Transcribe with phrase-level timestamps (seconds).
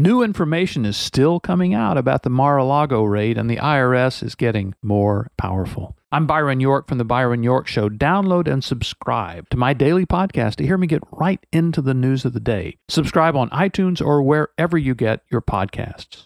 [0.00, 4.22] New information is still coming out about the Mar a Lago raid, and the IRS
[4.22, 5.94] is getting more powerful.
[6.10, 7.90] I'm Byron York from The Byron York Show.
[7.90, 12.24] Download and subscribe to my daily podcast to hear me get right into the news
[12.24, 12.78] of the day.
[12.88, 16.24] Subscribe on iTunes or wherever you get your podcasts.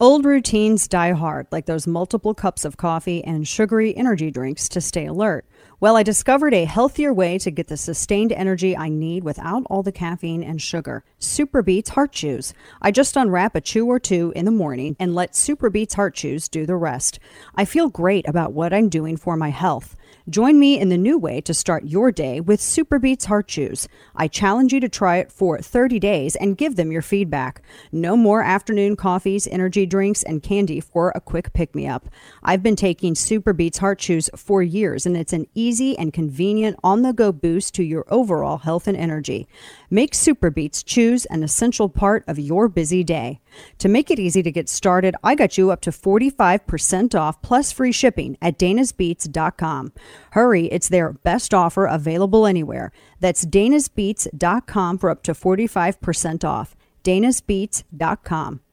[0.00, 4.80] Old routines die hard, like those multiple cups of coffee and sugary energy drinks to
[4.80, 5.46] stay alert.
[5.78, 9.84] Well, I discovered a healthier way to get the sustained energy I need without all
[9.84, 11.04] the caffeine and sugar.
[11.20, 12.54] Super Beets Heart Chews.
[12.82, 16.16] I just unwrap a chew or two in the morning and let Super Beets Heart
[16.16, 17.20] Chews do the rest.
[17.54, 19.94] I feel great about what I'm doing for my health.
[20.30, 23.86] Join me in the new way to start your day with Superbeets Heart Chews.
[24.16, 27.60] I challenge you to try it for 30 days and give them your feedback.
[27.92, 32.08] No more afternoon coffees, energy drinks, and candy for a quick pick me up.
[32.42, 37.02] I've been taking Superbeets Heart Chews for years, and it's an easy and convenient on
[37.02, 39.46] the go boost to your overall health and energy.
[39.94, 43.38] Make Super Beets Chews an essential part of your busy day.
[43.78, 47.70] To make it easy to get started, I got you up to 45% off plus
[47.70, 49.92] free shipping at danasbeets.com.
[50.32, 52.90] Hurry, it's their best offer available anywhere.
[53.20, 56.74] That's danasbeets.com for up to 45% off.
[57.04, 58.63] danasbeets.com.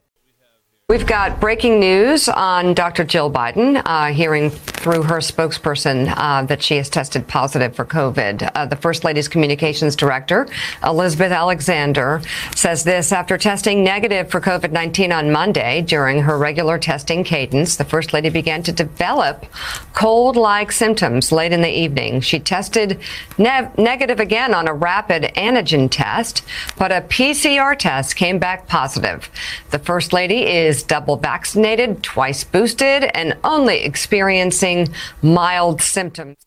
[0.91, 3.05] We've got breaking news on Dr.
[3.05, 8.51] Jill Biden, uh, hearing through her spokesperson uh, that she has tested positive for COVID.
[8.53, 10.49] Uh, the First Lady's communications director,
[10.83, 12.21] Elizabeth Alexander,
[12.55, 17.77] says this after testing negative for COVID 19 on Monday during her regular testing cadence.
[17.77, 19.45] The First Lady began to develop
[19.93, 22.19] cold like symptoms late in the evening.
[22.19, 22.99] She tested
[23.37, 26.43] ne- negative again on a rapid antigen test,
[26.77, 29.29] but a PCR test came back positive.
[29.69, 34.89] The First Lady is double vaccinated, twice boosted, and only experiencing
[35.21, 36.37] mild symptoms.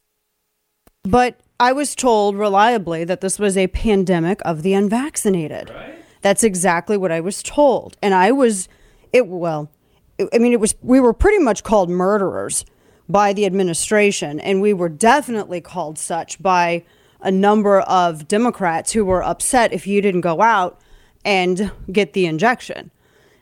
[1.03, 5.71] But I was told reliably that this was a pandemic of the unvaccinated.
[5.71, 6.05] Right.
[6.23, 7.97] That's exactly what I was told.
[8.03, 8.69] And I was,
[9.13, 9.71] it, well,
[10.33, 12.65] I mean, it was, we were pretty much called murderers
[13.09, 16.85] by the administration, and we were definitely called such by
[17.21, 20.81] a number of Democrats who were upset if you didn't go out
[21.25, 22.91] and get the injection.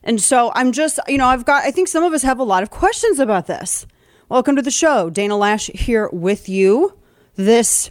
[0.05, 2.45] And so I'm just, you know, I've got, I think some of us have a
[2.45, 3.87] lot of questions about this.
[4.29, 5.11] Welcome to the show.
[5.11, 6.99] Dana Loesch here with you
[7.37, 7.91] this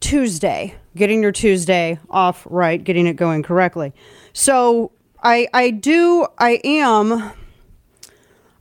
[0.00, 3.94] Tuesday, getting your Tuesday off right, getting it going correctly.
[4.32, 7.32] So I, I do, I am,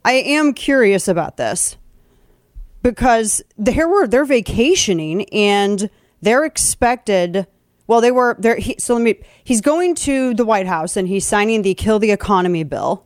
[0.05, 1.77] I am curious about this
[2.81, 5.89] because they were, they're vacationing and
[6.21, 7.45] they're expected
[7.87, 8.57] well, they were there.
[8.57, 9.19] He, so let me.
[9.43, 13.05] He's going to the White House and he's signing the kill the economy bill.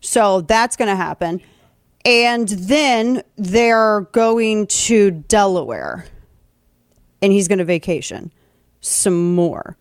[0.00, 1.42] So that's going to happen,
[2.04, 6.06] and then they're going to Delaware,
[7.20, 8.30] and he's going to vacation
[8.80, 9.76] some more.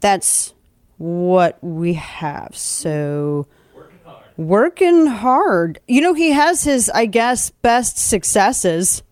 [0.00, 0.52] That's
[0.98, 2.56] what we have.
[2.56, 4.24] So working hard.
[4.36, 5.80] working hard.
[5.86, 9.04] You know, he has his, I guess, best successes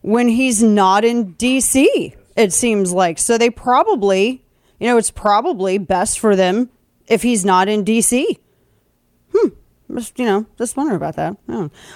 [0.00, 3.18] when he's not in D.C it seems like.
[3.18, 4.44] So they probably,
[4.78, 6.70] you know, it's probably best for them
[7.08, 8.38] if he's not in D.C.
[9.34, 9.48] Hmm.
[9.92, 11.36] Just, you know, just wondering about that.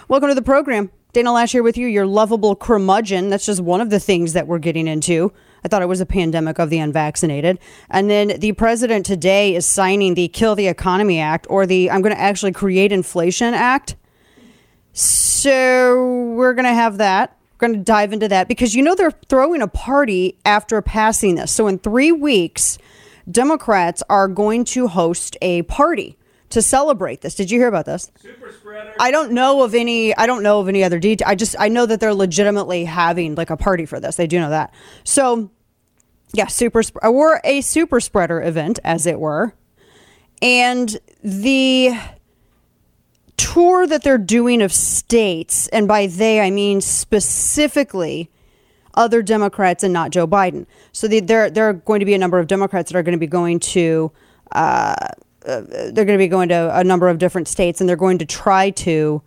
[0.09, 0.91] Welcome to the program.
[1.13, 3.29] Dana Loesch here with you, your lovable curmudgeon.
[3.29, 5.33] That's just one of the things that we're getting into.
[5.63, 7.59] I thought it was a pandemic of the unvaccinated.
[7.91, 12.03] And then the president today is signing the Kill the Economy Act or the I'm
[12.03, 13.95] going to actually create inflation act.
[14.93, 19.19] So we're going to have that going to dive into that because you know they're
[19.29, 21.51] throwing a party after passing this.
[21.51, 22.77] So in three weeks,
[23.31, 26.19] Democrats are going to host a party
[26.51, 27.35] to celebrate this.
[27.35, 28.11] Did you hear about this?
[28.21, 28.93] Super spreader.
[29.01, 30.15] I don't know of any.
[30.15, 31.27] I don't know of any other detail.
[31.27, 34.17] I just I know that they're legitimately having like a party for this.
[34.17, 34.75] They do know that.
[35.05, 35.51] So
[36.35, 39.55] yeah, super or uh, a super spreader event, as it were,
[40.43, 41.97] and the
[43.37, 48.31] tour that they're doing of states, and by they I mean specifically
[48.95, 50.67] other Democrats and not Joe Biden.
[50.93, 53.15] So the, there there are going to be a number of Democrats that are going
[53.15, 54.13] to be going to.
[54.53, 54.95] Uh,
[55.47, 58.19] uh, they're going to be going to a number of different states, and they're going
[58.19, 59.21] to try to,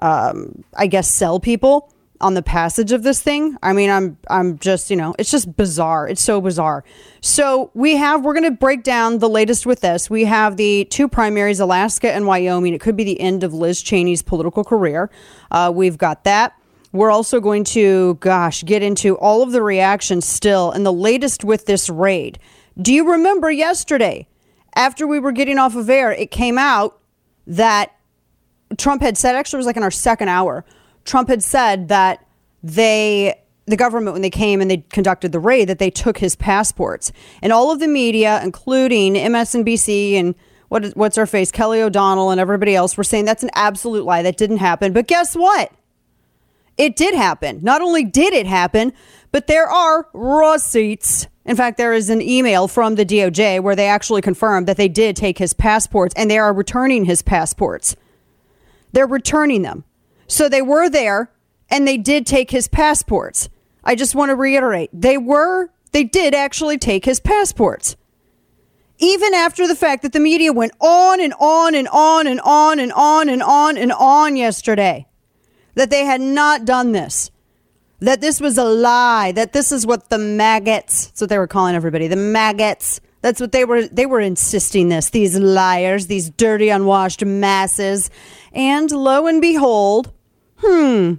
[0.00, 1.90] um, I guess, sell people
[2.20, 3.56] on the passage of this thing.
[3.62, 6.08] I mean, I'm I'm just, you know, it's just bizarre.
[6.08, 6.84] It's so bizarre.
[7.20, 10.10] So, we have we're going to break down the latest with this.
[10.10, 12.74] We have the two primaries, Alaska and Wyoming.
[12.74, 15.10] It could be the end of Liz Cheney's political career.
[15.50, 16.54] Uh, we've got that.
[16.92, 21.44] We're also going to, gosh, get into all of the reactions still and the latest
[21.44, 22.38] with this raid.
[22.80, 24.26] Do you remember yesterday,
[24.74, 26.98] after we were getting off of air, it came out
[27.46, 27.94] that
[28.76, 30.64] Trump had said, actually, it was like in our second hour,
[31.04, 32.24] Trump had said that
[32.62, 33.34] they
[33.66, 37.12] the government when they came and they conducted the raid that they took his passports
[37.40, 40.34] and all of the media including MSNBC and
[40.68, 41.50] what what's her face?
[41.50, 44.22] Kelly O'Donnell and everybody else were saying that's an absolute lie.
[44.22, 44.92] That didn't happen.
[44.92, 45.72] But guess what?
[46.78, 47.58] It did happen.
[47.62, 48.92] Not only did it happen,
[49.32, 51.26] but there are receipts.
[51.44, 54.88] In fact, there is an email from the DOJ where they actually confirmed that they
[54.88, 57.96] did take his passports and they are returning his passports.
[58.92, 59.84] They're returning them.
[60.30, 61.32] So they were there
[61.68, 63.48] and they did take his passports.
[63.82, 67.96] I just want to reiterate they were, they did actually take his passports.
[68.98, 72.78] Even after the fact that the media went on and on and on and on
[72.78, 75.06] and on and on and on yesterday
[75.74, 77.32] that they had not done this,
[77.98, 81.48] that this was a lie, that this is what the maggots, that's what they were
[81.48, 83.00] calling everybody, the maggots.
[83.22, 85.10] That's what they were they were insisting this.
[85.10, 88.08] These liars, these dirty unwashed masses.
[88.54, 90.10] And lo and behold,
[90.60, 91.14] hmm.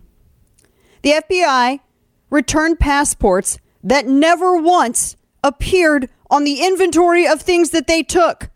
[1.01, 1.79] The FBI
[2.29, 8.49] returned passports that never once appeared on the inventory of things that they took.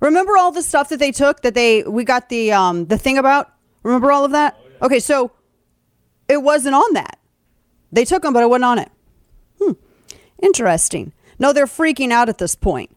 [0.00, 3.18] Remember all the stuff that they took that they we got the um the thing
[3.18, 3.52] about?
[3.84, 4.58] Remember all of that?
[4.82, 5.30] Okay, so
[6.28, 7.18] it wasn't on that.
[7.92, 8.90] They took them, but it wasn't on it.
[9.60, 9.72] Hmm.
[10.42, 11.12] Interesting.
[11.38, 12.90] No, they're freaking out at this point.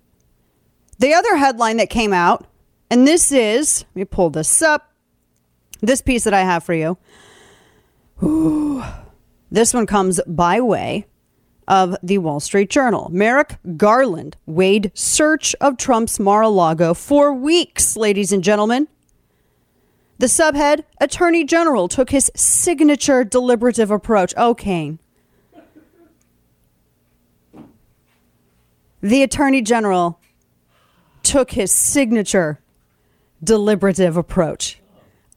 [0.97, 2.47] The other headline that came out,
[2.89, 4.94] and this is, let me pull this up.
[5.85, 6.97] This piece that I have for you.
[8.23, 8.83] Ooh,
[9.51, 11.05] this one comes by way
[11.67, 13.09] of the Wall Street Journal.
[13.11, 18.87] Merrick Garland weighed search of Trump's Mar a Lago for weeks, ladies and gentlemen.
[20.17, 24.33] The subhead Attorney General took his signature deliberative approach.
[24.37, 24.97] Oh, Kane.
[29.01, 30.19] The Attorney General
[31.21, 32.59] took his signature
[33.43, 34.79] deliberative approach.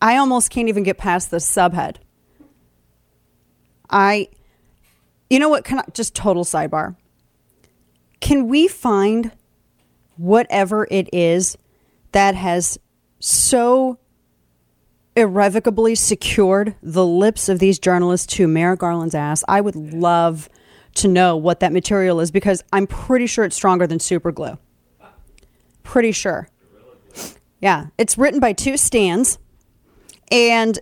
[0.01, 1.97] I almost can't even get past the subhead.
[3.91, 4.29] I,
[5.31, 5.65] you know what?
[5.65, 6.97] Can I just total sidebar?
[8.21, 9.33] Can we find
[10.17, 11.57] whatever it is
[12.13, 12.79] that has
[13.21, 13.99] so
[15.17, 19.43] irrevocably secured the lips of these journalists to Merrick Garland's ass?
[19.49, 20.49] I would love
[20.95, 24.59] to know what that material is because I'm pretty sure it's stronger than super glue.
[25.83, 26.49] Pretty sure.
[27.61, 29.39] Yeah, it's written by two stands,
[30.31, 30.79] and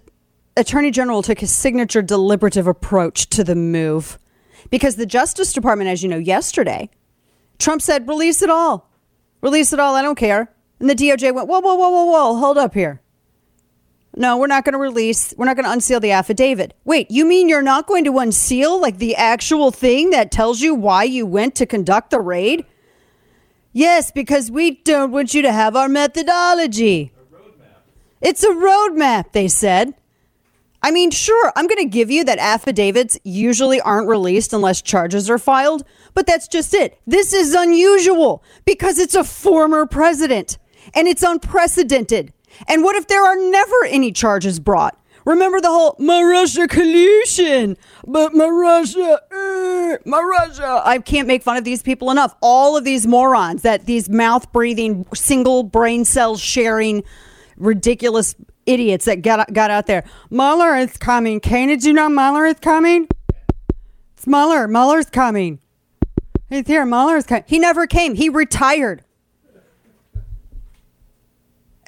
[0.57, 4.19] Attorney General took his signature deliberative approach to the move
[4.71, 6.89] because the Justice Department, as you know, yesterday,
[7.59, 8.91] Trump said, release it all.
[9.43, 9.95] Release it all.
[9.95, 10.53] I don't care.
[10.81, 13.01] And the DOJ went, whoa, whoa, whoa, whoa, whoa, hold up here.
[14.19, 16.75] No, we're not going to release, we're not going to unseal the affidavit.
[16.87, 20.75] Wait, you mean you're not going to unseal like the actual thing that tells you
[20.75, 22.65] why you went to conduct the raid?
[23.75, 27.13] Yes, because we don't want you to have our methodology.
[28.27, 29.95] It's a roadmap, they said.
[30.83, 35.31] I mean, sure, I'm going to give you that affidavits usually aren't released unless charges
[35.31, 37.01] are filed, but that's just it.
[37.07, 40.59] This is unusual because it's a former president
[40.93, 42.33] and it's unprecedented.
[42.67, 45.01] And what if there are never any charges brought?
[45.25, 47.77] Remember the whole Marussia collusion,
[48.09, 50.83] but Marussia, uh, my Russia.
[50.85, 52.35] I can't make fun of these people enough.
[52.43, 57.05] All of these morons that these mouth breathing, single brain cells sharing,
[57.57, 58.35] ridiculous
[58.67, 60.05] idiots that got got out there.
[60.31, 61.41] Mueller is coming.
[61.41, 63.09] Kane, did you know Mueller is coming?
[64.17, 64.67] It's Mueller.
[64.69, 65.61] Mueller's coming.
[66.49, 66.85] He's here.
[66.87, 67.45] Mueller's coming.
[67.47, 68.15] He never came.
[68.15, 69.03] He retired.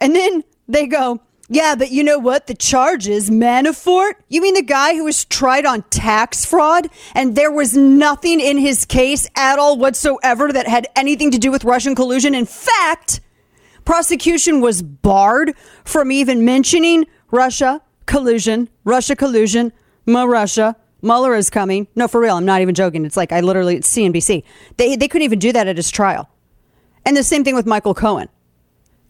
[0.00, 2.46] And then they go, yeah, but you know what?
[2.46, 4.12] The charges, Manafort?
[4.28, 8.58] You mean the guy who was tried on tax fraud and there was nothing in
[8.58, 12.34] his case at all whatsoever that had anything to do with Russian collusion?
[12.34, 13.20] In fact,
[13.88, 19.72] prosecution was barred from even mentioning Russia collusion, Russia collusion,
[20.04, 20.76] Ma Russia.
[21.00, 21.88] Mueller is coming.
[21.94, 22.36] No, for real.
[22.36, 23.06] I'm not even joking.
[23.06, 24.42] It's like I literally, it's CNBC.
[24.76, 26.28] They, they couldn't even do that at his trial.
[27.06, 28.28] And the same thing with Michael Cohen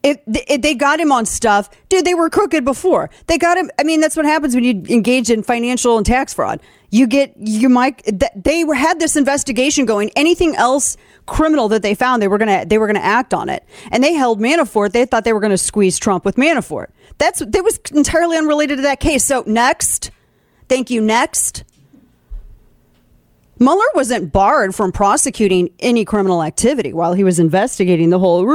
[0.03, 3.11] if, if they got him on stuff, dude, they were crooked before.
[3.27, 3.71] They got him.
[3.79, 6.61] I mean, that's what happens when you engage in financial and tax fraud.
[6.91, 8.03] You get you might.
[8.35, 10.11] They had this investigation going.
[10.17, 10.97] Anything else
[11.29, 13.65] criminal that they found, they were gonna they were gonna act on it.
[13.93, 14.93] And they held Manafort.
[14.93, 16.89] They thought they were gonna squeeze Trump with Manafort.
[17.19, 19.25] That's that was entirely unrelated to that case.
[19.25, 20.11] So next,
[20.69, 21.01] thank you.
[21.01, 21.65] Next.
[23.61, 28.49] Mueller wasn't barred from prosecuting any criminal activity while he was investigating the whole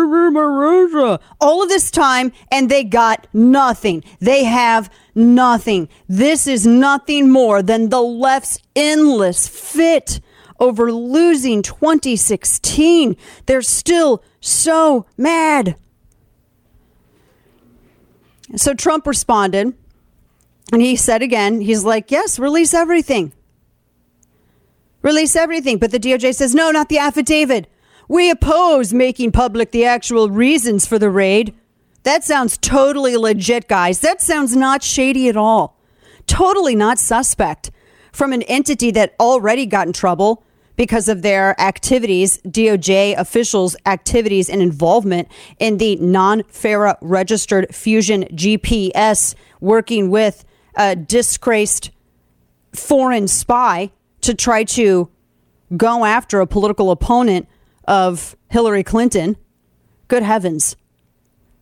[1.41, 4.01] all of this time, and they got nothing.
[4.21, 5.89] They have nothing.
[6.07, 10.21] This is nothing more than the left's endless fit
[10.63, 13.17] over losing 2016.
[13.45, 15.75] They're still so mad.
[18.55, 19.73] So Trump responded,
[20.71, 23.33] and he said again, he's like, yes, release everything.
[25.01, 25.79] Release everything.
[25.79, 27.67] But the DOJ says, no, not the affidavit.
[28.07, 31.53] We oppose making public the actual reasons for the raid.
[32.03, 33.99] That sounds totally legit, guys.
[33.99, 35.77] That sounds not shady at all.
[36.25, 37.71] Totally not suspect
[38.13, 40.43] from an entity that already got in trouble
[40.75, 45.27] because of their activities, DOJ officials' activities and involvement
[45.59, 51.91] in the non FARA registered Fusion GPS, working with a disgraced
[52.73, 55.09] foreign spy to try to
[55.75, 57.47] go after a political opponent
[57.85, 59.37] of Hillary Clinton.
[60.07, 60.75] Good heavens.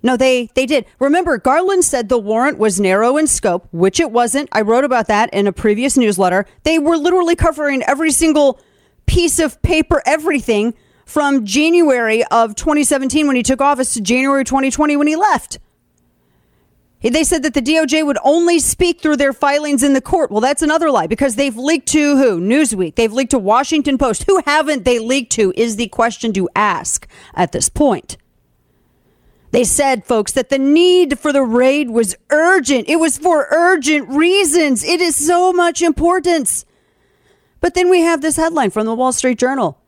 [0.03, 0.86] No, they they did.
[1.00, 4.50] Remember, Garland said the warrant was narrow in scope, which it wasn't.
[4.51, 6.46] I wrote about that in a previous newsletter.
[6.63, 8.60] They were literally covering every single
[9.12, 10.74] piece of paper, everything
[11.06, 15.60] from January of 2017 when he took office to January 2020 when he left.
[17.01, 20.32] They said that the DOJ would only speak through their filings in the court.
[20.32, 22.39] Well, that's another lie because they've leaked to who?
[22.39, 22.96] Newsweek.
[22.96, 24.24] They've leaked to Washington Post.
[24.27, 28.15] Who haven't they leaked to is the question to ask at this point.
[29.51, 32.88] They said, folks, that the need for the raid was urgent.
[32.88, 34.86] It was for urgent reasons.
[34.86, 36.65] It is so much importance.
[37.62, 39.80] But then we have this headline from the Wall Street Journal.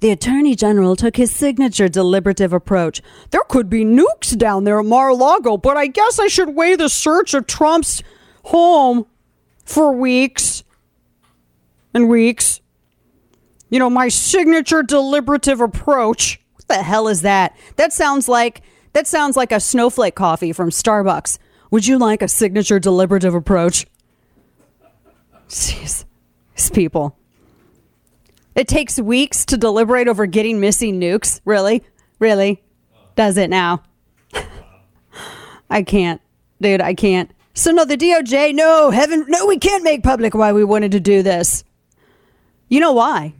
[0.00, 3.00] The Attorney General took his signature deliberative approach.
[3.30, 6.54] There could be nukes down there at Mar a Lago, but I guess I should
[6.56, 8.02] weigh the search of Trump's
[8.44, 9.06] home
[9.64, 10.64] for weeks
[11.94, 12.60] and weeks.
[13.70, 16.40] You know, my signature deliberative approach.
[16.56, 17.56] What the hell is that?
[17.76, 18.62] That sounds like
[18.92, 21.38] that sounds like a snowflake coffee from Starbucks.
[21.70, 23.86] Would you like a signature deliberative approach?
[25.48, 26.04] Jeez,
[26.56, 27.16] these people.
[28.54, 31.40] It takes weeks to deliberate over getting missing nukes.
[31.44, 31.82] Really?
[32.18, 32.62] Really?
[33.16, 33.82] Does it now?
[35.70, 36.20] I can't.
[36.60, 37.30] Dude, I can't.
[37.54, 41.00] So no, the DOJ, no, heaven, no, we can't make public why we wanted to
[41.00, 41.64] do this.
[42.68, 43.34] You know why?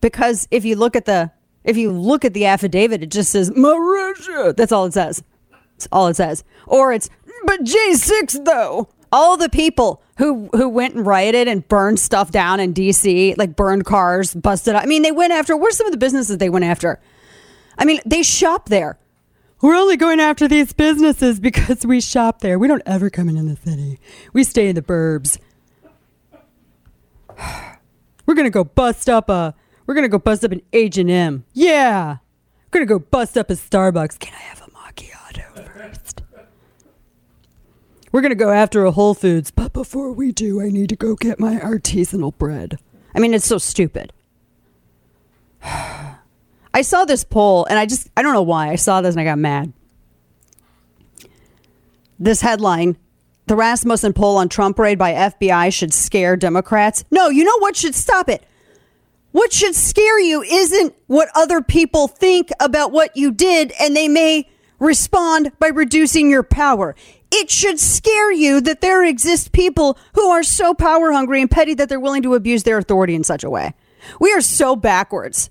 [0.00, 1.30] Because if you look at the
[1.64, 4.56] if you look at the affidavit, it just says Marisha.
[4.56, 5.22] That's all it says.
[5.50, 6.44] That's all it says.
[6.66, 7.08] Or it's
[7.44, 8.88] but J6 though.
[9.12, 13.56] All the people who who went and rioted and burned stuff down in DC, like
[13.56, 14.82] burned cars, busted up.
[14.82, 17.00] I mean, they went after where's some of the businesses they went after?
[17.78, 18.98] I mean, they shop there.
[19.62, 22.58] We're only going after these businesses because we shop there.
[22.58, 23.98] We don't ever come in the city.
[24.34, 25.38] We stay in the burbs.
[28.26, 29.54] We're gonna go bust up a
[29.86, 31.44] we're gonna go bust up an H and M.
[31.52, 32.18] Yeah,
[32.66, 34.20] we're gonna go bust up a Starbucks.
[34.20, 36.22] Can I have a macchiato first?
[38.12, 41.14] We're gonna go after a Whole Foods, but before we do, I need to go
[41.14, 42.78] get my artisanal bread.
[43.14, 44.12] I mean, it's so stupid.
[45.62, 49.20] I saw this poll, and I just I don't know why I saw this and
[49.20, 49.72] I got mad.
[52.18, 52.96] This headline
[53.50, 57.04] the Rasmussen poll on Trump raid by FBI should scare Democrats.
[57.10, 58.44] No, you know what should stop it?
[59.32, 64.06] What should scare you isn't what other people think about what you did, and they
[64.06, 64.48] may
[64.78, 66.94] respond by reducing your power.
[67.32, 71.74] It should scare you that there exist people who are so power hungry and petty
[71.74, 73.72] that they're willing to abuse their authority in such a way.
[74.18, 75.50] We are so backwards.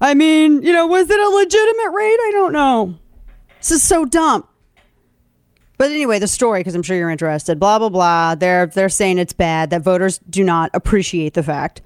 [0.00, 2.18] I mean, you know, was it a legitimate raid?
[2.20, 2.94] I don't know.
[3.58, 4.46] This is so dumb.
[5.78, 7.58] But anyway, the story, because I'm sure you're interested.
[7.60, 8.34] Blah blah blah.
[8.34, 11.82] They're they're saying it's bad that voters do not appreciate the fact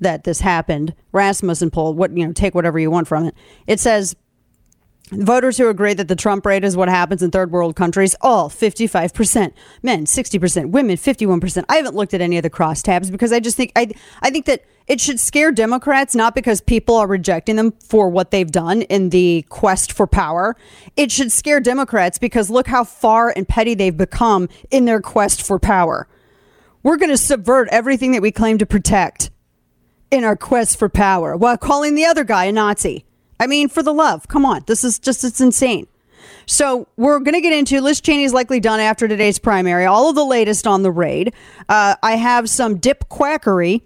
[0.00, 0.94] that this happened.
[1.12, 3.34] Rasmussen poll, what you know, take whatever you want from it.
[3.66, 4.14] It says
[5.12, 8.48] voters who agree that the Trump rate is what happens in third world countries, all
[8.48, 9.52] 55%,
[9.82, 11.64] men 60%, women 51%.
[11.68, 13.90] I haven't looked at any of the crosstabs because I just think I
[14.22, 18.30] I think that it should scare Democrats not because people are rejecting them for what
[18.30, 20.56] they've done in the quest for power.
[20.96, 25.42] It should scare Democrats because look how far and petty they've become in their quest
[25.42, 26.08] for power.
[26.82, 29.30] We're going to subvert everything that we claim to protect
[30.10, 33.04] in our quest for power while calling the other guy a Nazi.
[33.40, 34.62] I mean, for the love, come on.
[34.66, 35.86] This is just, it's insane.
[36.46, 39.84] So we're going to get into Liz Cheney is likely done after today's primary.
[39.84, 41.34] All of the latest on the raid.
[41.68, 43.82] Uh, I have some dip quackery.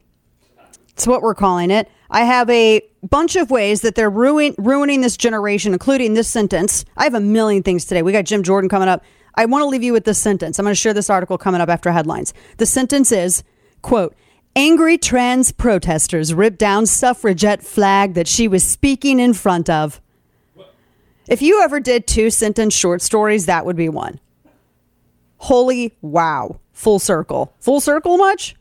[0.90, 1.90] It's what we're calling it.
[2.10, 6.84] I have a bunch of ways that they're ruin, ruining this generation, including this sentence.
[6.96, 8.02] I have a million things today.
[8.02, 9.02] We got Jim Jordan coming up.
[9.34, 10.58] I want to leave you with this sentence.
[10.58, 12.32] I'm going to share this article coming up after headlines.
[12.56, 13.42] The sentence is,
[13.82, 14.16] quote,
[14.56, 20.00] Angry trans protesters ripped down suffragette flag that she was speaking in front of.
[21.28, 24.18] If you ever did two sentence short stories, that would be one.
[25.36, 26.58] Holy wow.
[26.72, 27.52] Full circle.
[27.60, 28.56] Full circle much?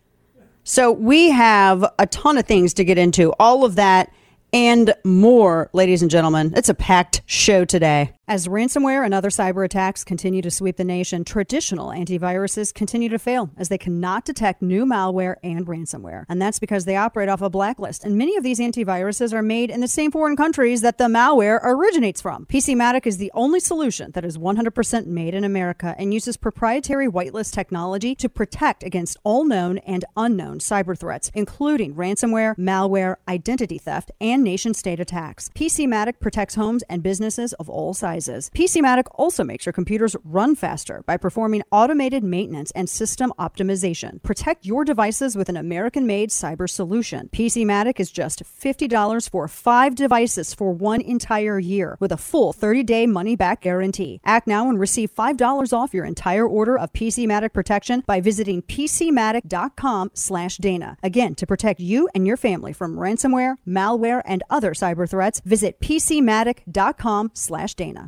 [0.65, 3.31] So we have a ton of things to get into.
[3.39, 4.11] All of that
[4.51, 6.51] and more, ladies and gentlemen.
[6.57, 8.11] It's a packed show today.
[8.27, 13.19] As ransomware and other cyber attacks continue to sweep the nation, traditional antiviruses continue to
[13.19, 16.25] fail as they cannot detect new malware and ransomware.
[16.27, 18.03] And that's because they operate off a blacklist.
[18.03, 21.59] And many of these antiviruses are made in the same foreign countries that the malware
[21.61, 22.47] originates from.
[22.47, 27.53] PCmatic is the only solution that is 100% made in America and uses proprietary whitelist
[27.53, 34.09] technology to protect against all known and unknown cyber threats, including ransomware, malware, identity theft,
[34.19, 35.51] and nation state attacks.
[35.53, 38.49] PCmatic protects homes and businesses of all sizes sizes.
[38.55, 44.23] PCmatic also makes your computers run faster by performing automated maintenance and system optimization.
[44.23, 47.27] Protect your devices with an American-made cyber solution.
[47.31, 53.07] PCmatic is just $50 for 5 devices for one entire year with a full 30-day
[53.07, 54.21] money-back guarantee.
[54.23, 60.97] Act now and receive $5 off your entire order of PCmatic protection by visiting pcmatic.com/dana.
[61.03, 65.79] Again, to protect you and your family from ransomware, malware, and other cyber threats, visit
[65.79, 68.04] pcmatic.com/dana.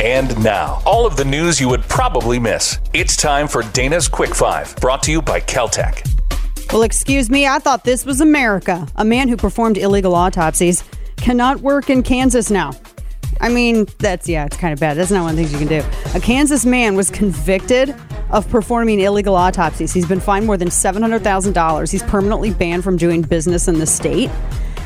[0.00, 2.78] And now, all of the news you would probably miss.
[2.92, 6.06] It's time for Dana's Quick Five, brought to you by Keltec.
[6.72, 8.86] Well, excuse me, I thought this was America.
[8.94, 10.84] A man who performed illegal autopsies
[11.16, 12.74] cannot work in Kansas now.
[13.40, 14.96] I mean, that's, yeah, it's kind of bad.
[14.96, 16.16] That's not one of the things you can do.
[16.16, 17.92] A Kansas man was convicted
[18.30, 19.92] of performing illegal autopsies.
[19.92, 21.90] He's been fined more than $700,000.
[21.90, 24.30] He's permanently banned from doing business in the state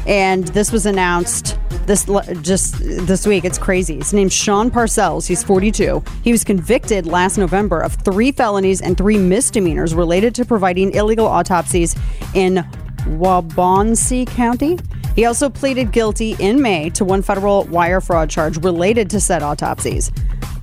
[0.07, 2.09] and this was announced this
[2.43, 3.45] just this week.
[3.45, 3.97] It's crazy.
[3.97, 5.27] His name's Shawn Parcells.
[5.27, 6.03] He's 42.
[6.23, 11.27] He was convicted last November of three felonies and three misdemeanors related to providing illegal
[11.27, 11.97] autopsies
[12.35, 12.65] in
[13.07, 14.79] Wabaunsee County.
[15.15, 19.43] He also pleaded guilty in May to one federal wire fraud charge related to said
[19.43, 20.11] autopsies.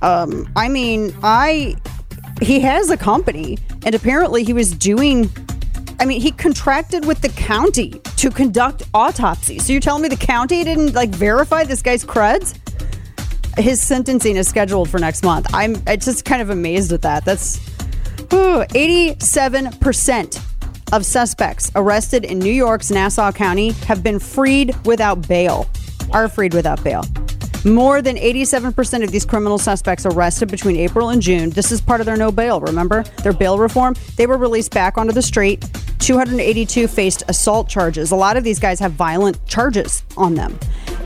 [0.02, 1.76] Um, I mean, I
[2.40, 5.30] he has a company, and apparently he was doing
[6.00, 9.66] I mean, he contracted with the county to conduct autopsies.
[9.66, 12.56] So you're telling me the county didn't like verify this guy's creds?
[13.58, 15.48] His sentencing is scheduled for next month.
[15.52, 17.26] I'm just kind of amazed at that.
[17.26, 17.58] That's
[18.32, 20.42] ooh, 87%
[20.92, 25.68] of suspects arrested in New York's Nassau County have been freed without bail,
[26.12, 27.04] are freed without bail.
[27.66, 31.50] More than 87% of these criminal suspects arrested between April and June.
[31.50, 33.02] This is part of their no bail, remember?
[33.22, 33.94] Their bail reform.
[34.16, 35.62] They were released back onto the street.
[36.00, 38.10] 282 faced assault charges.
[38.10, 40.58] A lot of these guys have violent charges on them.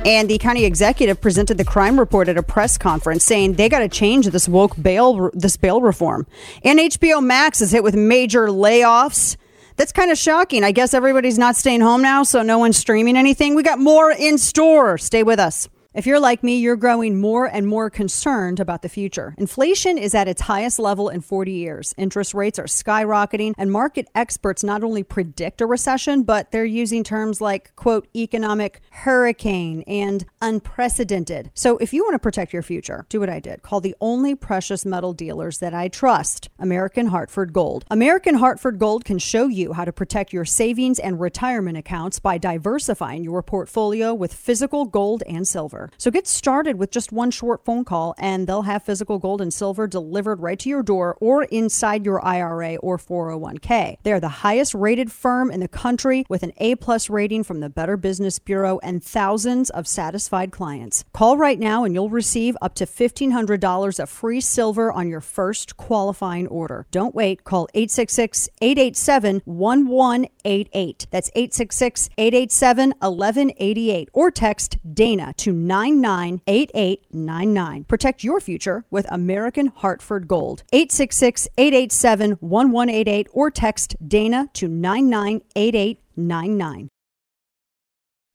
[0.04, 3.78] And the county executive presented the crime report at a press conference saying they got
[3.80, 6.26] to change this woke bail this bail reform.
[6.62, 9.36] And HBO Max is hit with major layoffs.
[9.76, 10.62] That's kind of shocking.
[10.62, 13.54] I guess everybody's not staying home now, so no one's streaming anything.
[13.54, 14.98] We got more in store.
[14.98, 15.68] Stay with us.
[15.94, 19.32] If you're like me, you're growing more and more concerned about the future.
[19.38, 21.94] Inflation is at its highest level in 40 years.
[21.96, 27.04] Interest rates are skyrocketing, and market experts not only predict a recession, but they're using
[27.04, 31.50] terms like, quote, economic hurricane and unprecedented.
[31.54, 33.62] So if you want to protect your future, do what I did.
[33.62, 37.86] Call the only precious metal dealers that I trust, American Hartford Gold.
[37.90, 42.36] American Hartford Gold can show you how to protect your savings and retirement accounts by
[42.36, 45.90] diversifying your portfolio with physical gold and silver.
[45.96, 49.52] So get started with just one short phone call and they'll have physical gold and
[49.52, 53.96] silver delivered right to your door or inside your IRA or 401k.
[54.02, 57.60] They are the highest rated firm in the country with an A plus rating from
[57.60, 61.04] the Better Business Bureau and thousands of satisfied clients.
[61.12, 65.76] Call right now and you'll receive up to $1,500 of free silver on your first
[65.76, 66.86] qualifying order.
[66.90, 67.44] Don't wait.
[67.44, 71.06] Call 866 887 1188.
[71.10, 77.84] That's 866 887 1188 or text Dana to 998899.
[77.84, 80.64] Protect your future with American Hartford Gold.
[80.72, 86.88] 866 887 1188 or text Dana to 998899.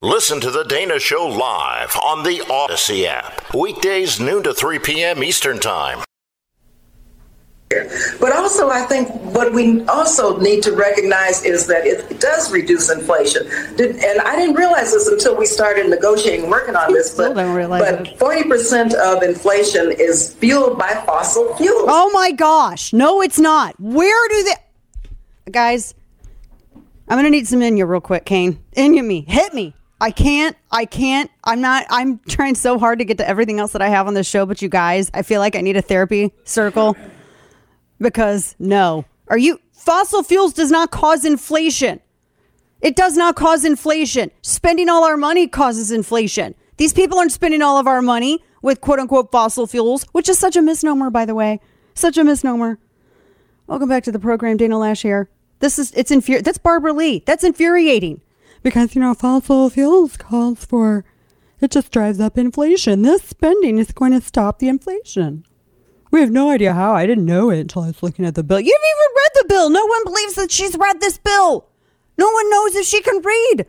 [0.02, 3.52] Listen to The Dana Show live on the Odyssey app.
[3.52, 5.22] Weekdays, noon to 3 p.m.
[5.22, 6.02] Eastern Time.
[7.68, 12.90] But also, I think what we also need to recognize is that it does reduce
[12.90, 13.46] inflation.
[13.46, 17.14] And I didn't realize this until we started negotiating, working on this.
[17.14, 21.84] But, but 40% of inflation is fueled by fossil fuels.
[21.88, 22.94] Oh my gosh.
[22.94, 23.78] No, it's not.
[23.78, 25.50] Where do they.
[25.52, 25.92] Guys,
[26.74, 28.64] I'm going to need some in you real quick, Kane.
[28.72, 29.26] In you me.
[29.28, 29.74] Hit me.
[30.00, 30.56] I can't.
[30.70, 31.30] I can't.
[31.44, 31.84] I'm not.
[31.90, 34.46] I'm trying so hard to get to everything else that I have on this show,
[34.46, 36.96] but you guys, I feel like I need a therapy circle
[37.98, 39.04] because no.
[39.28, 42.00] Are you fossil fuels does not cause inflation.
[42.80, 44.30] It does not cause inflation.
[44.40, 46.54] Spending all our money causes inflation.
[46.78, 50.38] These people aren't spending all of our money with quote unquote fossil fuels, which is
[50.38, 51.60] such a misnomer, by the way.
[51.94, 52.78] Such a misnomer.
[53.66, 55.28] Welcome back to the program, Dana Loesch here.
[55.58, 57.22] This is it's infuri- that's Barbara Lee.
[57.26, 58.22] That's infuriating.
[58.62, 61.04] Because, you know, fossil fuels calls for
[61.60, 63.02] It just drives up inflation.
[63.02, 65.44] This spending is going to stop the inflation.
[66.10, 66.94] We have no idea how.
[66.94, 68.60] I didn't know it until I was looking at the bill.
[68.60, 69.70] You've even read the bill.
[69.70, 71.66] No one believes that she's read this bill.
[72.18, 73.66] No one knows if she can read.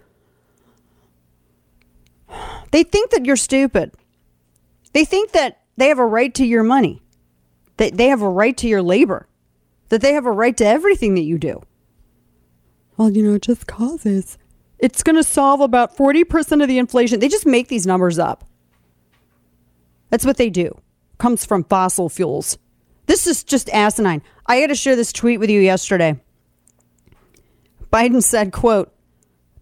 [2.72, 3.92] They think that you're stupid.
[4.94, 7.02] They think that they have a right to your money,
[7.78, 9.28] that they have a right to your labor,
[9.90, 11.62] that they have a right to everything that you do.
[12.98, 14.38] Well, you know, it just causes.
[14.82, 17.20] It's going to solve about 40% of the inflation.
[17.20, 18.44] They just make these numbers up.
[20.10, 20.78] That's what they do.
[21.20, 22.58] Comes from fossil fuels.
[23.06, 24.24] This is just asinine.
[24.48, 26.20] I had to share this tweet with you yesterday.
[27.94, 28.92] Biden said, quote,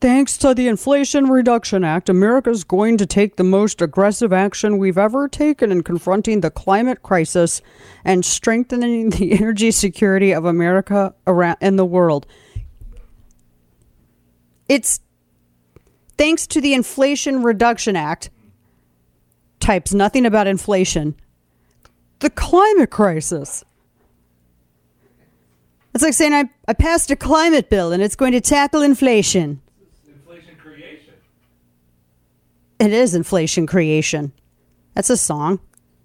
[0.02, 4.78] Thanks to the Inflation Reduction Act, America is going to take the most aggressive action
[4.78, 7.62] we've ever taken in confronting the climate crisis
[8.06, 12.26] and strengthening the energy security of America around in the world.
[14.70, 15.02] It's
[16.20, 18.30] thanks to the Inflation Reduction Act,
[19.62, 21.16] types nothing about inflation,
[22.20, 23.64] the climate crisis.
[25.96, 29.62] It's like saying I, I passed a climate bill and it's going to tackle inflation.
[30.06, 31.14] Inflation creation.
[32.80, 34.34] It is inflation creation.
[34.96, 35.62] That's a song.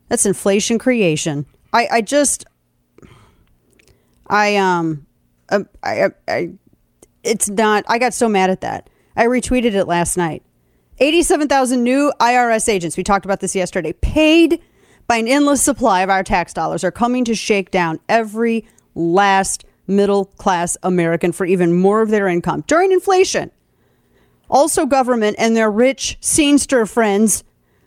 [0.08, 1.44] That's inflation creation.
[1.72, 2.44] I, I just
[4.28, 5.06] I um
[5.50, 6.52] I, I, I
[7.24, 8.88] it's not I got so mad at that.
[9.16, 10.42] I retweeted it last night.
[10.98, 14.60] 87,000 new IRS agents, we talked about this yesterday, paid
[15.06, 19.64] by an endless supply of our tax dollars are coming to shake down every last
[19.86, 23.50] middle class American for even more of their income during inflation.
[24.48, 27.44] Also, government and their rich scenester friends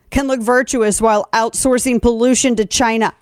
[0.10, 3.14] can look virtuous while outsourcing pollution to China.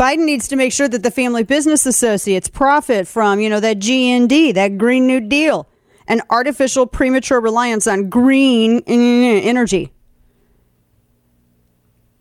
[0.00, 3.80] Biden needs to make sure that the family business associates profit from, you know, that
[3.80, 5.68] GND, that Green New Deal,
[6.08, 9.92] and artificial premature reliance on green eh, eh, eh, energy.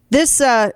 [0.09, 0.71] This uh,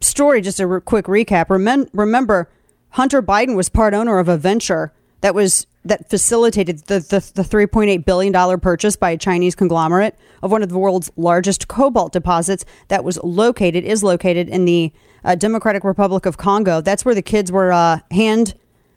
[0.00, 1.48] story, just a re- quick recap.
[1.48, 2.48] Remem- remember,
[2.90, 7.42] Hunter Biden was part owner of a venture that was that facilitated the, the, the
[7.42, 12.64] $3.8 billion purchase by a Chinese conglomerate of one of the world's largest cobalt deposits
[12.86, 14.92] that was located, is located in the
[15.24, 16.80] uh, Democratic Republic of Congo.
[16.80, 18.54] That's where the kids were uh, hand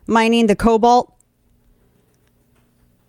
[0.08, 1.12] mining the cobalt.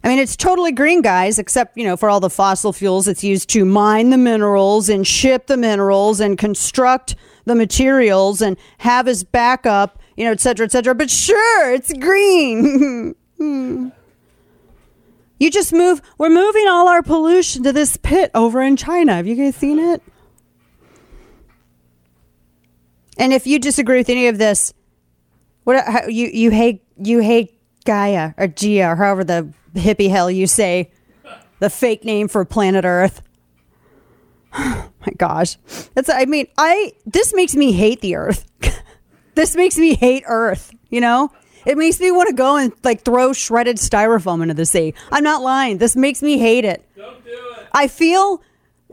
[0.04, 3.24] I mean, it's totally green, guys, except, you know, for all the fossil fuels it's
[3.24, 9.08] used to mine the minerals and ship the minerals and construct the materials and have
[9.08, 10.94] as backup, you know, et cetera, et cetera.
[10.94, 13.16] But sure, it's green.
[15.40, 19.14] you just move, we're moving all our pollution to this pit over in China.
[19.14, 20.02] Have you guys seen it?
[23.18, 24.72] And if you disagree with any of this,
[25.64, 30.30] what how, you you hate you hate Gaia or Gia or however the hippie hell
[30.30, 30.90] you say,
[31.58, 33.22] the fake name for planet Earth.
[34.58, 35.56] my gosh.
[35.94, 38.46] That's I mean, I this makes me hate the earth.
[39.34, 41.30] this makes me hate earth, you know?
[41.66, 44.94] It makes me want to go and like throw shredded styrofoam into the sea.
[45.10, 45.78] I'm not lying.
[45.78, 46.88] This makes me hate it.
[46.96, 47.66] Don't do it.
[47.72, 48.40] I feel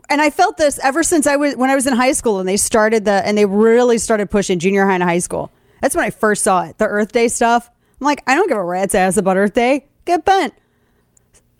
[0.08, 2.48] and I felt this ever since I was when I was in high school and
[2.48, 5.50] they started the and they really started pushing junior high and high school.
[5.80, 6.78] That's when I first saw it.
[6.78, 7.70] The Earth Day stuff.
[8.00, 9.86] I'm like, I don't give a rat's ass about Earth Day.
[10.04, 10.54] Get bent.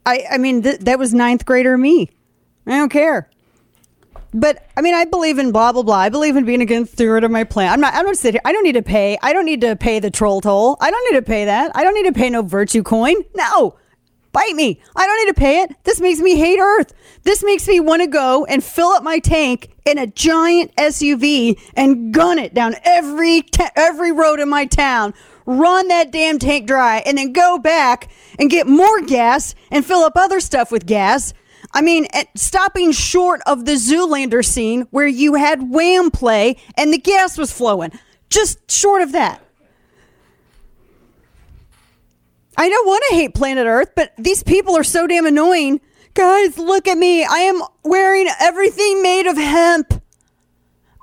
[0.07, 2.11] I I mean th- that was ninth grader me.
[2.66, 3.28] I don't care.
[4.33, 5.96] But I mean, I believe in blah blah blah.
[5.96, 7.72] I believe in being a good steward of my plan.
[7.72, 7.94] I'm not.
[7.94, 8.42] I'm not sitting here.
[8.44, 9.16] I don't need to pay.
[9.22, 10.76] I don't need to pay the troll toll.
[10.80, 11.70] I don't need to pay that.
[11.74, 13.14] I don't need to pay no virtue coin.
[13.37, 13.76] No,
[14.35, 14.79] bite me.
[14.94, 15.75] I don't need to pay it.
[15.85, 16.92] This makes me hate Earth.
[17.23, 21.59] This makes me want to go and fill up my tank in a giant SUV
[21.75, 23.44] and gun it down every
[23.75, 25.14] every road in my town.
[25.47, 30.01] Run that damn tank dry and then go back and get more gas and fill
[30.01, 31.33] up other stuff with gas
[31.75, 36.92] I mean, eh, stopping short of the Zoolander scene where you had Wham play and
[36.92, 37.90] the gas was flowing.
[38.31, 39.43] Just short of that.
[42.57, 45.81] I don't want to hate planet Earth, but these people are so damn annoying.
[46.14, 47.25] Guys, look at me.
[47.25, 50.03] I am wearing everything made of hemp.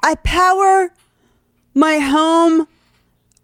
[0.04, 0.94] I power
[1.74, 2.68] my home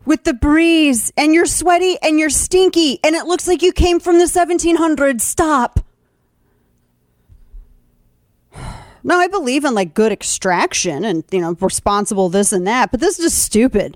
[0.06, 4.00] with the breeze, and you're sweaty and you're stinky, and it looks like you came
[4.00, 5.22] from the 1700s.
[5.22, 5.80] Stop.
[9.04, 13.00] No, I believe in like good extraction and, you know, responsible this and that, but
[13.00, 13.96] this is just stupid.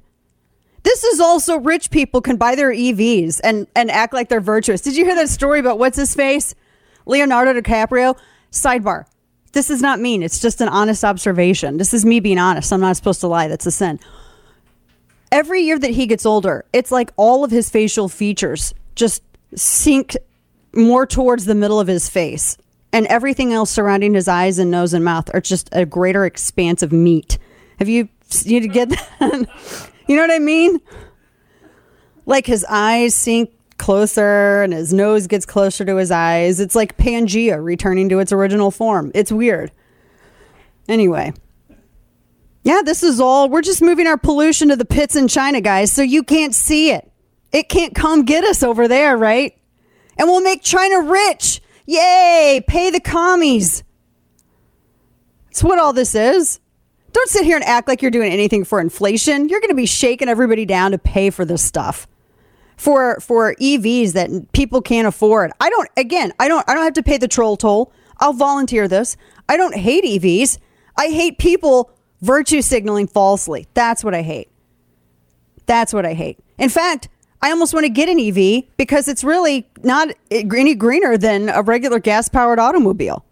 [0.83, 4.81] This is also rich people can buy their EVs and, and act like they're virtuous.
[4.81, 6.55] Did you hear that story about what's his face?
[7.05, 8.17] Leonardo DiCaprio?
[8.51, 9.05] Sidebar.
[9.53, 10.23] This is not mean.
[10.23, 11.77] It's just an honest observation.
[11.77, 12.71] This is me being honest.
[12.71, 13.47] I'm not supposed to lie.
[13.47, 13.99] That's a sin.
[15.31, 19.23] Every year that he gets older, it's like all of his facial features just
[19.55, 20.15] sink
[20.73, 22.57] more towards the middle of his face
[22.93, 26.83] and everything else surrounding his eyes and nose and mouth are just a greater expanse
[26.83, 27.37] of meat.
[27.79, 28.09] Have you
[28.43, 29.89] you get that?
[30.07, 30.79] you know what I mean?
[32.25, 36.59] Like his eyes sink closer and his nose gets closer to his eyes.
[36.59, 39.11] It's like Pangea returning to its original form.
[39.15, 39.71] It's weird.
[40.87, 41.33] Anyway.
[42.63, 43.49] Yeah, this is all.
[43.49, 46.91] We're just moving our pollution to the pits in China, guys, so you can't see
[46.91, 47.11] it.
[47.51, 49.57] It can't come get us over there, right?
[50.17, 51.61] And we'll make China rich.
[51.85, 52.63] Yay!
[52.67, 53.83] Pay the commies.
[55.47, 56.60] That's what all this is.
[57.13, 59.49] Don't sit here and act like you're doing anything for inflation.
[59.49, 62.07] You're going to be shaking everybody down to pay for this stuff.
[62.77, 65.51] For for EVs that people can't afford.
[65.59, 67.93] I don't again, I don't I don't have to pay the troll toll.
[68.19, 69.17] I'll volunteer this.
[69.47, 70.57] I don't hate EVs.
[70.97, 73.67] I hate people virtue signaling falsely.
[73.75, 74.49] That's what I hate.
[75.67, 76.39] That's what I hate.
[76.57, 77.07] In fact,
[77.41, 81.61] I almost want to get an EV because it's really not any greener than a
[81.63, 83.25] regular gas powered automobile.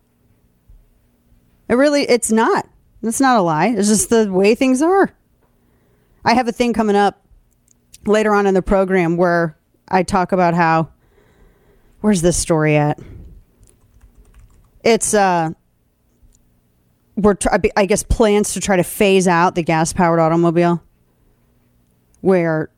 [1.68, 2.68] It really, it's not.
[3.01, 3.67] That's not a lie.
[3.67, 5.12] It's just the way things are.
[6.25, 7.25] I have a thing coming up
[8.05, 9.57] later on in the program where
[9.88, 10.89] I talk about how,
[12.01, 12.99] where's this story at?
[14.83, 15.51] It's, uh,
[17.15, 17.35] we're,
[17.75, 20.83] I guess, plans to try to phase out the gas powered automobile
[22.21, 22.69] where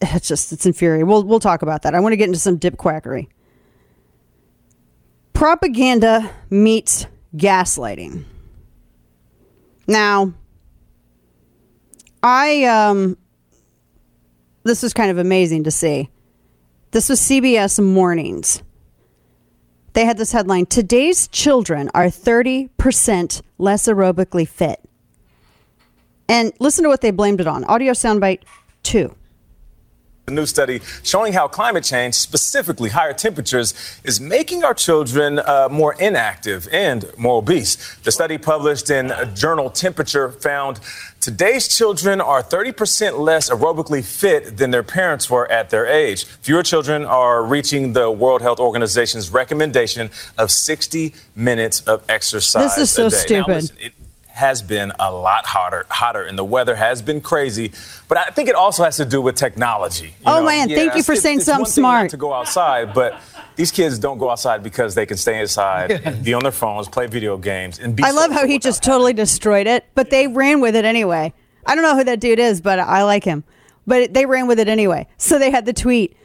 [0.00, 1.06] it's just it's infuriating.
[1.06, 1.94] We'll we'll talk about that.
[1.94, 3.28] I want to get into some dip quackery.
[5.32, 7.06] Propaganda meets
[7.36, 8.24] gaslighting.
[9.86, 10.32] Now,
[12.22, 13.16] I um
[14.64, 16.08] this was kind of amazing to see.
[16.92, 18.62] This was CBS Mornings.
[19.94, 24.80] They had this headline Today's children are 30% less aerobically fit.
[26.28, 27.64] And listen to what they blamed it on.
[27.64, 28.42] Audio soundbite
[28.82, 29.14] two.
[30.28, 35.66] A new study showing how climate change, specifically higher temperatures, is making our children uh,
[35.68, 37.96] more inactive and more obese.
[38.04, 40.78] The study published in journal Temperature found
[41.18, 46.24] today's children are 30% less aerobically fit than their parents were at their age.
[46.24, 50.08] Fewer children are reaching the World Health Organization's recommendation
[50.38, 52.76] of 60 minutes of exercise.
[52.76, 53.48] This is so stupid.
[53.48, 53.92] Now, listen, it,
[54.32, 57.72] has been a lot hotter, hotter, and the weather has been crazy.
[58.08, 60.14] But I think it also has to do with technology.
[60.24, 60.46] oh know?
[60.46, 62.10] man, yeah, thank you for saying it's something smart.
[62.10, 63.20] to go outside, but
[63.56, 66.88] these kids don't go outside because they can stay inside, and be on their phones,
[66.88, 68.02] play video games, and be.
[68.02, 71.32] I love how he just totally destroyed it, but they ran with it anyway.
[71.66, 73.44] I don't know who that dude is, but I like him.
[73.86, 75.06] But they ran with it anyway.
[75.16, 76.16] So they had the tweet.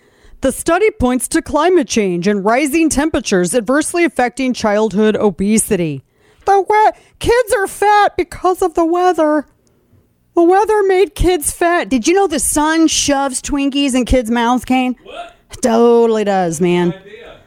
[0.41, 6.04] The study points to climate change and rising temperatures adversely affecting childhood obesity.
[6.47, 9.45] The we- kids are fat because of the weather.
[10.33, 11.89] The weather made kids fat.
[11.89, 14.95] Did you know the sun shoves Twinkies in kids' mouths, Kane?
[15.03, 15.36] What?
[15.62, 16.89] Totally does, man.
[16.89, 17.38] No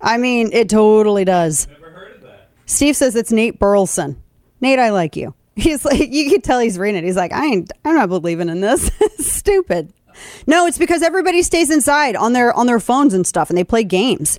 [0.00, 1.68] I mean, it totally does.
[1.68, 2.50] Never heard of that.
[2.66, 4.22] Steve says it's Nate Burleson.
[4.60, 5.34] Nate, I like you.
[5.56, 7.06] He's like, you can tell he's reading it.
[7.06, 8.90] He's like, I ain't, I'm not believing in this.
[9.18, 9.92] Stupid.
[10.46, 13.64] No, it's because everybody stays inside on their on their phones and stuff, and they
[13.64, 14.38] play games.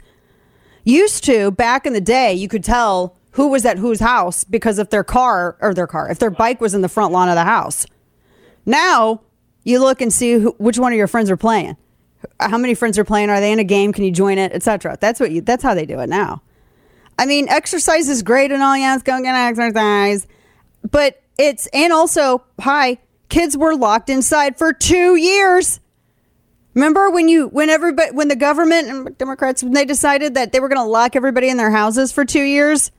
[0.84, 4.80] Used to back in the day, you could tell who was at whose house because
[4.80, 7.36] if their car or their car, if their bike was in the front lawn of
[7.36, 7.86] the house.
[8.66, 9.22] Now
[9.64, 11.78] you look and see who, which one of your friends are playing.
[12.40, 13.30] How many friends are playing?
[13.30, 13.94] Are they in a game?
[13.94, 14.98] Can you join it, etc.
[15.00, 15.42] That's what you.
[15.42, 16.42] That's how they do it now.
[17.20, 18.76] I mean, exercise is great and all.
[18.76, 20.26] Yeah, let's go get exercise,
[20.90, 22.98] but it's and also hi,
[23.30, 25.80] kids were locked inside for two years.
[26.74, 30.60] Remember when you when everybody when the government and Democrats when they decided that they
[30.60, 32.92] were going to lock everybody in their houses for two years?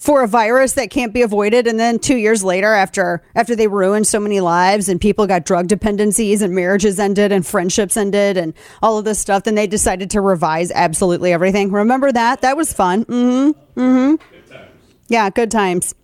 [0.00, 1.66] For a virus that can't be avoided.
[1.66, 5.44] And then 2 years later after after they ruined so many lives and people got
[5.44, 9.66] drug dependencies and marriages ended and friendships ended and all of this stuff then they
[9.66, 11.70] decided to revise absolutely everything.
[11.70, 12.40] Remember that?
[12.40, 13.04] That was fun.
[13.04, 14.68] Mm mhm Mm mhm
[15.08, 15.94] yeah good times.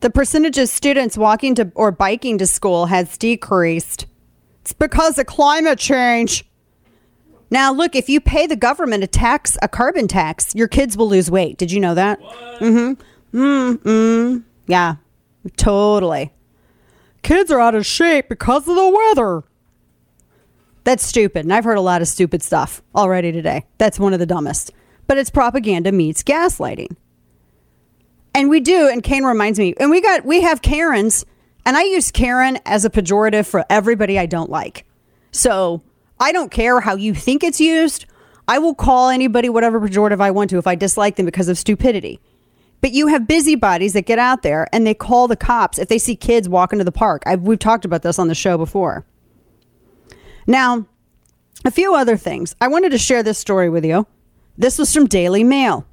[0.00, 4.06] The percentage of students walking to or biking to school has decreased.
[4.62, 6.44] It's because of climate change
[7.52, 11.06] now, look, if you pay the government a tax, a carbon tax, your kids will
[11.06, 11.58] lose weight.
[11.58, 12.18] Did you know that?
[12.22, 13.38] Mm-hmm.
[13.38, 14.38] Mm-hmm.
[14.66, 14.94] Yeah,
[15.58, 16.32] totally.
[17.22, 19.44] Kids are out of shape because of the weather.
[20.84, 21.44] That's stupid.
[21.44, 23.66] And I've heard a lot of stupid stuff already today.
[23.76, 24.70] That's one of the dumbest.
[25.06, 26.96] But it's propaganda meets gaslighting.
[28.34, 31.26] And we do, and Kane reminds me, and we got we have Karens,
[31.66, 34.86] and I use Karen as a pejorative for everybody I don't like.
[35.32, 35.82] So
[36.22, 38.06] I don't care how you think it's used.
[38.46, 41.58] I will call anybody whatever pejorative I want to if I dislike them because of
[41.58, 42.20] stupidity.
[42.80, 45.98] But you have busybodies that get out there and they call the cops if they
[45.98, 47.24] see kids walking to the park.
[47.26, 49.04] I've, we've talked about this on the show before.
[50.46, 50.86] Now,
[51.64, 52.54] a few other things.
[52.60, 54.06] I wanted to share this story with you.
[54.56, 55.86] This was from Daily Mail.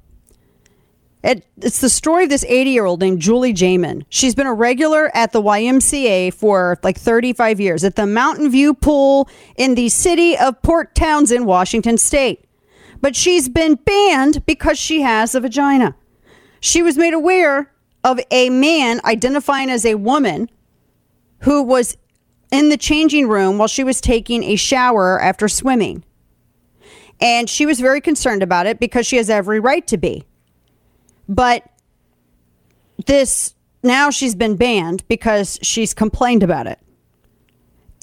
[1.22, 4.04] It, it's the story of this 80 year old named Julie Jaman.
[4.08, 8.72] She's been a regular at the YMCA for like 35 years at the Mountain View
[8.72, 12.46] Pool in the city of Port Townsend, Washington State.
[13.02, 15.94] But she's been banned because she has a vagina.
[16.60, 17.70] She was made aware
[18.02, 20.50] of a man identifying as a woman
[21.40, 21.96] who was
[22.50, 26.04] in the changing room while she was taking a shower after swimming.
[27.20, 30.24] And she was very concerned about it because she has every right to be.
[31.30, 31.64] But
[33.06, 36.78] this now she's been banned because she's complained about it.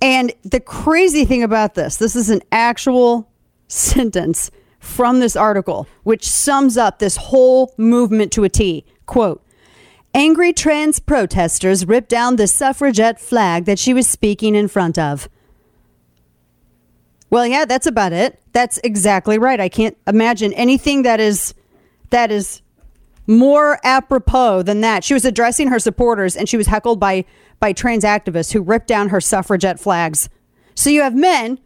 [0.01, 3.29] And the crazy thing about this, this is an actual
[3.67, 8.85] sentence from this article, which sums up this whole movement to a T.
[9.05, 9.43] Quote
[10.13, 15.27] Angry trans protesters ripped down the suffragette flag that she was speaking in front of.
[17.29, 18.39] Well, yeah, that's about it.
[18.53, 19.59] That's exactly right.
[19.59, 21.53] I can't imagine anything that is
[22.09, 22.61] that is
[23.27, 25.03] more apropos than that.
[25.03, 27.25] She was addressing her supporters and she was heckled by
[27.59, 30.29] by trans activists who ripped down her suffragette flags.
[30.75, 31.59] So you have men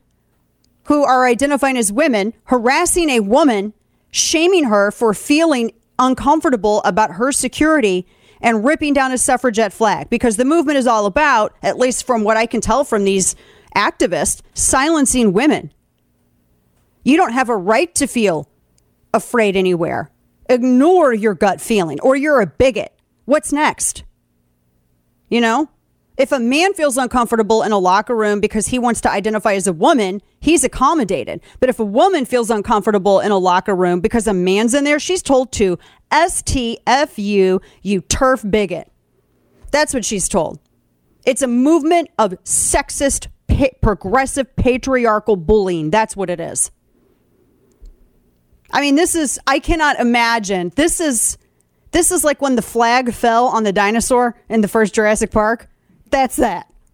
[0.85, 3.73] who are identifying as women harassing a woman,
[4.09, 8.07] shaming her for feeling uncomfortable about her security
[8.41, 12.23] and ripping down a suffragette flag because the movement is all about, at least from
[12.23, 13.35] what I can tell from these
[13.75, 15.71] activists, silencing women.
[17.03, 18.47] You don't have a right to feel
[19.13, 20.09] afraid anywhere
[20.51, 22.93] ignore your gut feeling or you're a bigot.
[23.25, 24.03] What's next?
[25.29, 25.69] You know,
[26.17, 29.65] if a man feels uncomfortable in a locker room because he wants to identify as
[29.65, 31.41] a woman, he's accommodated.
[31.59, 34.99] But if a woman feels uncomfortable in a locker room because a man's in there,
[34.99, 35.79] she's told to
[36.11, 38.91] STFU, you TERF bigot.
[39.71, 40.59] That's what she's told.
[41.25, 45.91] It's a movement of sexist, pa- progressive, patriarchal bullying.
[45.91, 46.71] That's what it is.
[48.71, 50.71] I mean, this is I cannot imagine.
[50.75, 51.37] This is
[51.91, 55.67] this is like when the flag fell on the dinosaur in the first Jurassic Park.
[56.09, 56.70] That's that.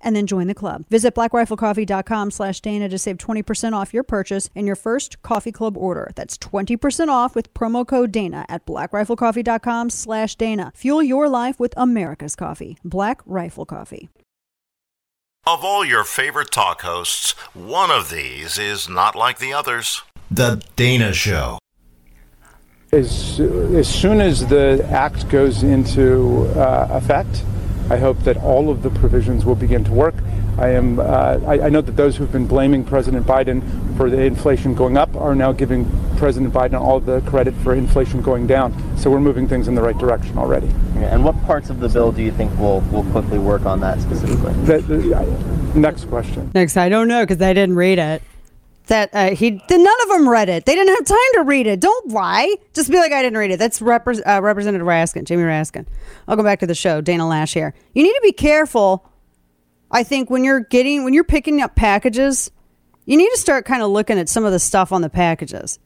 [0.00, 0.84] and then join the club.
[0.88, 5.76] Visit blackriflecoffee.com slash Dana to save 20% off your purchase and your first coffee club
[5.76, 6.10] order.
[6.14, 10.72] That's 20% off with promo code Dana at blackriflecoffee.com slash Dana.
[10.76, 12.78] Fuel your life with America's coffee.
[12.84, 14.08] Black Rifle Coffee.
[15.46, 20.02] Of all your favorite talk hosts, one of these is not like the others.
[20.28, 21.60] The Dana Show.
[22.90, 27.44] As, as soon as the act goes into uh, effect,
[27.90, 30.14] I hope that all of the provisions will begin to work.
[30.58, 30.98] I am.
[30.98, 34.96] Uh, I, I, know that those who've been blaming President Biden for the inflation going
[34.96, 35.84] up are now giving
[36.16, 38.72] President Biden all the credit for inflation going down.
[38.96, 40.68] So we're moving things in the right direction already.
[40.96, 44.00] and what parts of the bill do you think will will quickly work on that
[44.00, 44.54] specifically?
[44.64, 46.50] The, the, uh, next question.
[46.54, 48.22] Next, I don't know because I didn't read it
[48.86, 50.64] that uh, he none of them read it.
[50.64, 51.80] They didn't have time to read it.
[51.80, 52.54] Don't lie.
[52.72, 53.58] Just be like I didn't read it.
[53.58, 55.86] That's Repre- uh, Representative Raskin, Jamie Raskin.
[56.28, 57.00] I'll go back to the show.
[57.00, 57.74] Dana Loesch here.
[57.94, 59.10] You need to be careful.
[59.90, 62.50] I think when you're getting when you're picking up packages,
[63.04, 65.78] you need to start kind of looking at some of the stuff on the packages.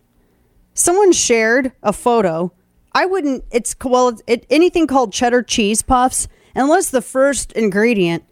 [0.74, 2.52] Someone shared a photo.
[2.92, 3.44] I wouldn't.
[3.50, 8.24] It's well, it, anything called cheddar cheese puffs, unless the first ingredient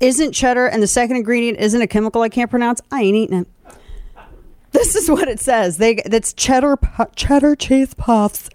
[0.00, 3.40] isn't cheddar and the second ingredient isn't a chemical I can't pronounce, I ain't eating
[3.40, 3.48] it.
[4.72, 5.78] This is what it says.
[5.78, 6.78] They that's cheddar
[7.16, 8.50] cheddar cheese puffs.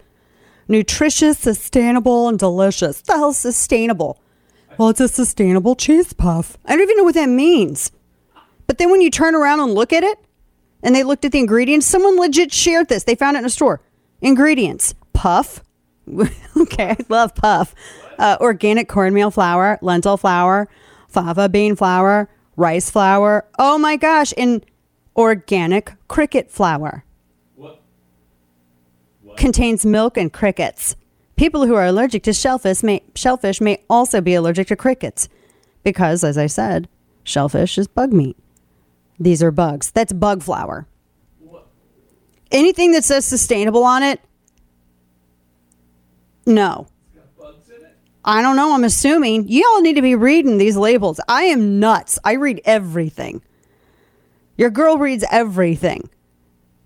[0.66, 3.02] Nutritious, sustainable, and delicious.
[3.02, 4.18] The hell sustainable?
[4.78, 6.56] Well, it's a sustainable cheese puff.
[6.64, 7.92] I don't even know what that means.
[8.66, 10.18] But then when you turn around and look at it,
[10.82, 13.04] and they looked at the ingredients, someone legit shared this.
[13.04, 13.80] They found it in a store.
[14.20, 15.62] Ingredients: puff.
[16.56, 17.74] okay, I love puff.
[18.18, 20.68] Uh, organic cornmeal flour, lentil flour,
[21.14, 23.46] fava bean flour, rice flour.
[23.58, 24.64] Oh my gosh, and
[25.16, 27.04] organic cricket flour.
[27.54, 27.80] What?
[29.22, 29.36] what?
[29.36, 30.96] Contains milk and crickets.
[31.36, 35.28] People who are allergic to shellfish may, shellfish may also be allergic to crickets
[35.82, 36.88] because, as I said,
[37.24, 38.36] shellfish is bug meat.
[39.18, 39.90] These are bugs.
[39.90, 40.86] That's bug flour.
[42.50, 44.20] anything that says sustainable on it,
[46.46, 46.86] no.
[48.24, 48.74] I don't know.
[48.74, 51.20] I'm assuming you all need to be reading these labels.
[51.28, 52.18] I am nuts.
[52.24, 53.42] I read everything.
[54.56, 56.08] Your girl reads everything.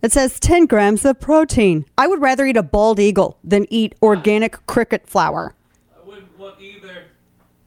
[0.03, 1.85] It says 10 grams of protein.
[1.97, 5.55] I would rather eat a bald eagle than eat organic cricket flour.
[5.97, 7.05] I wouldn't want either.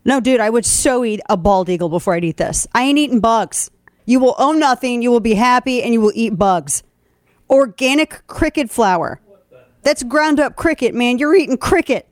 [0.03, 2.67] No, dude, I would so eat a bald eagle before I'd eat this.
[2.73, 3.69] I ain't eating bugs.
[4.05, 6.83] You will own nothing, you will be happy, and you will eat bugs.
[7.49, 9.19] Organic cricket flour.
[9.83, 11.17] That's ground up cricket, man.
[11.17, 12.07] You're eating cricket.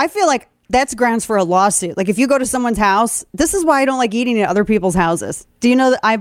[0.00, 1.94] I feel like that's grounds for a lawsuit.
[1.98, 4.48] Like if you go to someone's house, this is why I don't like eating at
[4.48, 5.46] other people's houses.
[5.60, 6.16] Do you know that I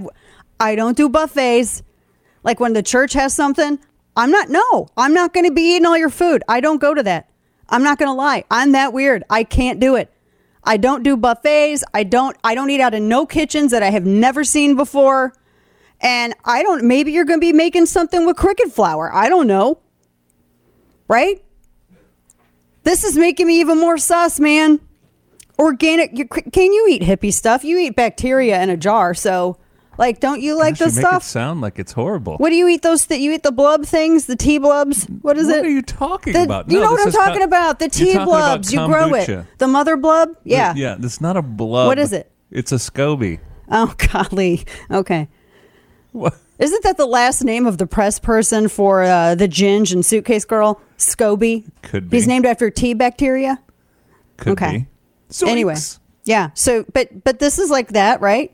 [0.59, 1.81] I don't do buffets.
[2.43, 3.79] Like when the church has something,
[4.17, 6.43] I'm not no, I'm not going to be eating all your food.
[6.49, 7.29] I don't go to that.
[7.69, 8.43] I'm not going to lie.
[8.51, 9.23] I'm that weird.
[9.29, 10.11] I can't do it.
[10.61, 11.85] I don't do buffets.
[11.93, 15.31] I don't I don't eat out of no kitchens that I have never seen before.
[16.01, 19.09] And I don't maybe you're going to be making something with cricket flour.
[19.13, 19.79] I don't know.
[21.07, 21.41] Right?
[22.89, 24.79] This is making me even more sus, man.
[25.59, 26.17] Organic.
[26.17, 27.63] You, can you eat hippie stuff?
[27.63, 29.59] You eat bacteria in a jar, so
[29.99, 31.13] like, don't you like Gosh, this you stuff?
[31.13, 32.37] Make it sound like it's horrible.
[32.37, 32.81] What do you eat?
[32.81, 35.05] Those that you eat the blub things, the tea blubs.
[35.21, 35.59] What is What it?
[35.59, 36.71] What are you talking The- about?
[36.71, 37.77] You No, know what I'm talking co- about?
[37.77, 38.73] The tea blubs.
[38.73, 39.45] You grow it.
[39.59, 40.29] The mother blub.
[40.43, 40.73] Yeah.
[40.75, 41.85] Yeah, it's not a blub.
[41.85, 42.31] What is it?
[42.49, 43.39] It's a SCOBY.
[43.69, 44.65] Oh golly.
[44.89, 45.27] Okay.
[46.19, 46.35] What?
[46.59, 50.43] Isn't that the last name of the press person for uh, the Ginge and Suitcase
[50.43, 50.81] Girl?
[50.97, 51.65] Scoby.
[51.81, 52.17] Could be.
[52.17, 53.59] He's named after T bacteria.
[54.37, 54.87] Could okay.
[55.39, 55.47] be.
[55.47, 55.75] Anyway.
[56.25, 56.49] Yeah.
[56.53, 58.53] So, but but this is like that, right?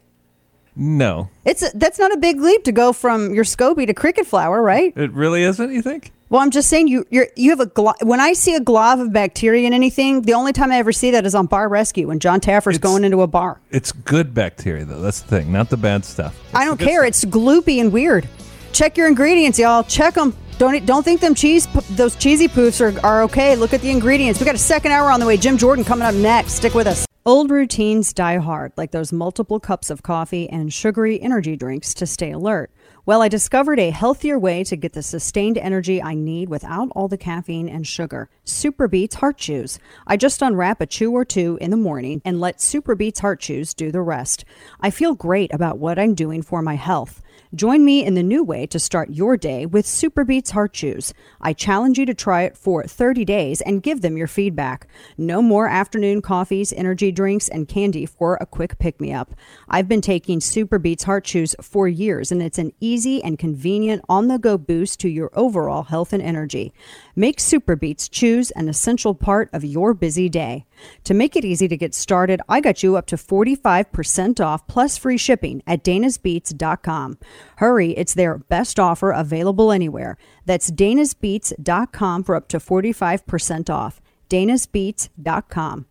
[0.78, 4.28] No, It's a, that's not a big leap to go from your SCOBY to cricket
[4.28, 4.92] flour, right?
[4.98, 5.72] it really isn't.
[5.72, 6.12] You think?
[6.30, 9.00] Well, I'm just saying you you're, you have a glo- when I see a glob
[9.00, 12.08] of bacteria in anything, the only time I ever see that is on Bar Rescue
[12.08, 13.62] when Jon Taffer's going into a bar.
[13.70, 15.02] It's good bacteria though.
[15.02, 16.36] That's the thing, not the bad stuff.
[16.54, 17.04] I don't care.
[17.06, 18.28] It's gloopy and weird.
[18.74, 19.84] Check your ingredients, y'all.
[19.84, 20.36] Check them.
[20.58, 23.56] Don't don't think them cheese p- those cheesy poofs are, are okay.
[23.56, 24.40] Look at the ingredients.
[24.40, 25.38] We got a second hour on the way.
[25.38, 26.54] Jim Jordan coming up next.
[26.54, 27.06] Stick with us.
[27.28, 32.06] Old routines die hard, like those multiple cups of coffee and sugary energy drinks to
[32.06, 32.72] stay alert.
[33.08, 37.08] Well, I discovered a healthier way to get the sustained energy I need without all
[37.08, 38.32] the caffeine and sugar.
[38.48, 39.78] Superbeets Heart Chews.
[40.08, 43.76] I just unwrap a chew or two in the morning and let Superbeets Heart Chews
[43.76, 44.44] do the rest.
[44.82, 47.22] I feel great about what I'm doing for my health.
[47.56, 51.14] Join me in the new way to start your day with Superbeets Heart Chews.
[51.40, 54.88] I challenge you to try it for 30 days and give them your feedback.
[55.18, 59.34] No more afternoon coffees, energy drinks, and candy for a quick pick me up.
[59.70, 64.28] I've been taking Superbeets Heart Chews for years, and it's an easy and convenient on
[64.28, 66.74] the go boost to your overall health and energy.
[67.16, 70.66] Make Superbeets Chews an essential part of your busy day.
[71.06, 74.98] To make it easy to get started, I got you up to 45% off plus
[74.98, 77.18] free shipping at danasbeats.com.
[77.58, 80.18] Hurry, it's their best offer available anywhere.
[80.46, 84.02] That's danasbeats.com for up to 45% off.
[84.30, 85.86] danasbeats.com.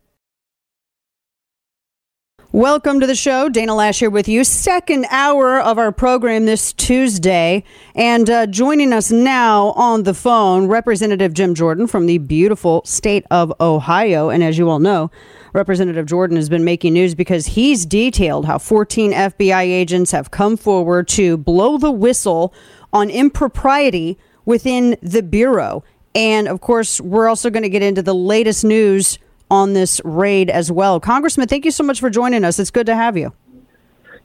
[2.55, 3.49] Welcome to the show.
[3.49, 4.45] Dana Loesch here with you.
[4.45, 7.65] Second hour of our program this Tuesday.
[7.95, 13.25] And uh, joining us now on the phone, Representative Jim Jordan from the beautiful state
[13.29, 14.29] of Ohio.
[14.29, 15.11] And as you all know,
[15.51, 20.55] Representative Jordan has been making news because he's detailed how 14 FBI agents have come
[20.55, 22.53] forward to blow the whistle
[22.93, 25.83] on impropriety within the Bureau.
[26.15, 29.19] And of course, we're also going to get into the latest news
[29.49, 30.99] on this raid as well.
[30.99, 32.59] Congressman, thank you so much for joining us.
[32.59, 33.33] It's good to have you.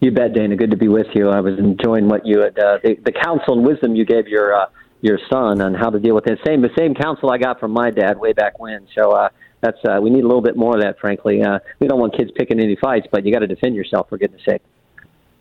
[0.01, 0.57] You bet, Dana.
[0.57, 1.29] Good to be with you.
[1.29, 4.55] I was enjoying what you had, uh, the, the counsel and wisdom you gave your
[4.55, 4.67] uh,
[5.03, 6.39] your son on how to deal with it.
[6.47, 8.87] Same, the same counsel I got from my dad way back when.
[8.95, 9.29] So uh,
[9.61, 10.99] that's uh, we need a little bit more of that.
[10.99, 14.09] Frankly, uh, we don't want kids picking any fights, but you got to defend yourself
[14.09, 14.63] for goodness sake.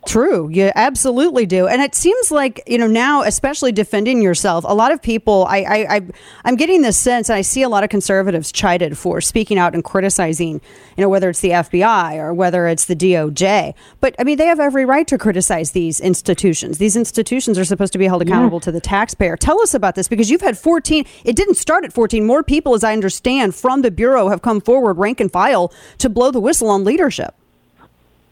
[0.09, 0.49] True.
[0.49, 1.67] You absolutely do.
[1.67, 5.57] And it seems like, you know, now, especially defending yourself, a lot of people, I,
[5.59, 6.01] I, I,
[6.45, 9.75] I'm getting this sense, and I see a lot of conservatives chided for speaking out
[9.75, 10.61] and criticizing,
[10.97, 13.75] you know, whether it's the FBI or whether it's the DOJ.
[14.01, 16.79] But I mean, they have every right to criticize these institutions.
[16.79, 19.37] These institutions are supposed to be held accountable to the taxpayer.
[19.37, 22.25] Tell us about this because you've had 14, it didn't start at 14.
[22.25, 26.09] More people, as I understand, from the Bureau have come forward, rank and file, to
[26.09, 27.35] blow the whistle on leadership.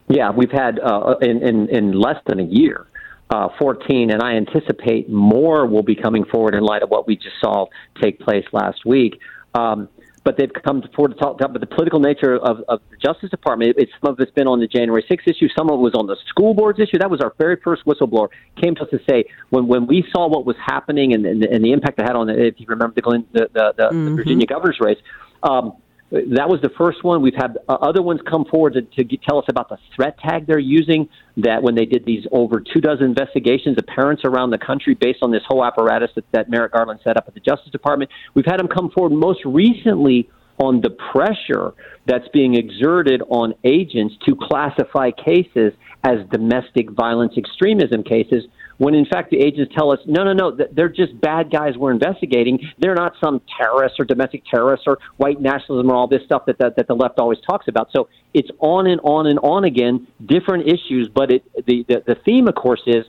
[0.08, 2.86] Yeah, we've had uh, in, in in less than a year,
[3.30, 7.16] uh, 14, and I anticipate more will be coming forward in light of what we
[7.16, 7.66] just saw
[8.00, 9.20] take place last week.
[9.54, 9.88] Um,
[10.24, 13.76] but they've come forward to talk about the political nature of, of the Justice Department.
[13.78, 15.48] It's, some of it's been on the January 6th issue.
[15.56, 16.98] Some of it was on the school boards issue.
[16.98, 18.28] That was our very first whistleblower.
[18.60, 21.64] Came to us to say when when we saw what was happening and, and, and
[21.64, 24.16] the impact it had on, the, if you remember the, Glenn, the, the, the, the
[24.16, 24.98] Virginia governor's race.
[25.42, 25.76] Um,
[26.10, 27.20] that was the first one.
[27.20, 30.18] We've had uh, other ones come forward to, to get, tell us about the threat
[30.18, 31.08] tag they're using.
[31.36, 35.18] That when they did these over two dozen investigations of parents around the country based
[35.22, 38.46] on this whole apparatus that, that Merrick Garland set up at the Justice Department, we've
[38.46, 40.28] had them come forward most recently
[40.58, 41.72] on the pressure
[42.06, 45.72] that's being exerted on agents to classify cases
[46.04, 48.44] as domestic violence extremism cases
[48.78, 51.90] when in fact the agents tell us, no, no, no, they're just bad guys we're
[51.90, 52.58] investigating.
[52.78, 56.58] They're not some terrorists or domestic terrorists or white nationalism or all this stuff that,
[56.58, 57.90] that, that the left always talks about.
[57.92, 62.14] So it's on and on and on again, different issues, but it, the, the, the
[62.24, 63.04] theme, of course, is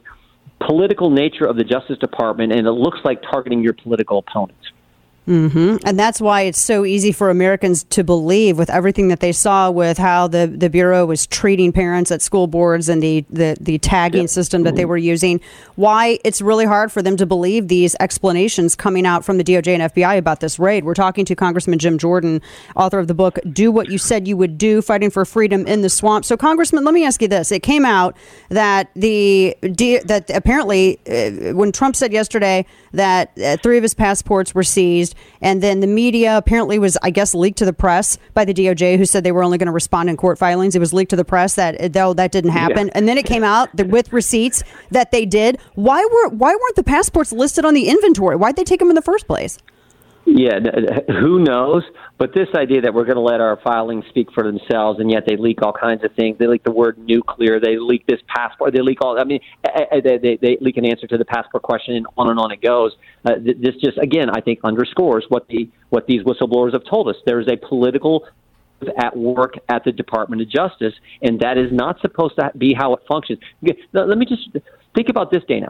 [0.60, 4.66] political nature of the Justice Department, and it looks like targeting your political opponents.
[5.30, 5.78] Mm-hmm.
[5.86, 9.70] And that's why it's so easy for Americans to believe with everything that they saw
[9.70, 13.78] with how the, the Bureau was treating parents at school boards and the, the, the
[13.78, 14.30] tagging yep.
[14.32, 15.40] system that they were using,
[15.76, 19.80] why it's really hard for them to believe these explanations coming out from the DOJ
[19.80, 20.84] and FBI about this raid.
[20.84, 22.42] We're talking to Congressman Jim Jordan,
[22.76, 25.84] author of the book, Do What You Said You Would Do Fighting for Freedom in
[25.84, 26.26] the Swamp.
[26.26, 27.52] So, Congressman, let me ask you this.
[27.52, 28.18] It came out
[28.50, 34.56] that the that apparently, uh, when Trump said yesterday that uh, three of his passports
[34.56, 38.46] were seized, and then the media apparently was, I guess, leaked to the press by
[38.46, 40.76] the DOJ, who said they were only going to respond in court filings.
[40.76, 42.94] It was leaked to the press that though that didn't happen, yeah.
[42.96, 45.60] and then it came out with receipts that they did.
[45.76, 48.36] Why were why weren't the passports listed on the inventory?
[48.36, 49.58] Why'd they take them in the first place?
[50.32, 50.60] Yeah,
[51.20, 51.84] who knows?
[52.18, 55.24] But this idea that we're going to let our filings speak for themselves, and yet
[55.28, 56.38] they leak all kinds of things.
[56.38, 57.60] They leak the word nuclear.
[57.60, 58.74] They leak this passport.
[58.74, 59.20] They leak all.
[59.20, 61.96] I mean, eh, eh, eh, they, they, they leak an answer to the passport question,
[61.96, 62.92] and on and on it goes.
[63.26, 67.16] Uh, this just again, I think, underscores what the what these whistleblowers have told us.
[67.26, 68.26] There is a political
[68.98, 72.94] at work at the Department of Justice, and that is not supposed to be how
[72.94, 73.40] it functions.
[73.94, 74.50] Let me just
[74.96, 75.70] think about this, Dana.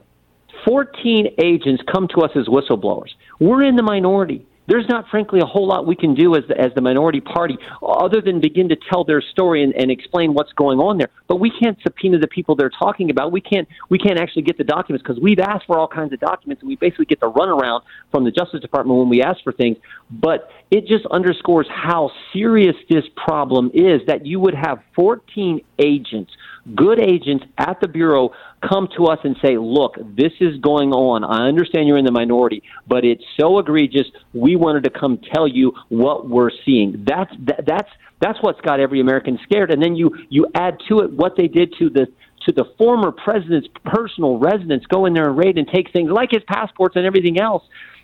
[0.66, 3.10] 14 agents come to us as whistleblowers.
[3.40, 6.56] We're in the minority there's not, frankly, a whole lot we can do as the,
[6.56, 10.54] as the minority party other than begin to tell their story and, and explain what's
[10.54, 11.10] going on there.
[11.28, 13.32] But we can't subpoena the people they're talking about.
[13.32, 16.20] We can't we can't actually get the documents because we've asked for all kinds of
[16.20, 17.82] documents and we basically get the runaround
[18.12, 19.78] from the Justice Department when we ask for things.
[20.12, 26.32] But it just underscores how serious this problem is that you would have 14 agents
[26.76, 28.32] good agents at the Bureau
[28.68, 31.24] come to us and say, look, this is going on.
[31.24, 34.08] I understand you're in the minority, but it's so egregious.
[34.34, 37.06] We wanted to come tell you what we're seeing.
[37.08, 37.90] That's, that, that's,
[38.22, 39.72] that's what's got every American scared.
[39.72, 42.08] And then you, you add to it what they did to the,
[42.46, 46.32] to the former president's personal residence, go in there and raid and take things like
[46.32, 47.64] his passports and everything else,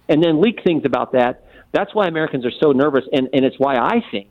[0.09, 1.43] and then leak things about that.
[1.73, 4.29] That's why Americans are so nervous, and, and it's why I think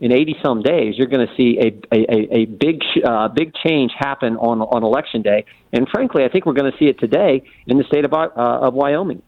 [0.00, 3.92] in 80 some days, you're going to see a, a, a big, uh, big change
[3.96, 5.44] happen on, on election day.
[5.72, 8.28] And frankly, I think we're going to see it today in the state of, uh,
[8.36, 9.22] of Wyoming.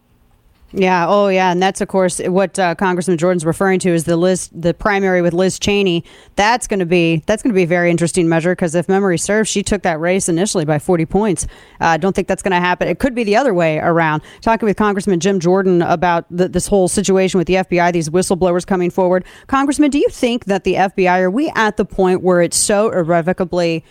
[0.75, 1.07] Yeah.
[1.07, 1.53] Oh, yeah.
[1.53, 5.21] And that's of course what uh, Congressman Jordan's referring to is the list, the primary
[5.21, 6.05] with Liz Cheney.
[6.37, 9.19] That's going to be that's going to be a very interesting measure because if memory
[9.19, 11.47] serves, she took that race initially by 40 points.
[11.81, 12.89] I uh, don't think that's going to happen.
[12.89, 14.23] It could be the other way around.
[14.41, 18.91] Talking with Congressman Jim Jordan about this whole situation with the FBI, these whistleblowers coming
[18.91, 19.25] forward.
[19.49, 22.91] Congressman, do you think that the FBI are we at the point where it's so
[22.91, 23.85] irrevocably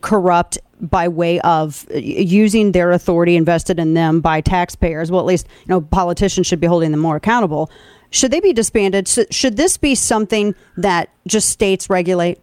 [0.00, 5.10] corrupt by way of using their authority invested in them by taxpayers.
[5.10, 7.70] Well, at least you know politicians should be holding them more accountable.
[8.10, 9.08] Should they be disbanded?
[9.08, 12.41] Should this be something that just states regulate?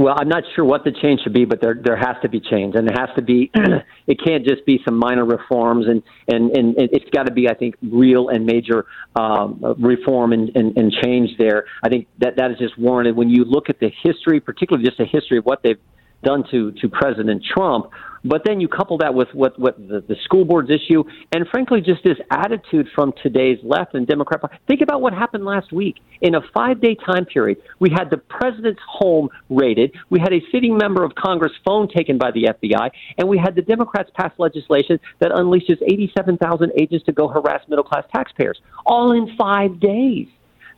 [0.00, 2.40] Well, I'm not sure what the change should be, but there there has to be
[2.40, 3.50] change, and it has to be.
[4.06, 7.54] it can't just be some minor reforms, and and and it's got to be, I
[7.54, 11.66] think, real and major um, reform and, and and change there.
[11.82, 14.96] I think that that is just warranted when you look at the history, particularly just
[14.96, 15.78] the history of what they've
[16.24, 17.90] done to to President Trump.
[18.24, 21.80] But then you couple that with what what the, the school boards issue, and frankly,
[21.80, 24.40] just this attitude from today's left and Democrat.
[24.66, 25.96] Think about what happened last week.
[26.20, 30.40] In a five day time period, we had the president's home raided, we had a
[30.52, 34.32] sitting member of Congress' phone taken by the FBI, and we had the Democrats pass
[34.38, 40.28] legislation that unleashes 87,000 agents to go harass middle class taxpayers, all in five days.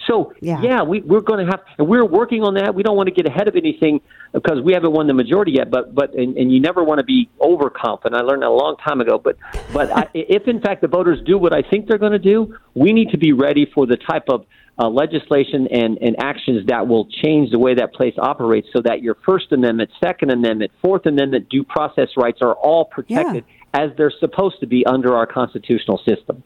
[0.06, 2.74] So yeah, yeah we, we're going to have, and we're working on that.
[2.74, 4.00] We don't want to get ahead of anything
[4.32, 5.70] because we haven't won the majority yet.
[5.70, 8.20] But but and, and you never want to be overconfident.
[8.20, 9.18] I learned that a long time ago.
[9.18, 9.36] But
[9.72, 12.56] but I, if in fact the voters do what I think they're going to do,
[12.74, 14.46] we need to be ready for the type of
[14.78, 19.02] uh, legislation and, and actions that will change the way that place operates, so that
[19.02, 23.82] your First Amendment, Second Amendment, Fourth Amendment due process rights are all protected yeah.
[23.82, 26.42] as they're supposed to be under our constitutional system.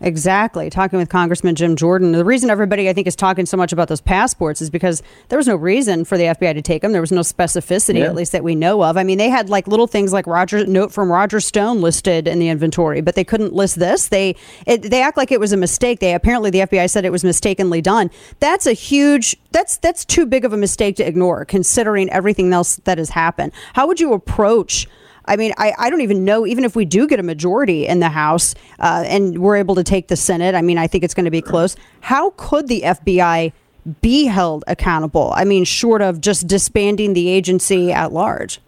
[0.00, 0.70] Exactly.
[0.70, 2.12] Talking with Congressman Jim Jordan.
[2.12, 5.36] The reason everybody, I think, is talking so much about those passports is because there
[5.36, 6.92] was no reason for the FBI to take them.
[6.92, 8.04] There was no specificity, Yeah.
[8.06, 8.96] at least that we know of.
[8.96, 12.38] I mean, they had like little things like Roger note from Roger Stone listed in
[12.38, 14.08] the inventory, but they couldn't list this.
[14.08, 14.36] They
[14.66, 15.98] it, they act like it was a mistake.
[16.00, 18.10] They apparently the FBI said it was mistakenly done.
[18.40, 19.36] That's a huge.
[19.50, 23.52] That's that's too big of a mistake to ignore, considering everything else that has happened.
[23.72, 24.86] How would you approach?
[25.28, 28.00] I mean, I, I don't even know, even if we do get a majority in
[28.00, 31.14] the House uh, and we're able to take the Senate, I mean, I think it's
[31.14, 31.76] going to be close.
[32.00, 33.52] How could the FBI
[34.00, 35.32] be held accountable?
[35.34, 38.60] I mean, short of just disbanding the agency at large.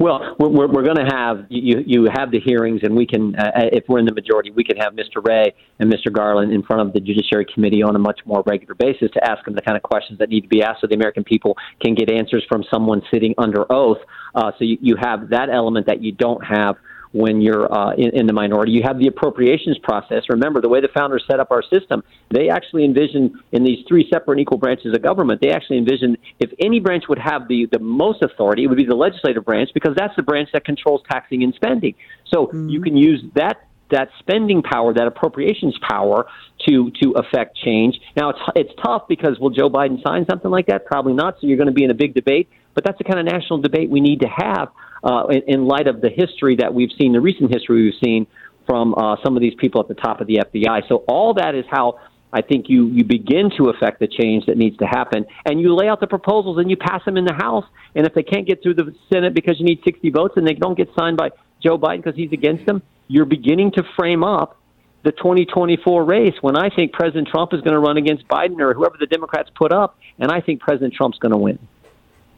[0.00, 1.82] Well, we're, we're, going to have you.
[1.84, 4.76] You have the hearings, and we can, uh, if we're in the majority, we can
[4.76, 5.26] have Mr.
[5.26, 6.12] Wray and Mr.
[6.12, 9.44] Garland in front of the Judiciary Committee on a much more regular basis to ask
[9.44, 11.94] them the kind of questions that need to be asked, so the American people can
[11.96, 13.98] get answers from someone sitting under oath.
[14.34, 16.76] Uh, so you, you have that element that you don't have
[17.12, 18.72] when you're uh, in, in the minority.
[18.72, 20.24] You have the appropriations process.
[20.28, 24.08] Remember, the way the founders set up our system, they actually envisioned in these three
[24.12, 27.66] separate and equal branches of government, they actually envisioned if any branch would have the,
[27.72, 31.02] the most authority, it would be the legislative branch because that's the branch that controls
[31.10, 31.94] taxing and spending.
[32.26, 36.26] So you can use that that spending power, that appropriations power,
[36.66, 37.98] to to affect change.
[38.16, 40.84] Now it's it's tough because will Joe Biden sign something like that?
[40.84, 41.40] Probably not.
[41.40, 42.50] So you're going to be in a big debate.
[42.78, 44.68] But that's the kind of national debate we need to have
[45.02, 48.28] uh, in, in light of the history that we've seen, the recent history we've seen
[48.66, 50.86] from uh, some of these people at the top of the FBI.
[50.88, 51.98] So all that is how
[52.32, 55.74] I think you you begin to affect the change that needs to happen, and you
[55.74, 57.64] lay out the proposals and you pass them in the House.
[57.96, 60.54] And if they can't get through the Senate because you need 60 votes and they
[60.54, 64.56] don't get signed by Joe Biden because he's against them, you're beginning to frame up
[65.02, 68.72] the 2024 race when I think President Trump is going to run against Biden or
[68.72, 71.58] whoever the Democrats put up, and I think President Trump's going to win.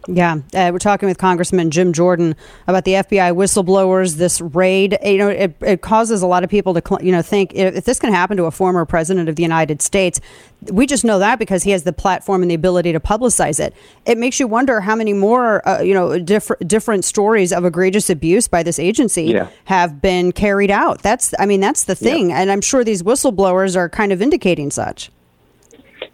[0.08, 2.34] Yeah, uh, we're talking with Congressman Jim Jordan
[2.66, 4.16] about the FBI whistleblowers.
[4.16, 7.54] This raid, you know, it, it causes a lot of people to, you know, think
[7.54, 10.18] if, if this can happen to a former president of the United States,
[10.72, 13.74] we just know that because he has the platform and the ability to publicize it.
[14.06, 18.08] It makes you wonder how many more, uh, you know, different different stories of egregious
[18.08, 19.48] abuse by this agency Yeah.
[19.66, 21.02] have been carried out.
[21.02, 24.70] That's, I mean, that's the thing, and I'm sure these whistleblowers are kind of indicating
[24.70, 25.10] such.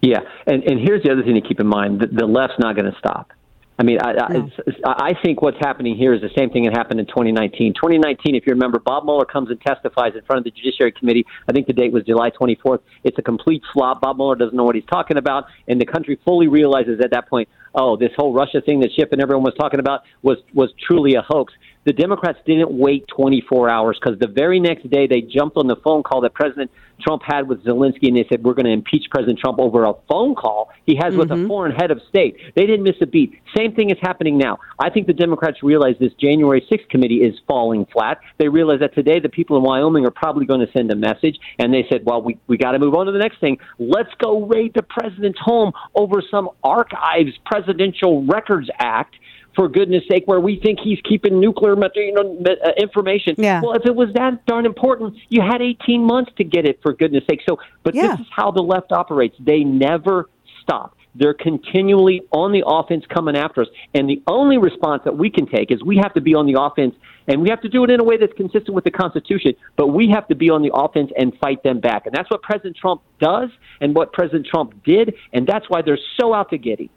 [0.01, 2.75] Yeah, and and here's the other thing to keep in mind: the, the left's not
[2.75, 3.31] going to stop.
[3.79, 6.99] I mean, I, I, I think what's happening here is the same thing that happened
[6.99, 7.75] in 2019.
[7.75, 11.25] 2019, if you remember, Bob Mueller comes and testifies in front of the Judiciary Committee.
[11.47, 12.79] I think the date was July 24th.
[13.03, 14.01] It's a complete flop.
[14.01, 17.29] Bob Mueller doesn't know what he's talking about, and the country fully realizes at that
[17.29, 20.73] point, oh, this whole Russia thing that Schiff and everyone was talking about was was
[20.85, 21.53] truly a hoax.
[21.87, 25.77] The Democrats didn't wait 24 hours because the very next day they jumped on the
[25.77, 26.69] phone call that President
[27.01, 29.93] Trump had with Zelensky and they said, We're going to impeach President Trump over a
[30.09, 31.47] phone call he has with a mm-hmm.
[31.47, 32.35] foreign head of state.
[32.57, 33.39] They didn't miss a beat.
[33.55, 34.59] Same thing is happening now.
[34.77, 38.19] I think the Democrats realize this January 6th committee is falling flat.
[38.37, 41.37] They realize that today the people in Wyoming are probably going to send a message,
[41.57, 43.59] and they said, Well, we, we got to move on to the next thing.
[43.79, 49.15] Let's go raid the president's home over some Archives Presidential Records Act
[49.57, 53.33] for goodness sake, where we think he's keeping nuclear material, you know, uh, information.
[53.37, 53.59] Yeah.
[53.61, 56.93] Well, if it was that darn important, you had 18 months to get it, for
[56.93, 57.41] goodness sake.
[57.49, 58.11] So, but Yeah.
[58.11, 59.35] this is how the left operates.
[59.39, 60.29] They never
[60.61, 60.95] stop.
[61.15, 63.67] They're continually on the offense coming after us.
[63.95, 66.61] And the only response that we can take is we have to be on the
[66.61, 66.93] offense
[67.27, 69.87] and we have to do it in a way that's consistent with the Constitution, but
[69.87, 72.05] we have to be on the offense and fight them back.
[72.05, 73.49] And that's what President Trump does
[73.81, 75.15] and what President Trump did.
[75.33, 76.89] And that's why they're so out to get him.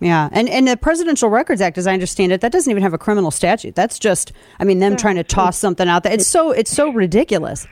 [0.00, 2.94] Yeah, and and the Presidential Records Act, as I understand it, that doesn't even have
[2.94, 3.74] a criminal statute.
[3.74, 6.12] That's just, I mean, them trying to toss something out there.
[6.12, 7.66] It's so it's so ridiculous.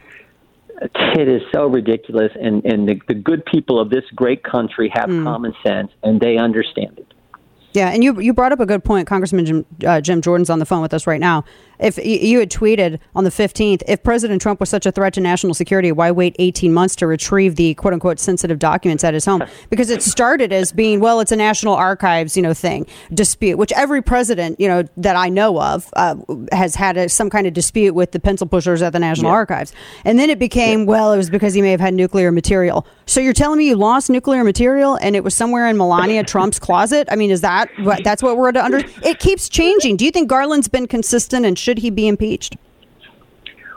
[0.81, 5.09] It is so ridiculous, and and the, the good people of this great country have
[5.09, 7.15] common sense, and they understand it.
[7.73, 9.07] Yeah, and you you brought up a good point.
[9.07, 11.45] Congressman Jim, uh, Jim Jordan's on the phone with us right now.
[11.79, 15.21] If you had tweeted on the 15th, if President Trump was such a threat to
[15.21, 19.25] national security, why wait 18 months to retrieve the quote unquote sensitive documents at his
[19.25, 19.43] home?
[19.69, 23.73] Because it started as being, well, it's a national archives, you know, thing dispute, which
[23.73, 26.17] every president, you know, that I know of uh,
[26.53, 29.37] has had a, some kind of dispute with the pencil pushers at the National Yeah.
[29.37, 29.73] Archives,
[30.05, 32.87] and then it became, well, it was because he may have had nuclear material.
[33.07, 36.59] So you're telling me you lost nuclear material and it was somewhere in Melania Trump's
[36.59, 37.09] closet?
[37.11, 38.83] I mean, is that what, that's what we're to under?
[39.03, 39.97] It keeps changing.
[39.97, 42.57] Do you think Garland's been consistent and should he be impeached?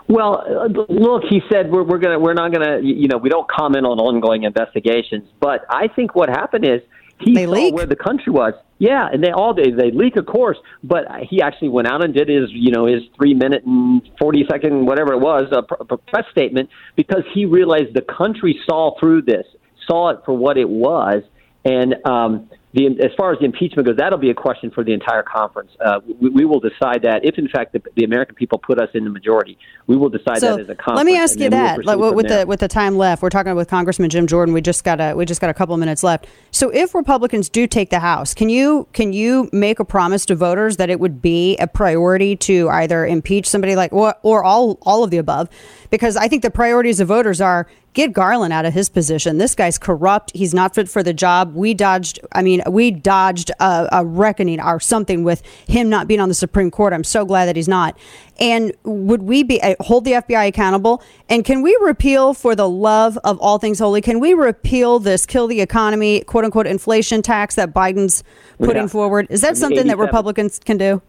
[0.07, 3.49] Well, uh, look, he said we're we're gonna we're not gonna you know we don't
[3.49, 6.81] comment on ongoing investigations, but I think what happened is
[7.19, 8.53] he saw where the country was.
[8.77, 12.13] Yeah, and they all they they leak, of course, but he actually went out and
[12.13, 15.93] did his you know his three minute and forty second whatever it was a, pr-
[15.95, 19.45] a press statement because he realized the country saw through this,
[19.87, 21.23] saw it for what it was,
[21.65, 24.93] and um, the, as far as the impeachment goes, that'll be a question for the
[24.93, 25.71] entire conference.
[25.83, 28.89] Uh, we, we, will decide that if, in fact, the, the, American people put us
[28.93, 29.57] in the majority.
[29.87, 30.97] We will decide so that as a conference.
[30.97, 31.83] Let me ask you that.
[31.83, 32.41] Like, with there.
[32.41, 34.53] the with the time left, we're talking with Congressman Jim Jordan.
[34.53, 36.27] We just got a we just got a couple of minutes left.
[36.51, 40.35] So, if Republicans do take the House, can you can you make a promise to
[40.35, 44.77] voters that it would be a priority to either impeach somebody like or, or all
[44.83, 45.49] all of the above?
[45.89, 49.37] Because I think the priorities of voters are get Garland out of his position.
[49.37, 50.31] This guy's corrupt.
[50.35, 51.53] He's not fit for the job.
[51.55, 56.19] We dodged, I mean, we dodged a, a, reckoning or something with him not being
[56.19, 56.93] on the Supreme Court.
[56.93, 57.97] I'm so glad that he's not.
[58.39, 61.03] And would we be uh, hold the FBI accountable?
[61.27, 65.25] And can we repeal, for the love of all things holy, can we repeal this
[65.25, 68.23] kill the economy, quote unquote, inflation tax that Biden's
[68.59, 68.87] putting yeah.
[68.87, 69.27] forward?
[69.29, 71.01] Is that something that Republicans can do?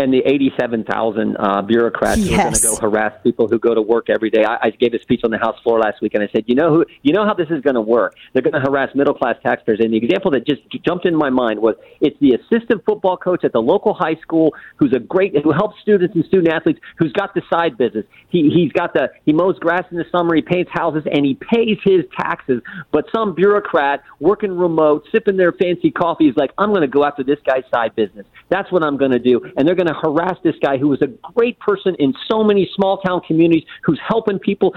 [0.00, 2.30] And the 87,000 uh, bureaucrats yes.
[2.30, 4.44] who are going to go harass people who go to work every day.
[4.44, 6.54] I, I gave a speech on the House floor last week, and I said, you
[6.54, 8.14] know who, you know how this is going to work.
[8.32, 9.80] They're going to harass middle class taxpayers.
[9.80, 13.44] And the example that just jumped in my mind was it's the assistant football coach
[13.44, 17.12] at the local high school who's a great who helps students and student athletes who's
[17.12, 18.06] got the side business.
[18.30, 21.34] He he's got the he mows grass in the summer, he paints houses, and he
[21.34, 22.62] pays his taxes.
[22.90, 27.04] But some bureaucrat working remote, sipping their fancy coffee is like, I'm going to go
[27.04, 28.26] after this guy's side business.
[28.48, 31.00] That's what I'm going to do, and they're going to harass this guy who was
[31.02, 34.74] a great person in so many small town communities who's helping people.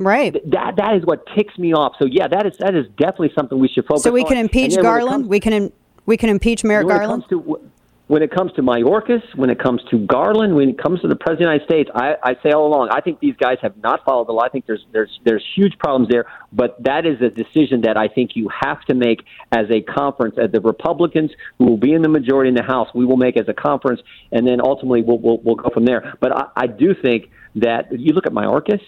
[0.00, 0.34] Right.
[0.50, 1.94] That that is what ticks me off.
[1.98, 4.00] So yeah, that is that is definitely something we should focus.
[4.00, 4.10] On.
[4.10, 4.28] So we on.
[4.28, 5.24] can impeach Garland.
[5.24, 5.72] Comes, we can
[6.06, 7.24] we can impeach Merrick Garland.
[7.30, 7.60] To,
[8.08, 11.16] when it comes to Mayorkas, when it comes to Garland, when it comes to the
[11.16, 13.76] President of the United States, I, I say all along, I think these guys have
[13.78, 14.42] not followed the law.
[14.42, 18.06] I think there's there's there's huge problems there, but that is a decision that I
[18.06, 20.36] think you have to make as a conference.
[20.38, 23.36] As the Republicans who will be in the majority in the House, we will make
[23.36, 24.00] as a conference,
[24.30, 26.14] and then ultimately we'll we'll, we'll go from there.
[26.20, 28.80] But I, I do think that you look at Mayorkas,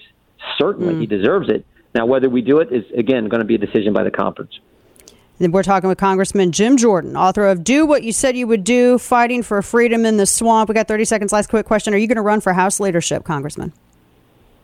[0.58, 1.00] certainly mm.
[1.00, 1.66] he deserves it.
[1.92, 4.60] Now, whether we do it is again going to be a decision by the conference.
[5.40, 8.98] We're talking with Congressman Jim Jordan, author of Do What You Said You Would Do
[8.98, 10.68] Fighting for Freedom in the Swamp.
[10.68, 11.32] We got 30 seconds.
[11.32, 11.94] Last quick question.
[11.94, 13.72] Are you going to run for House leadership, Congressman?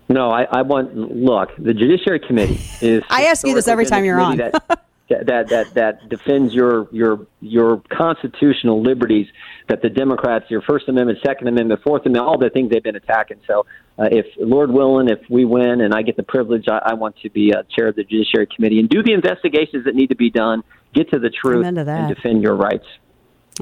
[0.08, 3.04] No, I, I want, look, the Judiciary Committee is.
[3.10, 4.36] I ask you this every time you're on.
[4.38, 9.26] that, that, that, that defends your, your, your constitutional liberties
[9.68, 12.96] that the Democrats, your First Amendment, Second Amendment, Fourth Amendment, all the things they've been
[12.96, 13.40] attacking.
[13.46, 13.66] So,
[13.98, 17.16] uh, if Lord willing, if we win and I get the privilege, I, I want
[17.18, 20.16] to be uh, chair of the Judiciary Committee and do the investigations that need to
[20.16, 21.76] be done, get to the truth, and
[22.08, 22.86] defend your rights.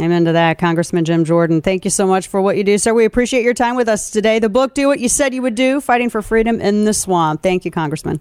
[0.00, 1.60] Amen to that, Congressman Jim Jordan.
[1.60, 2.94] Thank you so much for what you do, sir.
[2.94, 4.38] We appreciate your time with us today.
[4.38, 7.42] The book, Do What You Said You Would Do Fighting for Freedom in the Swamp.
[7.42, 8.18] Thank you, Congressman.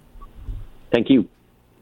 [0.90, 1.28] Thank you.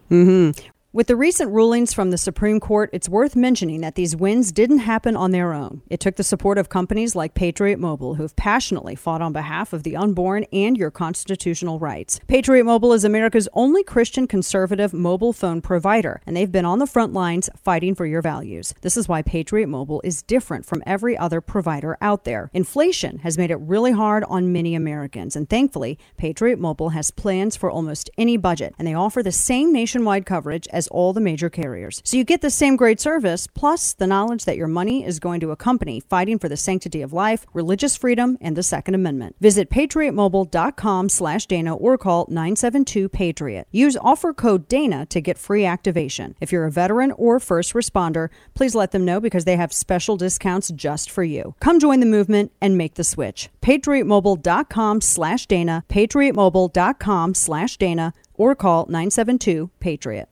[0.08, 0.69] Mm-hmm.
[0.92, 4.78] With the recent rulings from the Supreme Court, it's worth mentioning that these wins didn't
[4.78, 5.82] happen on their own.
[5.88, 9.72] It took the support of companies like Patriot Mobile, who have passionately fought on behalf
[9.72, 12.18] of the unborn and your constitutional rights.
[12.26, 16.88] Patriot Mobile is America's only Christian conservative mobile phone provider, and they've been on the
[16.88, 18.74] front lines fighting for your values.
[18.80, 22.50] This is why Patriot Mobile is different from every other provider out there.
[22.52, 27.54] Inflation has made it really hard on many Americans, and thankfully, Patriot Mobile has plans
[27.54, 31.20] for almost any budget, and they offer the same nationwide coverage as as all the
[31.20, 32.00] major carriers.
[32.06, 35.40] So you get the same great service, plus the knowledge that your money is going
[35.40, 39.36] to a company fighting for the sanctity of life, religious freedom, and the Second Amendment.
[39.40, 43.66] Visit patriotmobile.com slash Dana or call 972-PATRIOT.
[43.70, 46.34] Use offer code DANA to get free activation.
[46.40, 50.16] If you're a veteran or first responder, please let them know because they have special
[50.16, 51.54] discounts just for you.
[51.60, 53.50] Come join the movement and make the switch.
[53.60, 60.26] patriotmobile.com slash Dana, patriotmobile.com slash Dana, or call 972-PATRIOT.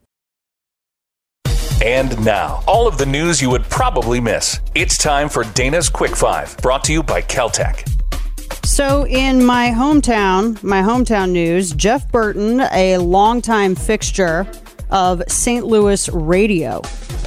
[1.82, 4.58] And now, all of the news you would probably miss.
[4.74, 7.88] It's time for Dana's Quick Five, brought to you by Keltec.
[8.66, 14.44] So, in my hometown, my hometown news, Jeff Burton, a longtime fixture
[14.90, 15.66] of St.
[15.66, 16.82] Louis radio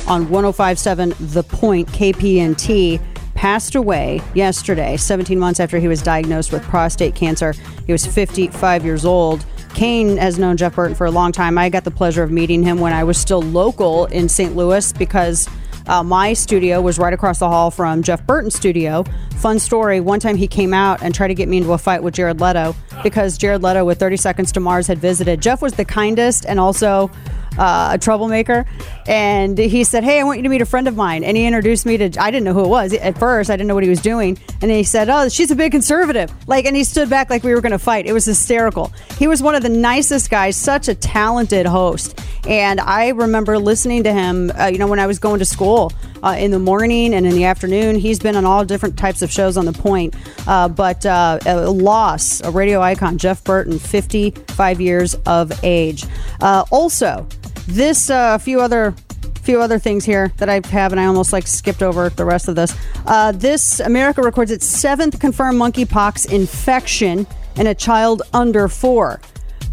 [0.08, 3.02] on 1057 The Point, KPNT,
[3.36, 7.54] passed away yesterday, 17 months after he was diagnosed with prostate cancer.
[7.86, 9.46] He was 55 years old.
[9.74, 11.58] Kane has known Jeff Burton for a long time.
[11.58, 14.56] I got the pleasure of meeting him when I was still local in St.
[14.56, 15.50] Louis because
[15.88, 19.04] uh, my studio was right across the hall from Jeff Burton's studio.
[19.38, 22.04] Fun story one time he came out and tried to get me into a fight
[22.04, 25.42] with Jared Leto because Jared Leto with 30 Seconds to Mars had visited.
[25.42, 27.10] Jeff was the kindest and also
[27.58, 28.66] uh, a troublemaker,
[29.08, 31.46] and he said, "Hey, I want you to meet a friend of mine." And he
[31.46, 32.06] introduced me to.
[32.22, 33.50] I didn't know who it was at first.
[33.50, 36.32] I didn't know what he was doing, and he said, "Oh, she's a big conservative."
[36.48, 38.06] Like, and he stood back like we were going to fight.
[38.06, 38.92] It was hysterical.
[39.18, 44.04] He was one of the nicest guys, such a talented host, and I remember listening
[44.04, 44.52] to him.
[44.58, 45.92] Uh, you know, when I was going to school
[46.24, 47.96] uh, in the morning and in the afternoon.
[47.96, 50.16] He's been on all different types of shows on the point.
[50.48, 56.06] Uh, but uh, a loss, a radio icon, Jeff Burton, 55 years of age.
[56.40, 57.28] Uh, also,
[57.68, 58.94] this, uh, a few other
[59.42, 62.48] few other things here that I have, and I almost like skipped over the rest
[62.48, 62.76] of this.
[63.08, 69.20] Uh, this America records its seventh confirmed monkeypox infection in a child under four.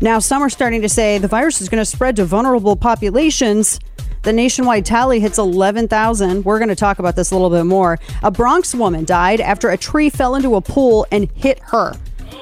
[0.00, 3.80] Now, some are starting to say the virus is going to spread to vulnerable populations.
[4.22, 6.44] The nationwide tally hits 11,000.
[6.44, 7.98] We're going to talk about this a little bit more.
[8.22, 11.94] A Bronx woman died after a tree fell into a pool and hit her.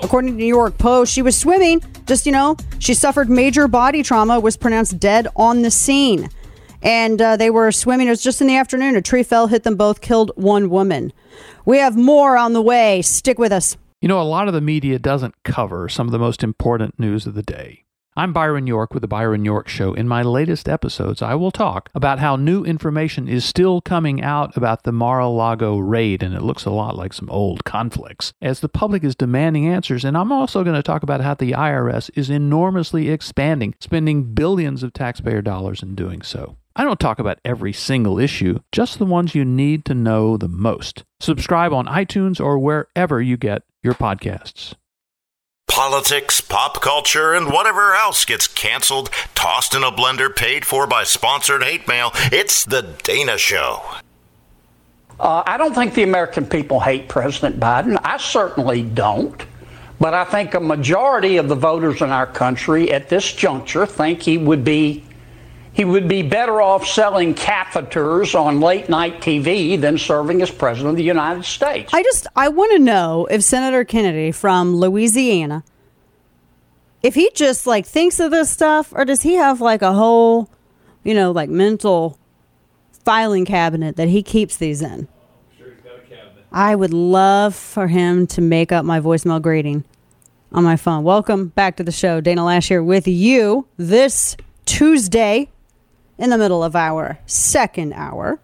[0.02, 1.82] According to New York Post, she was swimming.
[2.06, 6.28] Just, you know, she suffered major body trauma, was pronounced dead on the scene.
[6.82, 8.06] And uh, they were swimming.
[8.06, 8.94] It was just in the afternoon.
[8.94, 11.12] A tree fell, hit them both, killed one woman.
[11.64, 13.02] We have more on the way.
[13.02, 13.76] Stick with us.
[14.00, 17.26] You know, a lot of the media doesn't cover some of the most important news
[17.26, 17.85] of the day.
[18.18, 19.92] I'm Byron York with The Byron York Show.
[19.92, 24.56] In my latest episodes, I will talk about how new information is still coming out
[24.56, 28.32] about the Mar a Lago raid, and it looks a lot like some old conflicts,
[28.40, 30.02] as the public is demanding answers.
[30.02, 34.82] And I'm also going to talk about how the IRS is enormously expanding, spending billions
[34.82, 36.56] of taxpayer dollars in doing so.
[36.74, 40.48] I don't talk about every single issue, just the ones you need to know the
[40.48, 41.04] most.
[41.20, 44.72] Subscribe on iTunes or wherever you get your podcasts.
[45.68, 51.04] Politics, pop culture, and whatever else gets canceled, tossed in a blender, paid for by
[51.04, 52.12] sponsored hate mail.
[52.32, 53.82] It's The Dana Show.
[55.20, 57.98] Uh, I don't think the American people hate President Biden.
[58.04, 59.44] I certainly don't.
[59.98, 64.22] But I think a majority of the voters in our country at this juncture think
[64.22, 65.04] he would be
[65.76, 70.92] he would be better off selling catheters on late night TV than serving as president
[70.92, 71.92] of the United States.
[71.92, 75.62] I just I want to know if Senator Kennedy from Louisiana
[77.02, 80.50] if he just like thinks of this stuff or does he have like a whole,
[81.04, 82.18] you know, like mental
[83.04, 85.06] filing cabinet that he keeps these in?
[86.50, 89.84] I would love for him to make up my voicemail greeting
[90.52, 91.04] on my phone.
[91.04, 92.22] Welcome back to the show.
[92.22, 95.50] Dana Loesch here with you this Tuesday
[96.18, 98.40] in the middle of our second hour.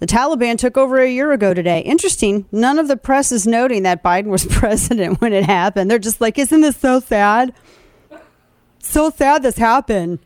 [0.00, 1.80] The Taliban took over a year ago today.
[1.80, 2.46] Interesting.
[2.52, 5.90] None of the press is noting that Biden was president when it happened.
[5.90, 7.54] They're just like, isn't this so sad?
[8.80, 10.18] So sad this happened.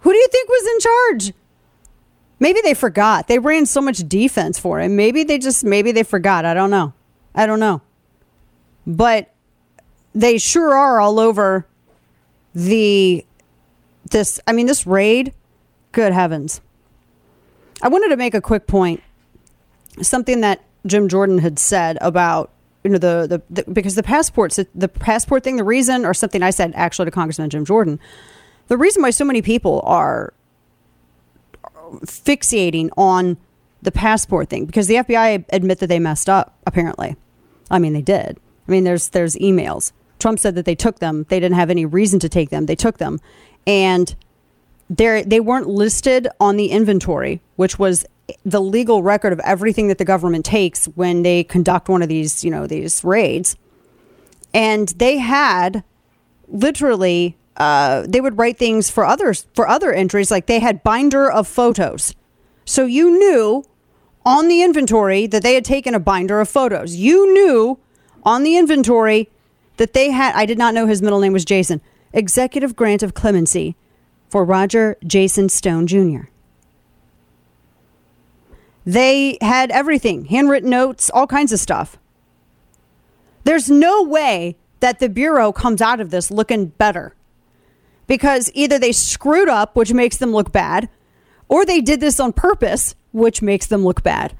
[0.00, 1.34] Who do you think was in charge?
[2.40, 3.28] Maybe they forgot.
[3.28, 4.96] They ran so much defense for him.
[4.96, 6.44] Maybe they just, maybe they forgot.
[6.44, 6.92] I don't know.
[7.32, 7.80] I don't know.
[8.84, 9.32] But
[10.12, 11.68] they sure are all over
[12.52, 13.24] the,
[14.10, 15.32] this, I mean, this raid
[15.92, 16.60] Good heavens.
[17.82, 19.02] I wanted to make a quick point.
[20.00, 22.50] Something that Jim Jordan had said about
[22.84, 26.42] you know the, the, the because the passports the passport thing the reason or something
[26.42, 28.00] I said actually to Congressman Jim Jordan
[28.68, 30.32] the reason why so many people are
[32.00, 33.36] fixating on
[33.82, 37.16] the passport thing because the FBI admit that they messed up apparently.
[37.70, 38.40] I mean they did.
[38.66, 39.92] I mean there's there's emails.
[40.18, 41.26] Trump said that they took them.
[41.28, 42.66] They didn't have any reason to take them.
[42.66, 43.20] They took them.
[43.66, 44.14] And
[44.90, 48.04] they they weren't listed on the inventory, which was
[48.44, 52.44] the legal record of everything that the government takes when they conduct one of these,
[52.44, 53.56] you know, these raids.
[54.54, 55.82] And they had
[56.48, 61.30] literally uh, they would write things for others for other entries, like they had binder
[61.30, 62.14] of photos.
[62.64, 63.64] So you knew
[64.24, 66.96] on the inventory that they had taken a binder of photos.
[66.96, 67.78] You knew
[68.24, 69.28] on the inventory
[69.76, 71.80] that they had I did not know his middle name was Jason.
[72.12, 73.74] Executive grant of clemency
[74.32, 76.22] for Roger Jason Stone Jr.
[78.86, 81.98] They had everything handwritten notes, all kinds of stuff.
[83.44, 87.14] There's no way that the Bureau comes out of this looking better
[88.06, 90.88] because either they screwed up, which makes them look bad,
[91.50, 94.34] or they did this on purpose, which makes them look bad.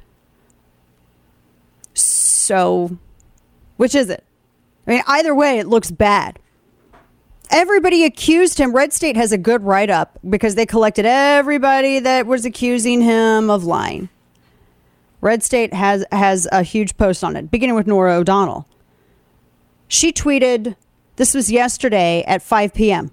[1.93, 2.97] So,
[3.77, 4.25] which is it?
[4.87, 6.39] I mean, either way, it looks bad.
[7.53, 8.75] Everybody accused him.
[8.75, 13.51] Red State has a good write up because they collected everybody that was accusing him
[13.51, 14.09] of lying.
[15.21, 18.67] Red State has has a huge post on it, beginning with Norah O'Donnell.
[19.87, 20.77] She tweeted,
[21.17, 23.11] this was yesterday at 5 p.m.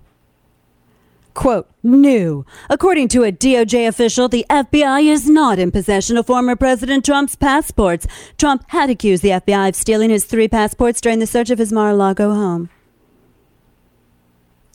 [1.33, 2.45] Quote, new.
[2.69, 7.35] According to a DOJ official, the FBI is not in possession of former President Trump's
[7.35, 8.07] passports.
[8.37, 11.73] Trump had accused the FBI of stealing his three passports during the search of his
[11.73, 12.69] Mar a Lago home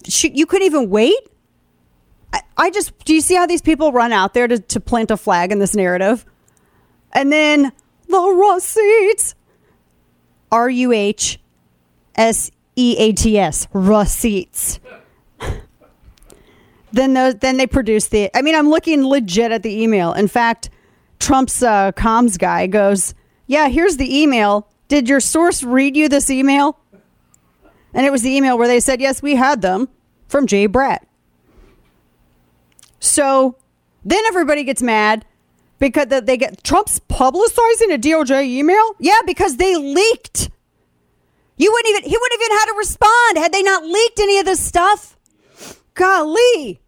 [0.06, 1.18] she, you couldn't even wait.
[2.32, 5.10] I, I just do you see how these people run out there to, to plant
[5.10, 6.24] a flag in this narrative,
[7.12, 7.72] and then
[8.08, 9.34] the receipts,
[10.50, 11.38] R U H
[12.16, 14.80] S E A T S receipts.
[16.92, 18.30] then those, then they produce the.
[18.36, 20.12] I mean, I'm looking legit at the email.
[20.12, 20.70] In fact,
[21.18, 23.14] Trump's uh, comms guy goes,
[23.46, 24.68] "Yeah, here's the email.
[24.88, 26.78] Did your source read you this email?"
[27.94, 29.88] And it was the email where they said, yes, we had them
[30.28, 31.04] from Jay Bratt.
[33.00, 33.56] So
[34.04, 35.24] Then everybody gets mad
[35.78, 38.94] because they get Trump's publicizing a DOJ email.
[38.98, 40.50] Yeah, because they leaked.
[41.56, 44.44] You wouldn't even he wouldn't even had to respond had they not leaked any of
[44.44, 45.16] this stuff.
[45.94, 46.80] Golly.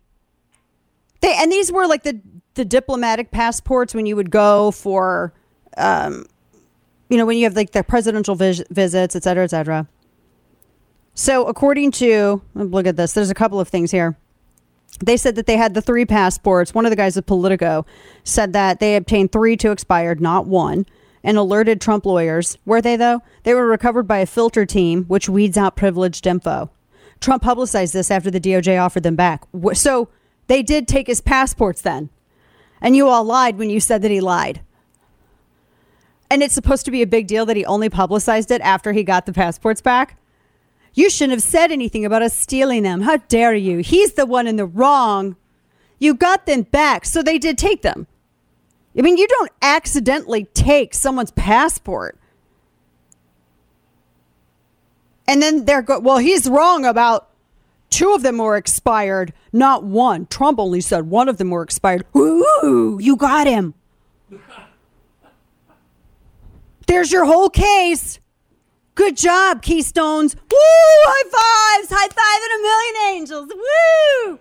[1.20, 2.20] They and these were like the
[2.54, 5.32] the diplomatic passports when you would go for
[5.76, 6.26] um
[7.09, 9.86] you know when you have like the presidential vis- visits, et cetera, et cetera.
[11.17, 14.17] So according to look at this, there's a couple of things here.
[15.01, 16.73] They said that they had the three passports.
[16.73, 17.85] One of the guys at Politico
[18.23, 20.87] said that they obtained three to expired, not one
[21.27, 22.57] and alerted Trump lawyers.
[22.64, 23.21] Were they, though?
[23.43, 26.71] They were recovered by a filter team, which weeds out privileged info.
[27.21, 29.43] Trump publicized this after the DOJ offered them back.
[29.73, 30.09] So
[30.47, 32.11] they did take his passports then.
[32.81, 34.61] And you all lied when you said that he lied.
[36.31, 39.03] And it's supposed to be a big deal that he only publicized it after he
[39.03, 40.17] got the passports back.
[40.97, 43.03] You shouldn't have said anything about us stealing them.
[43.03, 43.78] How dare you?
[43.78, 45.36] He's the one in the wrong.
[45.99, 48.07] You got them back, so they did take them.
[48.99, 52.18] I mean, you don't accidentally take someone's passport.
[55.28, 57.28] And then they're go, well, he's wrong about
[57.90, 60.26] two of them were expired, not one.
[60.26, 62.07] Trump only said one of them were expired.
[62.16, 63.74] Ooh, you got him.
[66.86, 68.18] There's your whole case.
[68.97, 70.34] Good job, Keystones.
[70.34, 70.40] Woo!
[70.51, 71.92] High fives!
[71.94, 73.53] High five and a million angels.
[74.26, 74.38] Woo!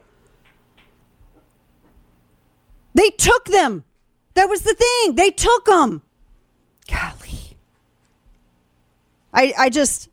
[2.93, 3.83] They took them.
[4.33, 5.15] That was the thing.
[5.15, 6.01] They took them.
[6.89, 7.57] Golly.
[9.33, 10.09] I I just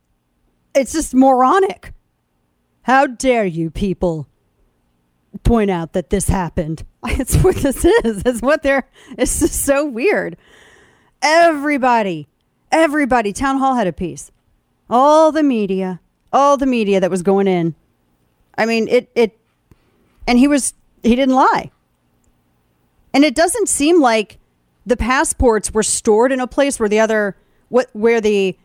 [0.74, 1.92] it's just moronic.
[2.82, 4.26] How dare you people
[5.44, 6.84] point out that this happened?
[7.04, 8.22] It's what this is.
[8.26, 10.36] It's what they're it's just so weird.
[11.20, 12.26] Everybody,
[12.72, 14.32] everybody, town hall had a piece.
[14.90, 16.00] All the media,
[16.32, 17.74] all the media that was going in.
[18.58, 19.38] I mean, it it
[20.26, 21.70] and he was he didn't lie.
[23.14, 24.38] And it doesn't seem like
[24.86, 27.36] the passports were stored in a place where the other
[27.68, 28.56] what where the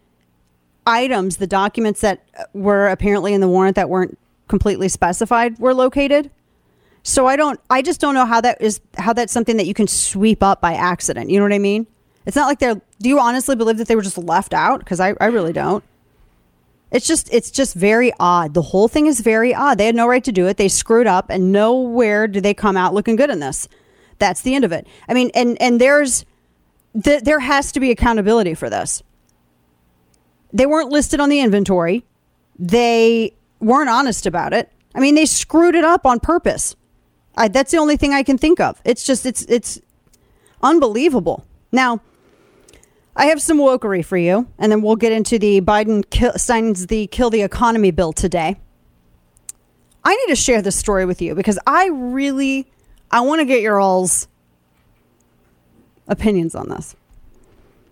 [0.85, 5.73] items, the documents that uh, were apparently in the warrant that weren't completely specified were
[5.73, 6.31] located.
[7.03, 9.73] So I don't I just don't know how that is how that's something that you
[9.73, 11.29] can sweep up by accident.
[11.29, 11.87] You know what I mean?
[12.25, 14.79] It's not like they're do you honestly believe that they were just left out?
[14.79, 15.83] Because I, I really don't.
[16.89, 18.53] It's just it's just very odd.
[18.53, 19.77] The whole thing is very odd.
[19.77, 20.57] They had no right to do it.
[20.57, 23.67] They screwed up and nowhere do they come out looking good in this.
[24.19, 24.87] That's the end of it.
[25.07, 26.25] I mean, and and there's
[27.01, 29.03] th- there has to be accountability for this.
[30.53, 32.05] They weren't listed on the inventory.
[32.57, 34.71] They weren't honest about it.
[34.95, 36.75] I mean, they screwed it up on purpose.
[37.35, 38.81] I, that's the only thing I can think of.
[38.85, 39.79] It's just it's it's
[40.63, 41.45] unbelievable.
[41.71, 42.01] Now,
[43.17, 46.87] I have some wokery for you, and then we'll get into the Biden kill, signs
[46.87, 48.57] the kill the economy bill today.
[50.03, 52.71] I need to share this story with you because I really
[53.11, 54.27] I want to get your all's
[56.07, 56.95] opinions on this.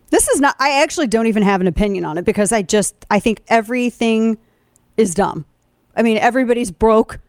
[0.09, 2.95] This is not, I actually don't even have an opinion on it because I just,
[3.09, 4.38] I think everything
[4.97, 5.45] is dumb.
[5.95, 7.19] I mean, everybody's broke.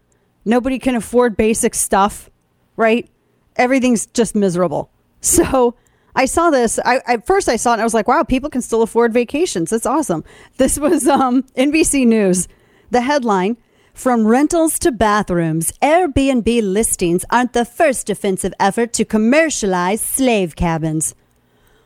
[0.45, 2.29] Nobody can afford basic stuff,
[2.75, 3.09] right?
[3.55, 4.89] Everything's just miserable.
[5.19, 5.73] So
[6.17, 6.79] I saw this.
[6.83, 9.13] I, at first I saw it and I was like, wow, people can still afford
[9.13, 9.69] vacations.
[9.69, 10.23] That's awesome.
[10.57, 12.47] This was um, NBC News.
[12.89, 13.57] The headline
[13.93, 21.13] from rentals to bathrooms, Airbnb listings aren't the first defensive effort to commercialize slave cabins.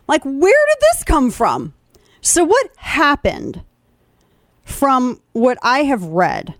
[0.08, 1.74] Like, where did this come from?
[2.20, 3.62] So, what happened
[4.62, 6.54] from what I have read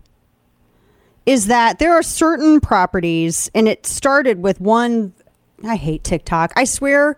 [1.25, 5.13] is that there are certain properties, and it started with one.
[5.63, 6.51] I hate TikTok.
[6.55, 7.17] I swear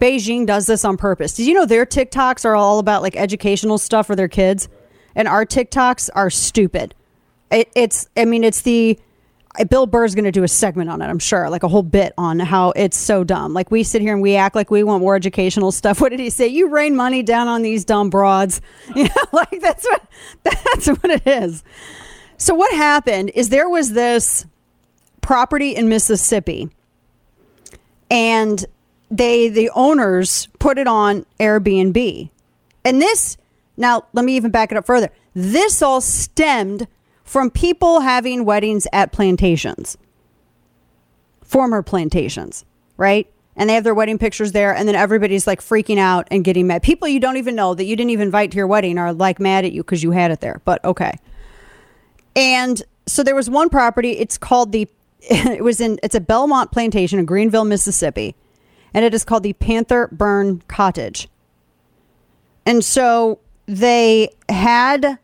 [0.00, 1.34] Beijing does this on purpose.
[1.34, 4.68] Did you know their TikToks are all about like educational stuff for their kids?
[5.14, 6.94] And our TikToks are stupid.
[7.50, 8.98] It, it's, I mean, it's the,
[9.68, 12.12] Bill Burr's going to do a segment on it, I'm sure, like a whole bit
[12.16, 13.52] on how it's so dumb.
[13.52, 16.00] Like we sit here and we act like we want more educational stuff.
[16.10, 16.46] What did he say?
[16.46, 18.60] You rain money down on these dumb broads.
[18.94, 20.02] You know, like that's what
[20.44, 21.62] that's what it is.
[22.36, 24.46] So what happened is there was this
[25.20, 26.70] property in Mississippi,
[28.10, 28.64] and
[29.10, 32.30] they the owners put it on Airbnb,
[32.84, 33.36] and this
[33.76, 35.10] now let me even back it up further.
[35.34, 36.86] This all stemmed
[37.24, 39.96] from people having weddings at plantations,
[41.42, 42.64] former plantations,
[42.96, 43.30] right?
[43.56, 46.66] And they have their wedding pictures there, and then everybody's like freaking out and getting
[46.66, 46.82] mad.
[46.82, 49.38] People you don't even know that you didn't even invite to your wedding are like
[49.38, 51.18] mad at you because you had it there, but okay.
[52.34, 54.88] And so there was one property, it's called the,
[55.20, 58.34] it was in, it's a Belmont plantation in Greenville, Mississippi,
[58.94, 61.28] and it is called the Panther Burn Cottage.
[62.66, 65.18] And so they had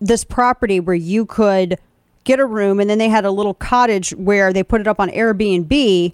[0.00, 1.78] this property where you could
[2.24, 5.00] get a room, and then they had a little cottage where they put it up
[5.00, 6.12] on Airbnb,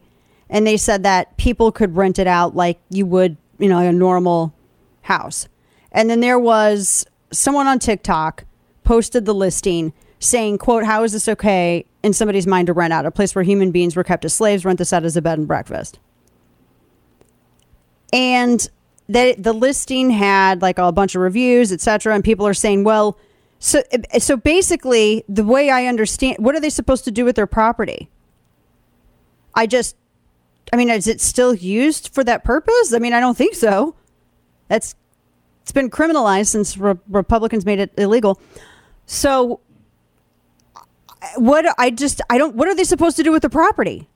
[0.49, 3.93] and they said that people could rent it out like you would, you know, a
[3.93, 4.55] normal
[5.03, 5.49] house.
[5.93, 8.45] And then there was someone on TikTok
[8.85, 13.05] posted the listing saying, quote, how is this okay in somebody's mind to rent out
[13.05, 15.39] a place where human beings were kept as slaves, rent this out as a bed
[15.39, 15.99] and breakfast?
[18.13, 18.67] And
[19.09, 22.15] the, the listing had like a bunch of reviews, etc.
[22.15, 23.19] And people are saying, well,
[23.59, 23.83] so,
[24.19, 28.09] so basically, the way I understand, what are they supposed to do with their property?
[29.55, 29.97] I just,
[30.73, 32.93] I mean, is it still used for that purpose?
[32.95, 33.97] I mean, I don't think so.
[34.69, 34.95] That's,
[35.63, 38.41] it's been criminalized since re- Republicans made it illegal.
[39.07, 39.61] So,
[41.37, 44.09] what I just, I don't, what are they supposed to do with the property?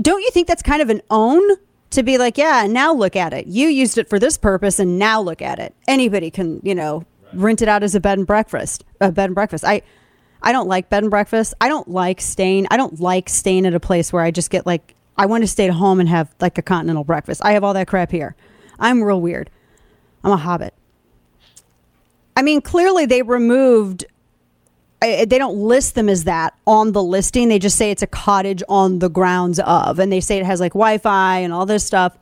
[0.00, 1.42] Don't you think that's kind of an own
[1.90, 3.46] to be like, yeah, now look at it.
[3.46, 5.74] You used it for this purpose and now look at it.
[5.86, 8.84] Anybody can, you know, rent it out as a bed and breakfast.
[9.00, 9.64] A bed and breakfast.
[9.64, 9.82] I
[10.42, 11.54] I don't like bed and breakfast.
[11.60, 12.66] I don't like staying.
[12.70, 15.48] I don't like staying at a place where I just get like I want to
[15.48, 17.40] stay at home and have like a continental breakfast.
[17.44, 18.34] I have all that crap here.
[18.78, 19.48] I'm real weird.
[20.22, 20.74] I'm a hobbit.
[22.36, 24.04] I mean, clearly they removed
[25.06, 27.48] they don't list them as that on the listing.
[27.48, 30.60] They just say it's a cottage on the grounds of, and they say it has
[30.60, 32.16] like Wi Fi and all this stuff.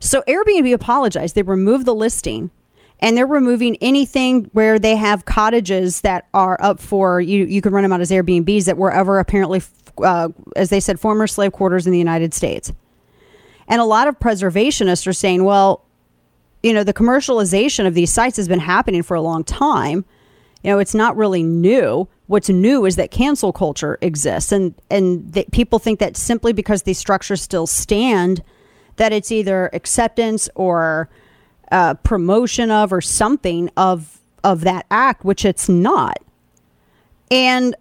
[0.00, 1.34] So Airbnb apologized.
[1.34, 2.50] They removed the listing
[3.00, 7.44] and they're removing anything where they have cottages that are up for you.
[7.44, 9.62] You can run them out as Airbnbs that were ever apparently,
[10.02, 12.72] uh, as they said, former slave quarters in the United States.
[13.68, 15.84] And a lot of preservationists are saying, well,
[16.62, 20.04] you know, the commercialization of these sites has been happening for a long time.
[20.62, 22.08] You know, it's not really new.
[22.26, 26.82] What's new is that cancel culture exists, and and that people think that simply because
[26.82, 28.42] these structures still stand,
[28.96, 31.10] that it's either acceptance or
[31.70, 36.18] uh, promotion of or something of of that act, which it's not.
[37.30, 37.74] And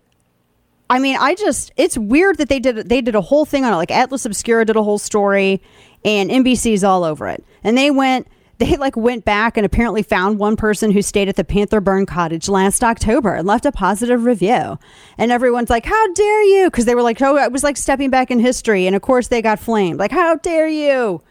[0.89, 3.73] I mean, I just it's weird that they did they did a whole thing on
[3.73, 3.77] it.
[3.77, 5.61] Like Atlas Obscura did a whole story,
[6.03, 7.43] and NBC's all over it.
[7.63, 8.27] And they went
[8.59, 12.05] they like went back and apparently found one person who stayed at the Panther Burn
[12.05, 14.77] Cottage last October and left a positive review.
[15.17, 18.09] And everyone's like, "How dare you?" Because they were like, "Oh, it was like stepping
[18.09, 19.99] back in history." And of course, they got flamed.
[19.99, 21.21] Like, "How dare you?"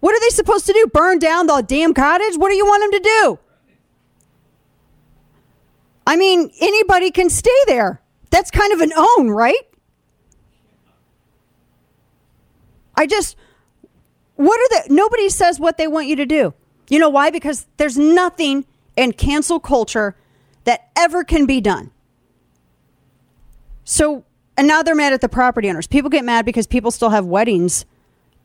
[0.00, 0.86] What are they supposed to do?
[0.92, 2.36] Burn down the damn cottage?
[2.36, 3.38] What do you want them to do?
[6.06, 8.00] I mean, anybody can stay there.
[8.30, 9.60] That's kind of an own, right?
[12.96, 13.36] I just,
[14.36, 16.54] what are the, nobody says what they want you to do.
[16.90, 17.30] You know why?
[17.30, 18.66] Because there's nothing
[18.96, 20.14] in cancel culture
[20.64, 21.90] that ever can be done.
[23.84, 24.24] So,
[24.58, 25.86] and now they're mad at the property owners.
[25.86, 27.86] People get mad because people still have weddings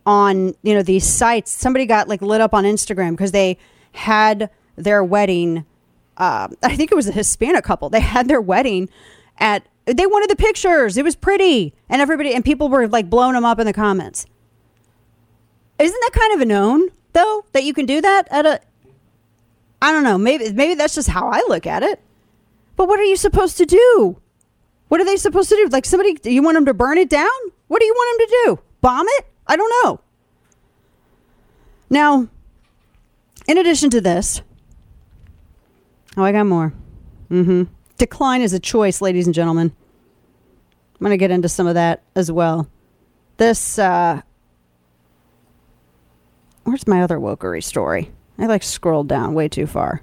[0.05, 3.57] on you know these sites somebody got like lit up on instagram because they
[3.91, 5.65] had their wedding
[6.17, 8.87] uh, i think it was a hispanic couple they had their wedding
[9.39, 13.33] at they wanted the pictures it was pretty and everybody and people were like blowing
[13.33, 14.25] them up in the comments
[15.79, 18.61] isn't that kind of a known though that you can do that at a
[19.81, 21.99] i don't know maybe maybe that's just how i look at it
[22.75, 24.21] but what are you supposed to do
[24.89, 27.29] what are they supposed to do like somebody you want them to burn it down
[27.67, 29.99] what do you want them to do bomb it I don't know.
[31.89, 32.27] Now,
[33.47, 34.41] in addition to this,
[36.17, 36.73] oh, I got more.
[37.29, 37.63] Mm-hmm.
[37.97, 39.71] Decline is a choice, ladies and gentlemen.
[40.95, 42.67] I'm going to get into some of that as well.
[43.37, 44.21] This, uh,
[46.65, 48.11] where's my other wokery story?
[48.37, 50.01] I like scrolled down way too far.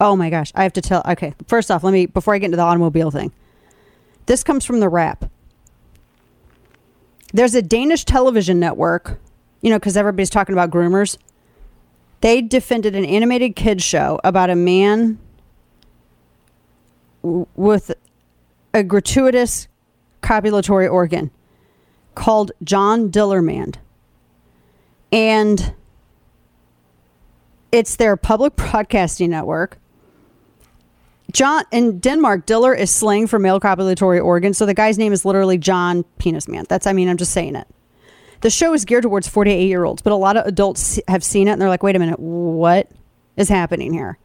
[0.00, 1.02] Oh my gosh, I have to tell.
[1.06, 3.32] Okay, first off, let me, before I get into the automobile thing,
[4.26, 5.30] this comes from the Wrap.
[7.32, 9.20] There's a Danish television network,
[9.60, 11.16] you know, because everybody's talking about groomers.
[12.20, 15.18] They defended an animated kids show about a man
[17.22, 17.92] w- with
[18.72, 19.68] a gratuitous
[20.22, 21.30] copulatory organ
[22.14, 23.76] called John Dillermand.
[25.14, 25.72] And
[27.70, 29.78] it's their public broadcasting network.
[31.32, 35.24] John in Denmark, Diller is slang for male copulatory organ, So the guy's name is
[35.24, 36.64] literally John Penis Man.
[36.68, 37.66] That's, I mean, I'm just saying it.
[38.40, 41.48] The show is geared towards 48 year olds, but a lot of adults have seen
[41.48, 42.90] it and they're like, wait a minute, what
[43.36, 44.18] is happening here?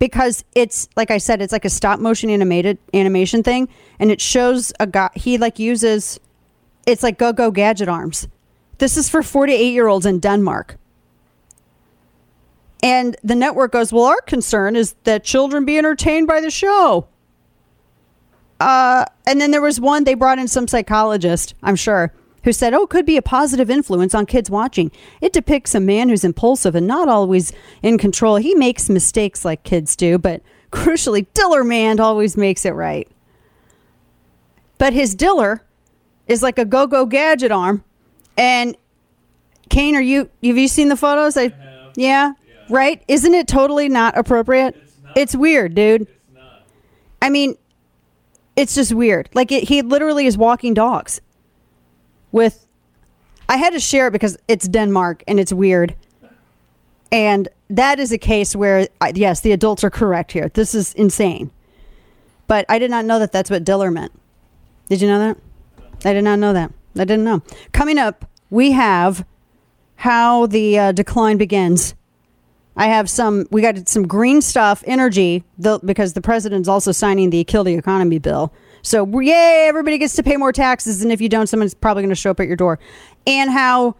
[0.00, 3.68] Because it's, like I said, it's like a stop motion animated animation thing.
[4.00, 6.18] And it shows a guy, he like uses,
[6.86, 8.28] it's like go go gadget arms.
[8.78, 10.76] This is for 48 year olds in Denmark.
[12.82, 17.08] And the network goes, Well, our concern is that children be entertained by the show.
[18.60, 22.12] Uh, and then there was one, they brought in some psychologist, I'm sure,
[22.44, 24.90] who said, Oh, it could be a positive influence on kids watching.
[25.20, 27.52] It depicts a man who's impulsive and not always
[27.82, 28.36] in control.
[28.36, 30.42] He makes mistakes like kids do, but
[30.72, 33.08] crucially, Dillermand always makes it right.
[34.78, 35.62] but his diller
[36.26, 37.84] is like a go-go gadget arm.
[38.36, 38.76] And
[39.68, 41.36] Kane, are you have you seen the photos?
[41.36, 41.52] I,
[41.96, 42.32] yeah,
[42.68, 43.02] right.
[43.08, 44.76] Isn't it totally not appropriate?
[45.16, 46.08] It's, weird, dude.
[47.22, 47.56] I mean,
[48.56, 49.28] it's just weird.
[49.32, 51.20] Like it, he literally is walking dogs
[52.32, 52.66] with.
[53.48, 55.94] I had to share it because it's Denmark and it's weird.
[57.12, 60.48] And that is a case where, yes, the adults are correct here.
[60.48, 61.50] This is insane.
[62.46, 64.12] But I did not know that that's what Diller meant.
[64.88, 65.36] Did you know that?
[66.04, 66.72] I did not know that.
[66.96, 67.42] I didn't know.
[67.72, 69.24] Coming up, we have
[69.96, 71.94] how the uh, decline begins.
[72.76, 73.46] I have some.
[73.50, 77.74] We got some green stuff, energy, the, because the president's also signing the kill the
[77.74, 78.52] economy bill.
[78.82, 82.10] So yay, everybody gets to pay more taxes, and if you don't, someone's probably going
[82.10, 82.78] to show up at your door.
[83.26, 83.96] And how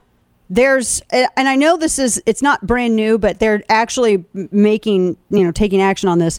[0.51, 5.43] there's, and I know this is, it's not brand new, but they're actually making, you
[5.43, 6.39] know, taking action on this.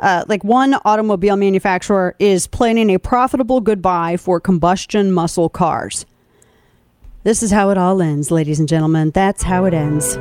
[0.00, 6.06] Uh, like one automobile manufacturer is planning a profitable goodbye for combustion muscle cars.
[7.24, 9.10] This is how it all ends, ladies and gentlemen.
[9.10, 10.18] That's how it ends.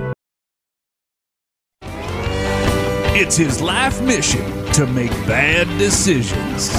[3.19, 6.71] It's his life mission to make bad decisions.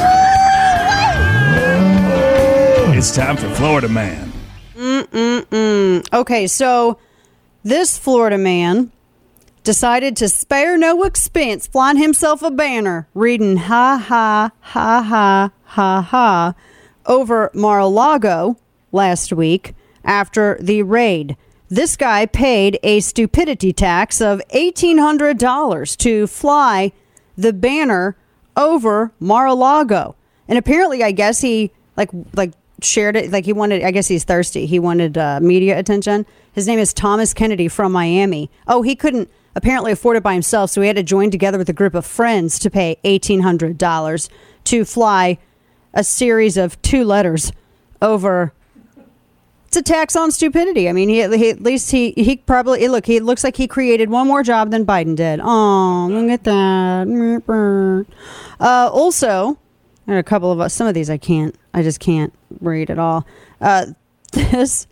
[2.97, 4.33] It's time for Florida Man.
[4.75, 6.13] Mm-mm-mm.
[6.13, 6.99] Okay, so
[7.65, 8.93] this Florida man
[9.69, 16.01] decided to spare no expense flying himself a banner reading ha ha ha ha ha
[16.01, 16.55] ha
[17.05, 18.57] over Mar-a-Lago
[18.93, 21.37] last week after the raid.
[21.69, 26.91] This guy paid a stupidity tax of $1,800 to fly
[27.37, 28.17] the banner
[28.57, 30.17] over Mar-a-Lago.
[30.49, 34.25] And apparently, I guess he like like shared it like he wanted I guess he's
[34.25, 34.65] thirsty.
[34.65, 36.25] He wanted uh, media attention.
[36.55, 38.51] His name is Thomas Kennedy from Miami.
[38.67, 41.69] Oh, he couldn't apparently afford it by himself, so he had to join together with
[41.69, 44.29] a group of friends to pay $1,800
[44.65, 45.39] to fly
[45.95, 47.53] a series of two letters
[48.01, 48.53] over
[49.69, 50.89] it's a tax on stupidity.
[50.89, 53.05] I mean, he, he, at least he he probably look.
[53.05, 55.41] He looks like he created one more job than Biden did.
[55.43, 58.07] Oh, look at that.
[58.59, 59.59] Uh, also,
[60.07, 60.73] there are a couple of us.
[60.73, 61.55] Some of these I can't.
[61.75, 63.27] I just can't read at all.
[63.61, 63.87] Uh,
[64.33, 64.87] this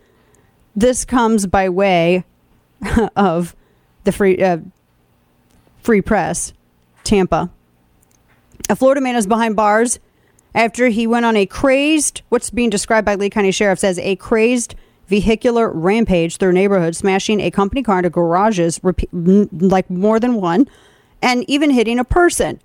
[0.75, 2.23] this comes by way
[3.15, 3.55] of
[4.07, 4.57] the free uh,
[5.83, 6.53] free press,
[7.03, 7.51] Tampa.
[8.69, 9.99] A Florida man is behind bars
[10.55, 14.15] after he went on a crazed, what's being described by Lee County Sheriff says a
[14.15, 14.73] crazed
[15.07, 18.79] vehicular rampage through neighborhood, smashing a company car into garages,
[19.13, 20.67] like more than one,
[21.21, 22.59] and even hitting a person.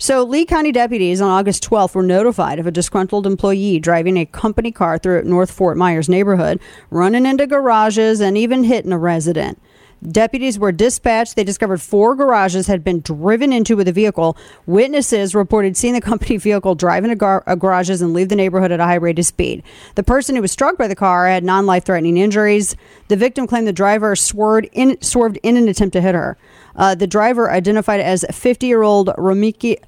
[0.00, 4.26] So, Lee County deputies on August 12th were notified of a disgruntled employee driving a
[4.26, 6.60] company car through North Fort Myers neighborhood,
[6.90, 9.60] running into garages and even hitting a resident.
[10.06, 11.34] Deputies were dispatched.
[11.34, 14.36] They discovered four garages had been driven into with a vehicle.
[14.66, 18.70] Witnesses reported seeing the company vehicle drive into gar- uh, garages and leave the neighborhood
[18.70, 19.62] at a high rate of speed.
[19.96, 22.76] The person who was struck by the car had non life threatening injuries.
[23.08, 26.36] The victim claimed the driver swerved in, swerved in an attempt to hit her.
[26.76, 29.78] Uh, the driver, identified as 50 year old Ramiki.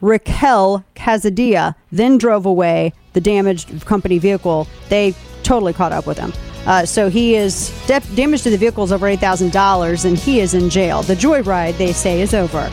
[0.00, 4.68] Raquel Casadia then drove away the damaged company vehicle.
[4.88, 6.32] They totally caught up with him.
[6.66, 10.18] Uh, so he is def- damage to the vehicle is over eight thousand dollars, and
[10.18, 11.02] he is in jail.
[11.02, 12.68] The joyride, they say, is over.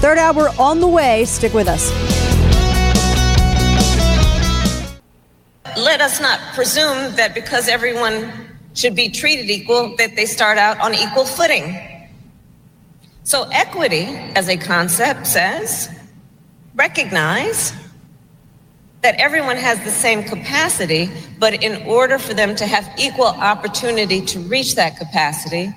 [0.00, 1.24] Third hour on the way.
[1.24, 1.90] Stick with us.
[5.76, 8.32] Let us not presume that because everyone
[8.74, 11.76] should be treated equal, that they start out on equal footing.
[13.24, 14.04] So equity,
[14.36, 15.88] as a concept, says
[16.74, 17.72] recognize
[19.02, 24.20] that everyone has the same capacity, but in order for them to have equal opportunity
[24.20, 25.72] to reach that capacity,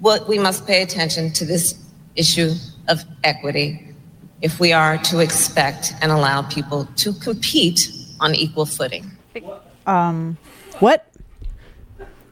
[0.00, 1.74] what we must pay attention to this
[2.16, 2.52] issue
[2.88, 3.94] of equity
[4.42, 7.90] if we are to expect and allow people to compete
[8.20, 9.10] on equal footing.
[9.86, 10.36] Um,
[10.80, 11.06] what?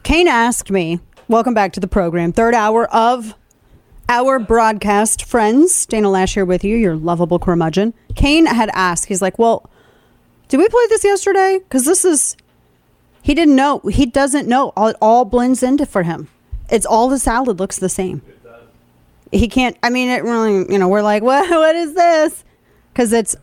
[0.03, 3.35] Kane asked me, welcome back to the program, third hour of
[4.09, 5.25] our broadcast.
[5.25, 7.95] Friends, Dana Loesch here with you, your lovable curmudgeon.
[8.17, 9.71] Kane had asked, he's like, well,
[10.55, 11.59] did we play this yesterday?
[11.59, 12.37] Because this is,
[13.23, 13.81] he didn't know.
[13.81, 14.73] He doesn't know.
[14.77, 16.29] It all blends into for him.
[16.71, 18.23] It's all the salad looks the same.
[19.33, 22.45] He can't, I mean, it really, you know, we're like, what, what is this?
[22.93, 23.35] Because it's,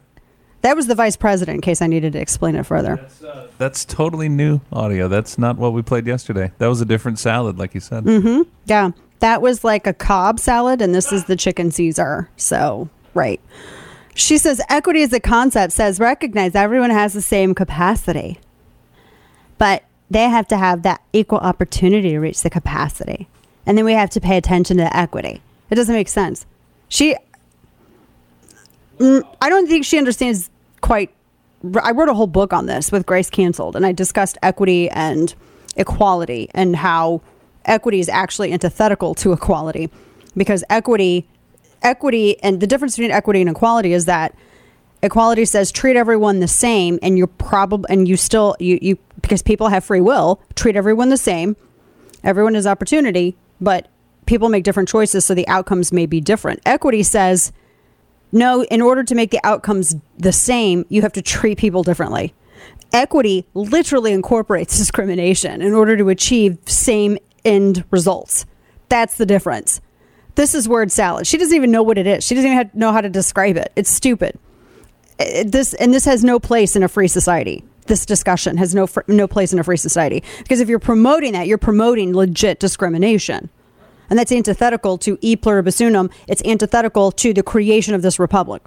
[0.62, 2.96] that was the vice president, in case I needed to explain it further.
[2.96, 5.10] That's, uh, that's totally new audio.
[5.10, 6.54] That's not what we played yesterday.
[6.60, 8.06] That was a different salad, like you said.
[8.06, 8.44] Mm-hmm.
[8.68, 8.92] Yeah.
[9.20, 12.30] That was like a Cobb salad, and this is the chicken Caesar.
[12.38, 13.42] So, right.
[14.14, 18.40] She says equity as a concept says recognize everyone has the same capacity,
[19.58, 23.28] but they have to have that equal opportunity to reach the capacity.
[23.66, 25.42] And then we have to pay attention to equity.
[25.70, 26.46] It doesn't make sense.
[26.90, 27.16] She,
[28.98, 30.50] mm, I don't think she understands
[30.82, 31.12] quite
[31.82, 35.34] I wrote a whole book on this with Grace Canceled, and I discussed equity and
[35.76, 37.22] equality and how
[37.66, 39.92] equity is actually antithetical to equality
[40.36, 41.28] because equity
[41.82, 44.36] equity and the difference between equity and equality is that
[45.04, 49.42] equality says treat everyone the same and you're probably and you still you you because
[49.42, 51.56] people have free will treat everyone the same.
[52.24, 53.88] Everyone has opportunity but
[54.26, 56.60] people make different choices so the outcomes may be different.
[56.66, 57.52] Equity says
[58.32, 62.34] no in order to make the outcomes the same you have to treat people differently.
[62.94, 68.46] Equity literally incorporates discrimination in order to achieve same end results.
[68.90, 69.82] That's the difference
[70.36, 72.92] this is word salad she doesn't even know what it is she doesn't even know
[72.92, 74.38] how to describe it it's stupid
[75.20, 77.64] it- this and this has no place in a free society.
[77.88, 81.34] This discussion has no fr- no place in a free society because if you're promoting
[81.34, 83.50] that, you're promoting legit discrimination,
[84.10, 86.10] and that's antithetical to e pluribus unum.
[86.28, 88.62] It's antithetical to the creation of this republic.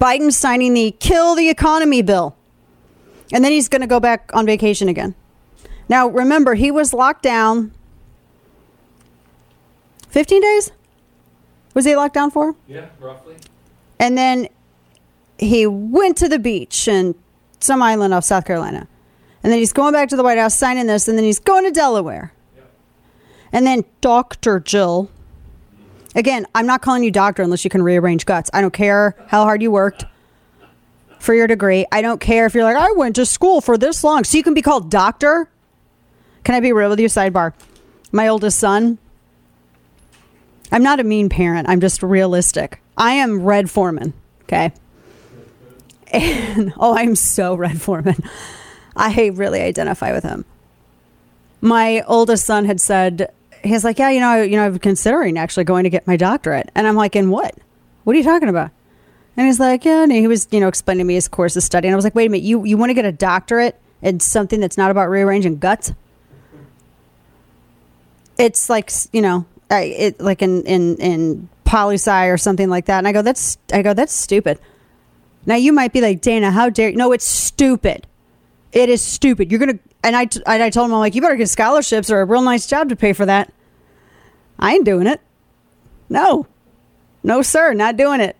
[0.00, 2.34] Biden's signing the kill the economy bill,
[3.32, 5.14] and then he's going to go back on vacation again.
[5.88, 7.72] Now, remember, he was locked down
[10.08, 10.70] 15 days.
[11.74, 12.54] Was he locked down for?
[12.66, 13.36] Yeah, roughly.
[13.98, 14.48] And then
[15.38, 17.14] he went to the beach in
[17.60, 18.88] some island off South Carolina.
[19.42, 21.64] And then he's going back to the White House signing this, and then he's going
[21.64, 22.32] to Delaware.
[22.56, 22.70] Yep.
[23.52, 24.60] And then Dr.
[24.60, 25.10] Jill.
[26.14, 28.50] Again, I'm not calling you doctor unless you can rearrange guts.
[28.52, 30.04] I don't care how hard you worked
[31.20, 31.86] for your degree.
[31.92, 34.24] I don't care if you're like, I went to school for this long.
[34.24, 35.48] So you can be called doctor.
[36.44, 37.08] Can I be real with you?
[37.08, 37.52] Sidebar.
[38.10, 38.98] My oldest son,
[40.70, 41.68] I'm not a mean parent.
[41.68, 42.80] I'm just realistic.
[42.96, 44.12] I am Red Foreman.
[44.42, 44.72] Okay.
[46.12, 48.16] And oh, I'm so Red Foreman.
[48.96, 50.44] I really identify with him.
[51.60, 53.32] My oldest son had said,
[53.62, 56.16] he's like, yeah, you know, I, you know, I'm considering actually going to get my
[56.16, 56.70] doctorate.
[56.74, 57.54] And I'm like, in what?
[58.04, 58.70] What are you talking about?
[59.36, 61.62] And he's like, yeah, and he was, you know, explaining to me his course of
[61.62, 61.86] study.
[61.86, 64.18] And I was like, wait a minute, you, you want to get a doctorate in
[64.20, 65.92] something that's not about rearranging guts?
[68.36, 72.86] It's like, you know, I, it like in, in, in poli sci or something like
[72.86, 72.98] that.
[72.98, 74.58] And I go, that's, I go, that's stupid.
[75.46, 76.96] Now you might be like, Dana, how dare you?
[76.96, 78.06] No, it's stupid.
[78.72, 79.50] It is stupid.
[79.50, 82.20] You're gonna and I t- I told him I'm like, you better get scholarships or
[82.20, 83.52] a real nice job to pay for that.
[84.58, 85.20] I ain't doing it.
[86.08, 86.46] No,
[87.22, 88.36] no, sir, not doing it.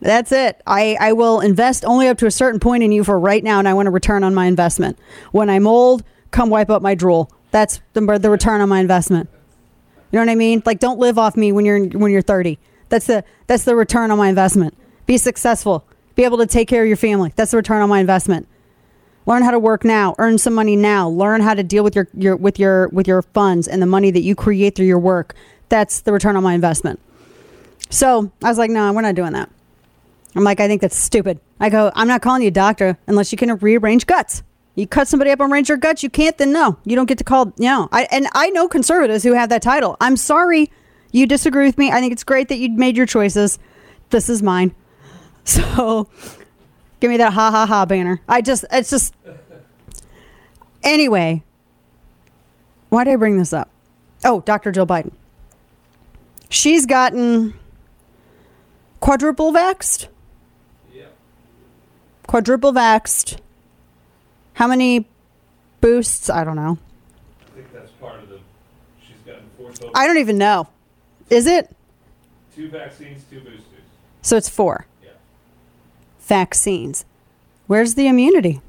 [0.00, 0.60] That's it.
[0.66, 3.58] I, I will invest only up to a certain point in you for right now,
[3.58, 4.98] and I want a return on my investment.
[5.32, 7.30] When I'm old, come wipe up my drool.
[7.52, 9.30] That's the, the return on my investment.
[10.14, 10.62] You know what I mean?
[10.64, 12.56] Like, don't live off me when you're when you're 30.
[12.88, 14.78] That's the that's the return on my investment.
[15.06, 15.84] Be successful.
[16.14, 17.32] Be able to take care of your family.
[17.34, 18.46] That's the return on my investment.
[19.26, 20.14] Learn how to work now.
[20.18, 21.08] Earn some money now.
[21.08, 24.12] Learn how to deal with your, your with your with your funds and the money
[24.12, 25.34] that you create through your work.
[25.68, 27.00] That's the return on my investment.
[27.90, 29.50] So I was like, no, we're not doing that.
[30.36, 31.40] I'm like, I think that's stupid.
[31.58, 34.44] I go, I'm not calling you a doctor unless you can rearrange guts.
[34.74, 36.02] You cut somebody up and arrange your guts.
[36.02, 37.52] You can't, then no, you don't get to call.
[37.58, 39.96] No, I and I know conservatives who have that title.
[40.00, 40.70] I'm sorry,
[41.12, 41.92] you disagree with me.
[41.92, 43.58] I think it's great that you made your choices.
[44.10, 44.74] This is mine.
[45.46, 46.08] So
[47.00, 48.18] give me that ha ha ha banner.
[48.26, 49.14] I just, it's just.
[50.82, 51.42] Anyway,
[52.88, 53.68] why did I bring this up?
[54.24, 54.72] Oh, Dr.
[54.72, 55.12] Jill Biden.
[56.48, 57.52] She's gotten
[59.00, 60.08] quadruple vaxxed.
[62.26, 63.38] Quadruple vaxxed.
[64.54, 65.06] How many
[65.80, 66.30] boosts?
[66.30, 66.78] I don't know.
[67.40, 68.40] I think that's part of the.
[69.06, 69.90] She's gotten four total.
[69.94, 70.68] I don't even know.
[71.30, 71.74] Is it?
[72.54, 73.64] Two vaccines, two boosters.
[74.22, 74.86] So it's four.
[76.20, 77.04] Vaccines.
[77.66, 78.60] Where's the immunity?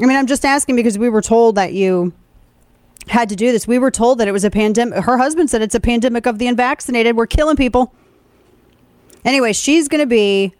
[0.00, 2.12] I mean, I'm just asking because we were told that you
[3.08, 3.66] had to do this.
[3.66, 5.04] We were told that it was a pandemic.
[5.04, 7.16] Her husband said it's a pandemic of the unvaccinated.
[7.16, 7.92] We're killing people.
[9.24, 10.54] Anyway, she's going to be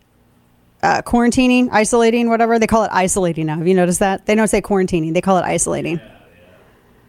[0.85, 2.59] uh, quarantining, isolating, whatever.
[2.59, 3.57] They call it isolating now.
[3.57, 4.27] Have you noticed that?
[4.27, 6.01] They don't say quarantining, they call it isolating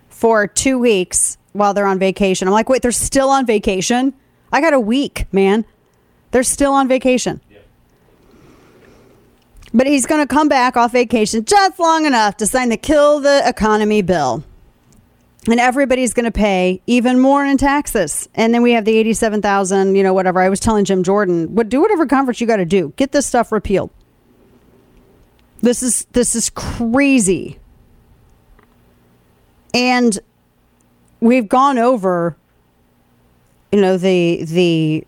[0.10, 2.48] for two weeks while they're on vacation.
[2.48, 4.14] I'm like, wait, they're still on vacation?
[4.52, 5.66] I got a week, man.
[6.32, 7.42] They're still on vacation.
[9.74, 13.20] But he's going to come back off vacation just long enough to sign the kill
[13.20, 14.44] the economy bill.
[15.48, 18.28] And everybody's going to pay even more in taxes.
[18.34, 20.40] And then we have the 87,000, you know, whatever.
[20.42, 22.94] I was telling Jim Jordan, what do whatever conference you got to do.
[22.96, 23.92] Get this stuff repealed.
[25.62, 27.60] This is this is crazy.
[29.74, 30.18] And
[31.20, 32.38] we've gone over
[33.76, 35.06] you know the the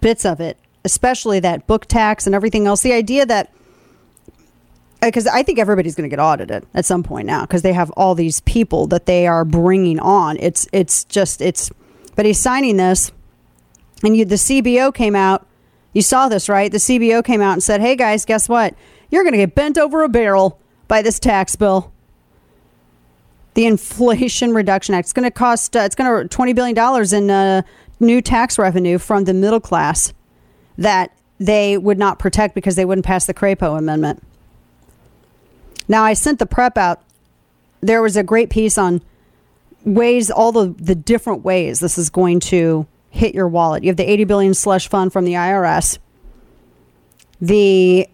[0.00, 2.82] bits of it, especially that book tax and everything else.
[2.82, 3.52] The idea that
[5.06, 7.90] because I think everybody's going to get audited at some point now because they have
[7.92, 10.36] all these people that they are bringing on.
[10.38, 11.70] It's it's just it's,
[12.14, 13.12] but he's signing this,
[14.04, 15.46] and you the CBO came out
[15.96, 16.70] You saw this, right?
[16.70, 18.74] The CBO came out and said, hey guys, guess what?
[19.08, 21.90] You're going to get bent over a barrel by this tax bill.
[23.54, 25.06] The Inflation Reduction Act.
[25.06, 27.62] It's going to cost, uh, it's going to $20 billion in uh,
[27.98, 30.12] new tax revenue from the middle class
[30.76, 34.22] that they would not protect because they wouldn't pass the Crapo Amendment.
[35.88, 37.02] Now, I sent the prep out.
[37.80, 39.02] There was a great piece on
[39.84, 43.84] ways, all the, the different ways this is going to hit your wallet.
[43.84, 45.98] You have the 80 billion slush fund from the IRS.
[47.40, 48.08] The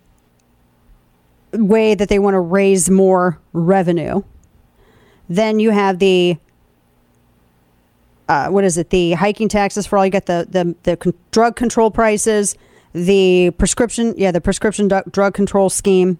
[1.53, 4.23] way that they want to raise more revenue.
[5.29, 6.37] Then you have the
[8.29, 8.91] uh, what is it?
[8.91, 10.07] The hiking taxes for all.
[10.07, 12.57] You get the the the con- drug control prices,
[12.93, 16.19] the prescription, yeah, the prescription drug control scheme.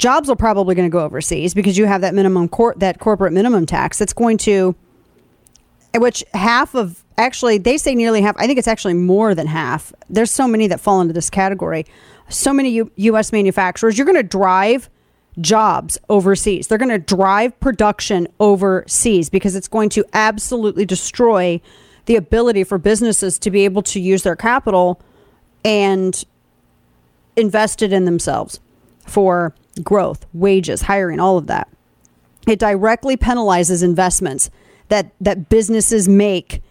[0.00, 3.34] Jobs are probably going to go overseas because you have that minimum cor- that corporate
[3.34, 4.74] minimum tax that's going to,
[5.94, 8.34] which half of actually they say nearly half.
[8.38, 9.92] I think it's actually more than half.
[10.08, 11.84] There's so many that fall into this category.
[12.30, 13.30] So many U- U.S.
[13.30, 13.98] manufacturers.
[13.98, 14.88] You're going to drive
[15.38, 16.68] jobs overseas.
[16.68, 21.60] They're going to drive production overseas because it's going to absolutely destroy
[22.06, 24.98] the ability for businesses to be able to use their capital
[25.62, 26.24] and
[27.36, 28.60] invest it in themselves
[29.06, 31.68] for growth, wages, hiring, all of that.
[32.46, 34.50] It directly penalizes investments
[34.88, 36.62] that that businesses make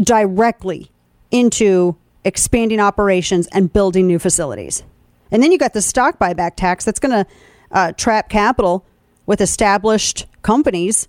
[0.00, 0.90] directly
[1.30, 4.82] into expanding operations and building new facilities.
[5.30, 7.30] And then you got the stock buyback tax that's going to
[7.70, 8.84] uh, trap capital
[9.26, 11.08] with established companies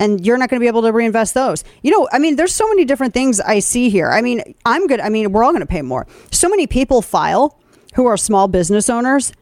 [0.00, 1.62] and you're not going to be able to reinvest those.
[1.82, 4.10] You know, I mean, there's so many different things I see here.
[4.10, 4.98] I mean, I'm good.
[4.98, 6.06] I mean, we're all going to pay more.
[6.30, 7.58] So many people file
[7.94, 9.32] who are small business owners.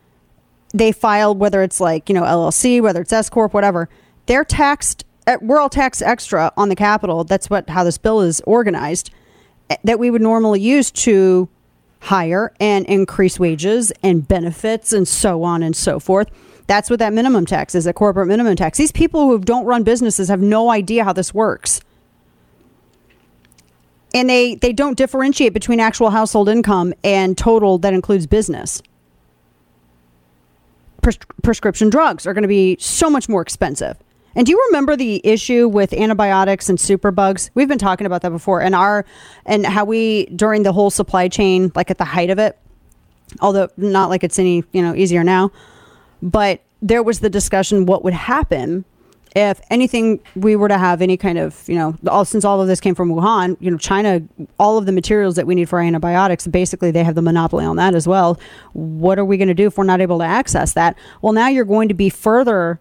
[0.79, 3.89] They file whether it's like, you know, LLC, whether it's S Corp, whatever.
[4.27, 5.05] They're taxed.
[5.27, 7.25] eh, We're all taxed extra on the capital.
[7.25, 9.11] That's what how this bill is organized
[9.71, 11.49] eh, that we would normally use to
[12.01, 16.29] hire and increase wages and benefits and so on and so forth.
[16.69, 18.79] That's what that minimum tax is, a corporate minimum tax.
[18.79, 21.81] These people who don't run businesses have no idea how this works.
[24.15, 28.81] And they, they don't differentiate between actual household income and total that includes business.
[31.09, 33.97] Pres- prescription drugs are going to be so much more expensive.
[34.35, 37.49] And do you remember the issue with antibiotics and superbugs?
[37.55, 39.07] We've been talking about that before, and our
[39.47, 42.59] and how we during the whole supply chain, like at the height of it,
[43.41, 45.51] although not like it's any you know easier now,
[46.21, 48.85] but there was the discussion what would happen
[49.37, 52.69] if anything we were to have any kind of you know all since all of
[52.69, 54.23] this came from Wuhan, you know China,
[54.59, 57.77] all of the materials that we need for antibiotics, basically they have the monopoly on
[57.77, 58.41] that as well.
[58.73, 60.97] What are we going to do if we're not able to access that?
[61.23, 62.81] Well, now you're going to be further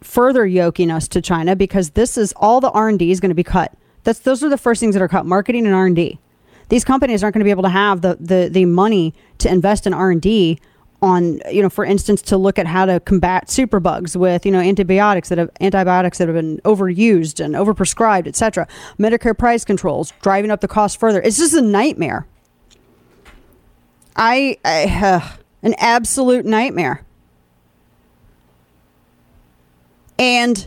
[0.00, 3.42] further yoking us to China because this is all the R&D is going to be
[3.42, 3.72] cut.
[4.04, 6.18] That's those are the first things that are cut, marketing and R&D.
[6.68, 9.86] These companies aren't going to be able to have the the the money to invest
[9.86, 10.60] in R&D
[11.00, 14.58] on you know for instance to look at how to combat superbugs with you know
[14.58, 18.66] antibiotics that have antibiotics that have been overused and overprescribed etc
[18.98, 21.20] medicare price controls driving up the cost further.
[21.20, 22.26] It's just a nightmare.
[24.16, 25.28] I, I uh,
[25.62, 27.04] an absolute nightmare.
[30.18, 30.66] And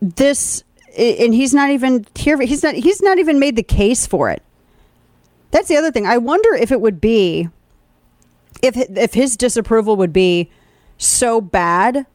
[0.00, 0.62] this
[0.98, 4.42] and he's not even here he's not he's not even made the case for it.
[5.50, 6.06] That's the other thing.
[6.06, 7.48] I wonder if it would be
[8.60, 10.50] if if his disapproval would be
[10.98, 12.06] so bad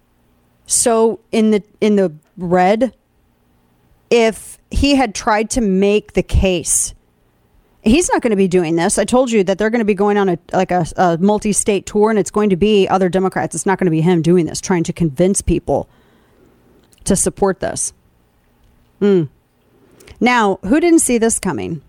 [0.65, 2.93] so in the in the red
[4.09, 6.93] if he had tried to make the case
[7.87, 8.97] he's not going to be doing this.
[8.97, 11.85] I told you that they're going to be going on a like a, a multi-state
[11.85, 13.55] tour and it's going to be other democrats.
[13.55, 15.89] It's not going to be him doing this trying to convince people
[17.05, 17.93] to support this.
[18.99, 19.23] Hmm.
[20.19, 21.81] now who didn't see this coming?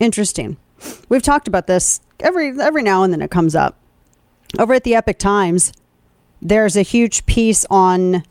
[0.00, 0.56] Interesting
[1.08, 3.76] we've talked about this every every now and then it comes up.
[4.58, 5.72] Over at the Epoch Times
[6.42, 8.22] there's a huge piece on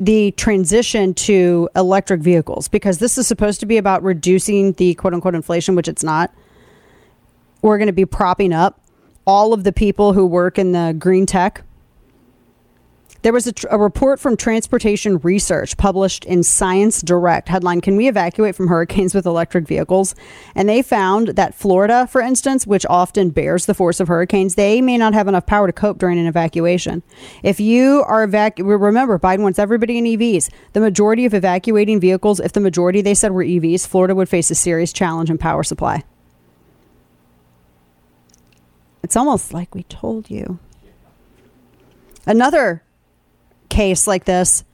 [0.00, 5.14] the transition to electric vehicles because this is supposed to be about reducing the quote
[5.14, 6.34] unquote inflation which it's not.
[7.62, 8.80] We're going to be propping up
[9.26, 11.62] all of the people who work in the green tech
[13.24, 17.48] there was a, tr- a, report from Transportation Research published in Science Direct.
[17.48, 20.14] Headline Can we evacuate from hurricanes with electric vehicles?
[20.54, 24.82] And they found that Florida, for instance, which often bears the force of hurricanes, they
[24.82, 27.02] may not have enough power to cope during an evacuation.
[27.42, 30.50] If you are evacuating, remember, Biden wants everybody in EVs.
[30.74, 34.50] The majority of evacuating vehicles, if the majority they said were EVs, Florida would face
[34.50, 36.04] a serious challenge in power supply.
[39.02, 40.58] It's almost like we told you.
[42.26, 42.83] Another
[43.74, 44.64] case like this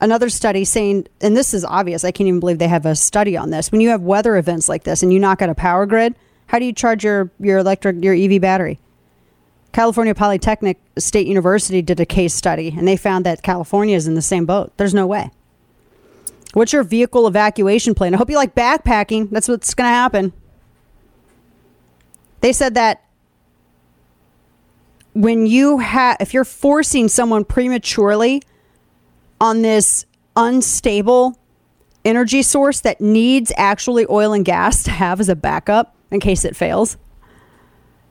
[0.00, 3.36] another study saying, and this is obvious, I can't even believe they have a study
[3.36, 3.72] on this.
[3.72, 6.14] When you have weather events like this and you knock out a power grid,
[6.46, 8.78] how do you charge your, your electric, your EV battery?
[9.72, 14.14] California Polytechnic State University did a case study and they found that California is in
[14.14, 14.72] the same boat.
[14.76, 15.30] There's no way.
[16.54, 18.14] What's your vehicle evacuation plan?
[18.14, 19.30] I hope you like backpacking.
[19.30, 20.32] That's what's going to happen.
[22.40, 23.04] They said that
[25.16, 28.42] when you have, if you're forcing someone prematurely
[29.40, 30.04] on this
[30.36, 31.38] unstable
[32.04, 36.44] energy source that needs actually oil and gas to have as a backup in case
[36.44, 36.98] it fails,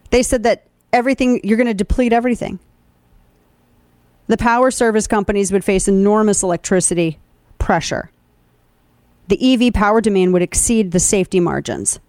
[0.10, 2.58] they said that everything, you're going to deplete everything.
[4.26, 7.20] The power service companies would face enormous electricity
[7.60, 8.10] pressure.
[9.28, 12.00] The EV power demand would exceed the safety margins.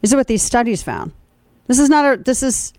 [0.00, 1.10] This is what these studies found.
[1.66, 2.16] This is not a.
[2.22, 2.72] This is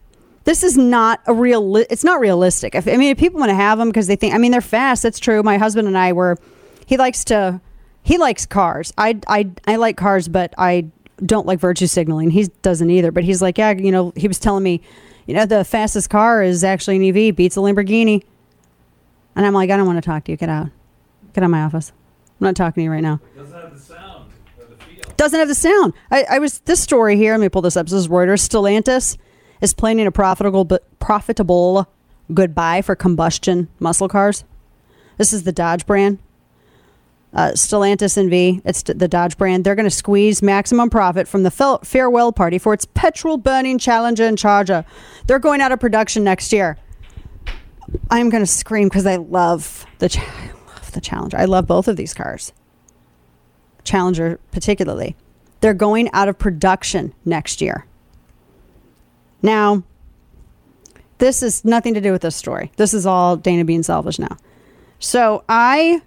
[0.43, 1.76] this is not a real.
[1.77, 2.76] It's not realistic.
[2.76, 4.34] If, I mean, if people want to have them because they think.
[4.34, 5.03] I mean, they're fast.
[5.03, 5.43] That's true.
[5.43, 6.38] My husband and I were.
[6.85, 7.61] He likes to.
[8.03, 8.91] He likes cars.
[8.97, 10.88] I I I like cars, but I
[11.23, 12.31] don't like virtue signaling.
[12.31, 13.11] He doesn't either.
[13.11, 14.81] But he's like, yeah, you know, he was telling me,
[15.27, 18.23] you know, the fastest car is actually an EV, beats a Lamborghini.
[19.35, 20.38] And I'm like, I don't want to talk to you.
[20.38, 20.69] Get out.
[21.34, 21.91] Get out of my office.
[22.39, 23.19] I'm not talking to you right now.
[23.35, 25.13] Doesn't have the sound or the feel.
[25.15, 25.93] Doesn't have the sound.
[26.09, 27.34] I, I was this story here.
[27.34, 27.85] Let me pull this up.
[27.85, 28.47] This is Reuters.
[28.47, 29.18] Stellantis
[29.61, 31.88] is planning a profitable but profitable
[32.33, 34.43] goodbye for combustion muscle cars.
[35.17, 36.19] This is the Dodge brand.
[37.33, 39.63] Uh, Stellantis NV, it's the Dodge brand.
[39.63, 44.25] They're going to squeeze maximum profit from the farewell party for its petrol burning Challenger
[44.25, 44.83] and Charger.
[45.27, 46.77] They're going out of production next year.
[48.09, 51.38] I'm going to scream because I love the ch- I love the Challenger.
[51.38, 52.51] I love both of these cars.
[53.85, 55.15] Challenger particularly.
[55.61, 57.85] They're going out of production next year.
[59.41, 59.84] Now,
[61.18, 62.72] this is nothing to do with this story.
[62.77, 64.38] This is all Dana being selfish now.
[64.99, 66.01] So I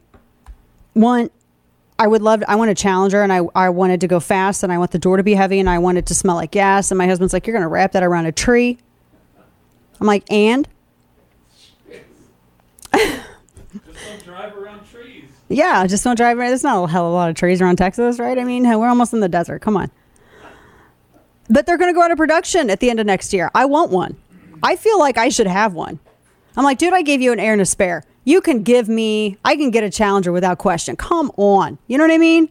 [0.95, 1.33] want
[1.99, 4.73] I would love I want a challenger and I, I wanted to go fast and
[4.73, 6.91] I want the door to be heavy and I want it to smell like gas
[6.91, 8.79] and my husband's like, You're gonna wrap that around a tree.
[10.01, 10.69] I'm like, and
[12.95, 13.23] just
[14.07, 15.25] don't drive around trees.
[15.49, 16.39] Yeah, just don't drive.
[16.39, 16.49] Around.
[16.49, 18.39] There's not a hell of a lot of trees around Texas, right?
[18.39, 19.61] I mean, we're almost in the desert.
[19.63, 19.91] Come on.
[21.49, 23.51] But they're going to go out of production at the end of next year.
[23.55, 24.17] I want one.
[24.63, 25.99] I feel like I should have one.
[26.57, 28.05] I'm like, dude, I gave you an air and a spare.
[28.25, 30.97] You can give me, I can get a challenger without question.
[30.97, 31.79] Come on.
[31.87, 32.49] You know what I mean?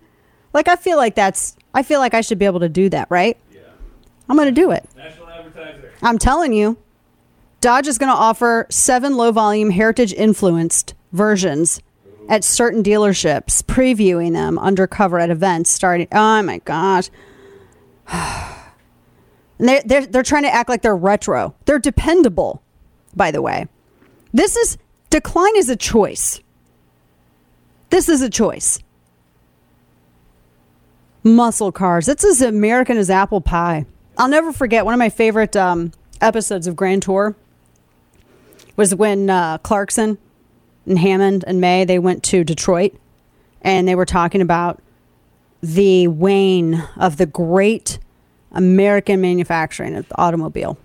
[0.53, 3.09] Like, I feel like that's, I feel like I should be able to do that,
[3.09, 3.37] right?
[3.51, 3.61] Yeah.
[4.29, 4.87] I'm going to do it.
[4.95, 5.91] National advertiser.
[6.03, 6.77] I'm telling you,
[7.61, 11.81] Dodge is going to offer seven low volume heritage influenced versions
[12.29, 16.07] at certain dealerships, previewing them undercover at events starting.
[16.11, 17.09] Oh my gosh.
[19.57, 21.55] They're, they're, they're trying to act like they're retro.
[21.65, 22.61] They're dependable,
[23.15, 23.67] by the way.
[24.33, 24.77] This is
[25.09, 26.41] decline is a choice.
[27.89, 28.79] This is a choice.
[31.23, 32.09] Muscle cars.
[32.09, 33.85] It's as American as apple pie.
[34.17, 37.35] I'll never forget one of my favorite um, episodes of Grand Tour
[38.75, 40.17] was when uh, Clarkson
[40.85, 42.93] and Hammond and May they went to Detroit
[43.61, 44.81] and they were talking about
[45.61, 47.99] the wane of the great
[48.53, 50.77] American manufacturing of the automobile.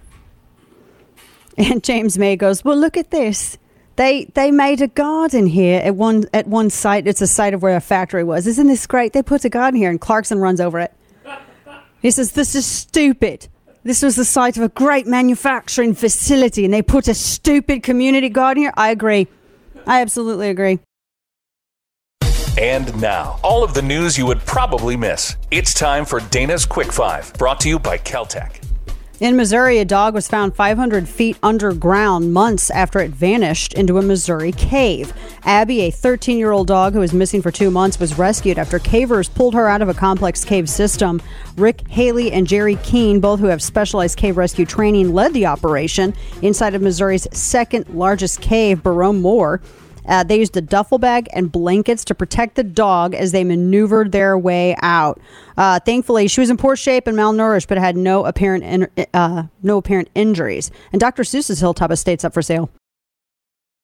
[1.56, 3.58] And James May goes, "Well, look at this.
[3.96, 7.06] They they made a garden here at one at one site.
[7.06, 8.46] It's a site of where a factory was.
[8.46, 9.12] Isn't this great?
[9.12, 10.92] They put a garden here." And Clarkson runs over it.
[12.00, 13.48] He says, "This is stupid.
[13.82, 18.28] This was the site of a great manufacturing facility, and they put a stupid community
[18.28, 19.26] garden here." I agree.
[19.86, 20.78] I absolutely agree.
[22.58, 25.36] And now, all of the news you would probably miss.
[25.52, 28.64] It's time for Dana's Quick Five, brought to you by KelTec.
[29.20, 34.02] In Missouri, a dog was found 500 feet underground months after it vanished into a
[34.02, 35.12] Missouri cave.
[35.44, 38.80] Abby, a 13 year old dog who was missing for two months, was rescued after
[38.80, 41.22] cavers pulled her out of a complex cave system.
[41.56, 46.12] Rick Haley and Jerry Keene, both who have specialized cave rescue training, led the operation
[46.42, 49.60] inside of Missouri's second largest cave, Berome Moore.
[50.08, 54.10] Uh, they used a duffel bag and blankets to protect the dog as they maneuvered
[54.12, 55.20] their way out.
[55.56, 59.44] Uh, thankfully, she was in poor shape and malnourished, but had no apparent in, uh,
[59.62, 60.70] no apparent injuries.
[60.92, 61.22] And Dr.
[61.22, 62.70] Seuss's Hilltop Estate's up for sale.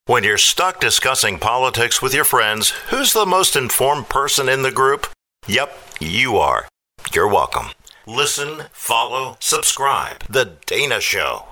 [0.07, 4.71] When you're stuck discussing politics with your friends, who's the most informed person in the
[4.71, 5.07] group?
[5.47, 6.69] Yep, you are.
[7.15, 7.69] You're welcome.
[8.07, 10.25] Listen, follow, subscribe.
[10.29, 11.45] The Dana Show.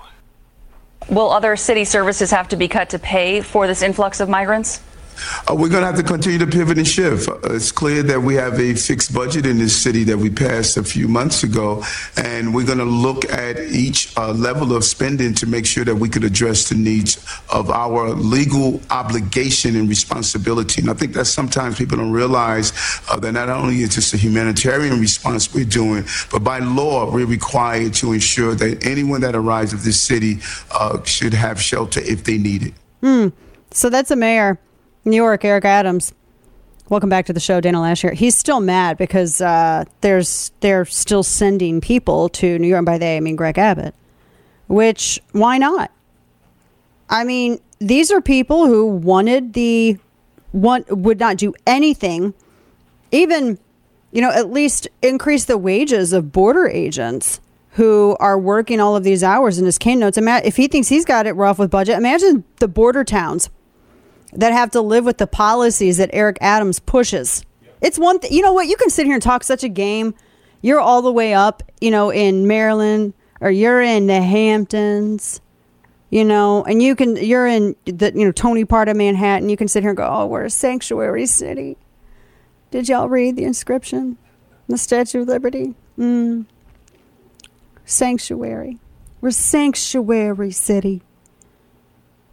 [1.09, 4.81] Will other city services have to be cut to pay for this influx of migrants?
[5.49, 7.27] Uh, we're going to have to continue to pivot and shift.
[7.29, 10.77] Uh, it's clear that we have a fixed budget in this city that we passed
[10.77, 11.83] a few months ago,
[12.17, 15.95] and we're going to look at each uh, level of spending to make sure that
[15.95, 20.81] we could address the needs of our legal obligation and responsibility.
[20.81, 22.73] And I think that sometimes people don't realize
[23.09, 27.25] uh, that not only is this a humanitarian response we're doing, but by law we're
[27.25, 30.39] required to ensure that anyone that arrives of this city
[30.71, 32.73] uh, should have shelter if they need it.
[33.01, 33.27] Hmm.
[33.71, 34.59] So that's a mayor.
[35.05, 36.13] New York, Eric Adams.
[36.89, 38.13] Welcome back to the show, Dana Loesch here.
[38.13, 42.79] He's still mad because uh, there's they're still sending people to New York.
[42.79, 43.95] And by they, I mean Greg Abbott.
[44.67, 45.91] Which why not?
[47.09, 49.97] I mean, these are people who wanted the
[50.51, 52.33] want would not do anything,
[53.11, 53.59] even
[54.11, 59.03] you know at least increase the wages of border agents who are working all of
[59.03, 60.17] these hours in his Kane notes.
[60.17, 63.49] If he thinks he's got it rough with budget, imagine the border towns
[64.35, 67.45] that have to live with the policies that Eric Adams pushes.
[67.81, 68.67] It's one thing, you know what?
[68.67, 70.15] You can sit here and talk such a game.
[70.61, 75.41] You're all the way up, you know, in Maryland or you're in the Hamptons,
[76.09, 79.49] you know, and you can, you're in the, you know, Tony part of Manhattan.
[79.49, 81.77] You can sit here and go, oh, we're a sanctuary city.
[82.71, 84.17] Did y'all read the inscription?
[84.67, 85.75] The Statue of Liberty?
[85.99, 86.45] Mm.
[87.83, 88.79] Sanctuary.
[89.19, 91.01] We're sanctuary city.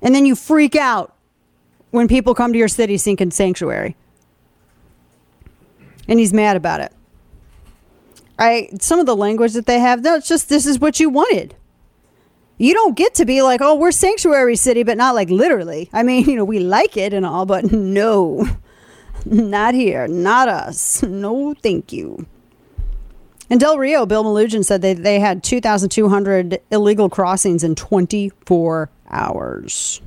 [0.00, 1.14] And then you freak out
[1.90, 3.96] when people come to your city seeking sanctuary.
[6.08, 6.92] And he's mad about it.
[8.38, 11.54] I some of the language that they have, that's just this is what you wanted.
[12.56, 15.88] You don't get to be like, oh, we're sanctuary city, but not like literally.
[15.92, 18.46] I mean, you know, we like it and all, but no,
[19.24, 21.02] not here, not us.
[21.02, 22.26] No, thank you.
[23.50, 30.00] In Del Rio, Bill Melugin said they, they had 2,200 illegal crossings in 24 hours.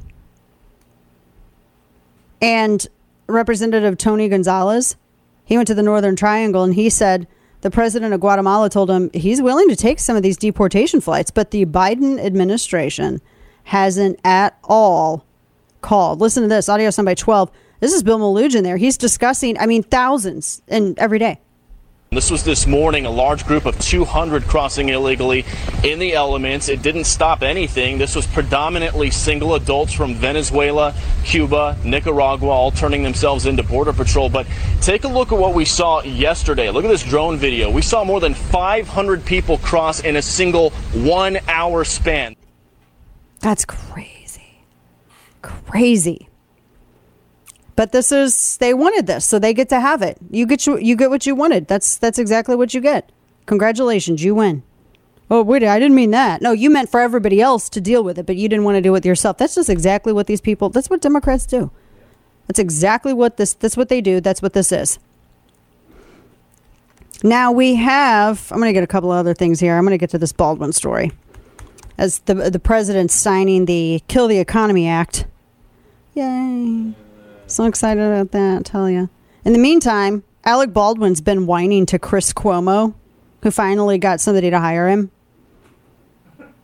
[2.44, 2.86] And
[3.28, 4.98] Representative Tony Gonzalez,
[5.46, 7.26] he went to the Northern Triangle and he said
[7.62, 11.32] the president of Guatemala told him he's willing to take some of these deportation flights,
[11.32, 13.22] but the Biden administration
[13.64, 15.26] hasn't at all
[15.80, 16.20] called.
[16.20, 17.50] Listen to this audio signed by 12.
[17.80, 18.76] This is Bill Melugin there.
[18.76, 21.40] He's discussing, I mean, thousands and every day.
[22.14, 25.46] This was this morning, a large group of 200 crossing illegally
[25.84, 26.70] in the elements.
[26.70, 27.98] It didn't stop anything.
[27.98, 34.30] This was predominantly single adults from Venezuela, Cuba, Nicaragua, all turning themselves into Border Patrol.
[34.30, 34.48] But
[34.82, 36.70] take a look at what we saw yesterday.
[36.70, 37.72] Look at this drone video.
[37.72, 42.36] We saw more than 500 people cross in a single one hour span.
[43.40, 44.64] That's crazy.
[45.42, 46.30] Crazy.
[47.76, 50.18] But this is they wanted this, so they get to have it.
[50.30, 51.68] You get you, you get what you wanted.
[51.68, 53.12] That's that's exactly what you get.
[53.46, 54.64] Congratulations, you win.
[55.32, 56.42] Oh wait, I didn't mean that.
[56.42, 58.82] No, you meant for everybody else to deal with it, but you didn't want to
[58.82, 59.38] do it yourself.
[59.38, 60.70] That's just exactly what these people.
[60.70, 61.72] That's what Democrats do.
[62.48, 63.54] That's exactly what this.
[63.54, 64.22] That's what they do.
[64.22, 65.00] That's what this is.
[67.24, 68.52] Now we have.
[68.52, 69.76] I'm going to get a couple other things here.
[69.76, 71.12] I'm going to get to this Baldwin story.
[71.98, 75.26] As the the president's signing the Kill the Economy Act.
[76.16, 76.94] Yay.
[77.54, 79.10] So excited about that, I tell you.
[79.46, 82.96] In the meantime, Alec Baldwin's been whining to Chris Cuomo,
[83.44, 85.12] who finally got somebody to hire him.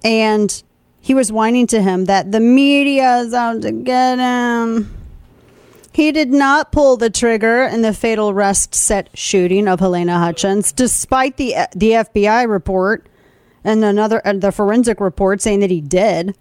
[0.03, 0.64] And
[0.99, 4.91] he was whining to him that the media is out to get him.
[5.94, 10.72] He did not pull the trigger in the fatal Rust set shooting of Halyna Hutchins,
[10.72, 13.06] despite the the FBI report
[13.64, 16.36] and another uh, the forensic report saying that he did.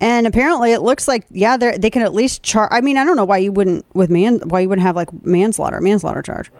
[0.00, 2.70] And apparently, it looks like yeah, they they can at least charge.
[2.72, 5.12] I mean, I don't know why you wouldn't with man why you wouldn't have like
[5.24, 6.50] manslaughter manslaughter charge.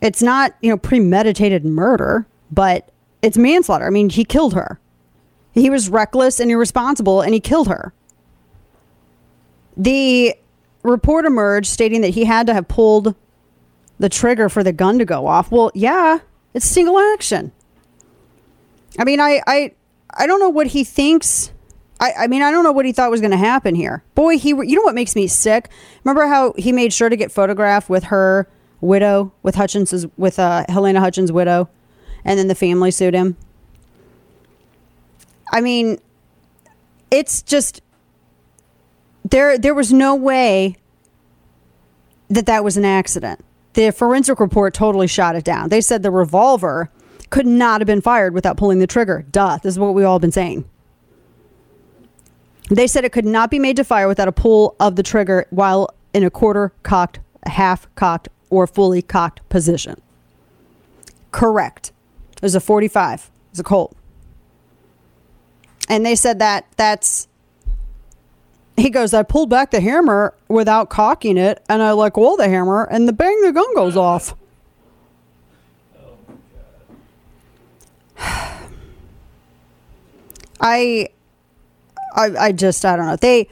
[0.00, 3.84] It's not you know premeditated murder, but it's manslaughter.
[3.84, 4.78] I mean, he killed her.
[5.52, 7.92] He was reckless and irresponsible, and he killed her.
[9.76, 10.36] The
[10.84, 13.16] report emerged stating that he had to have pulled
[13.98, 15.50] the trigger for the gun to go off.
[15.50, 16.18] Well, yeah,
[16.54, 17.50] it's single action.
[19.00, 19.72] I mean, I I
[20.14, 21.50] I don't know what he thinks
[22.00, 24.04] I, I mean, I don't know what he thought was going to happen here.
[24.14, 25.68] Boy, he, you know what makes me sick?
[26.04, 28.48] Remember how he made sure to get photographed with her
[28.80, 31.68] widow, with Hutchins's, with uh, Halyna Hutchins' widow,
[32.24, 33.36] and then the family sued him.
[35.50, 35.98] I mean,
[37.10, 37.80] it's just
[39.24, 39.58] there.
[39.58, 40.76] There was no way
[42.28, 43.44] that that was an accident.
[43.72, 45.68] The forensic report totally shot it down.
[45.70, 46.90] They said the revolver
[47.30, 49.24] could not have been fired without pulling the trigger.
[49.30, 49.58] Duh.
[49.62, 50.68] This is what we've all been saying.
[52.70, 55.46] They said it could not be made to fire without a pull of the trigger
[55.50, 60.00] while in a quarter cocked, half cocked, or fully cocked position.
[61.30, 61.92] Correct.
[62.32, 63.20] It was a 45.
[63.20, 63.96] It was a Colt.
[65.88, 67.28] And they said that that's
[68.76, 72.48] He goes, I pulled back the hammer without cocking it, and I let go the
[72.48, 74.36] hammer, and the bang, the gun goes off.
[75.98, 76.18] Oh,
[80.60, 81.08] I,
[82.18, 83.16] I, I just, I don't know.
[83.16, 83.48] They,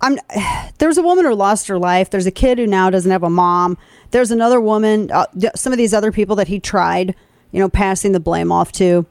[0.00, 0.18] I'm.
[0.78, 2.10] There's a woman who lost her life.
[2.10, 3.76] There's a kid who now doesn't have a mom.
[4.10, 5.10] There's another woman.
[5.10, 7.14] Uh, some of these other people that he tried,
[7.52, 9.06] you know, passing the blame off to.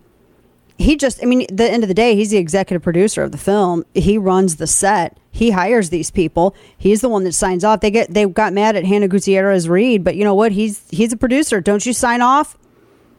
[0.79, 3.31] He just, I mean, at the end of the day, he's the executive producer of
[3.31, 3.83] the film.
[3.95, 5.17] He runs the set.
[5.31, 6.55] He hires these people.
[6.77, 7.79] He's the one that signs off.
[7.79, 10.51] They get, they got mad at Hannah Gutierrez Reed, but you know what?
[10.51, 11.61] He's he's a producer.
[11.61, 12.57] Don't you sign off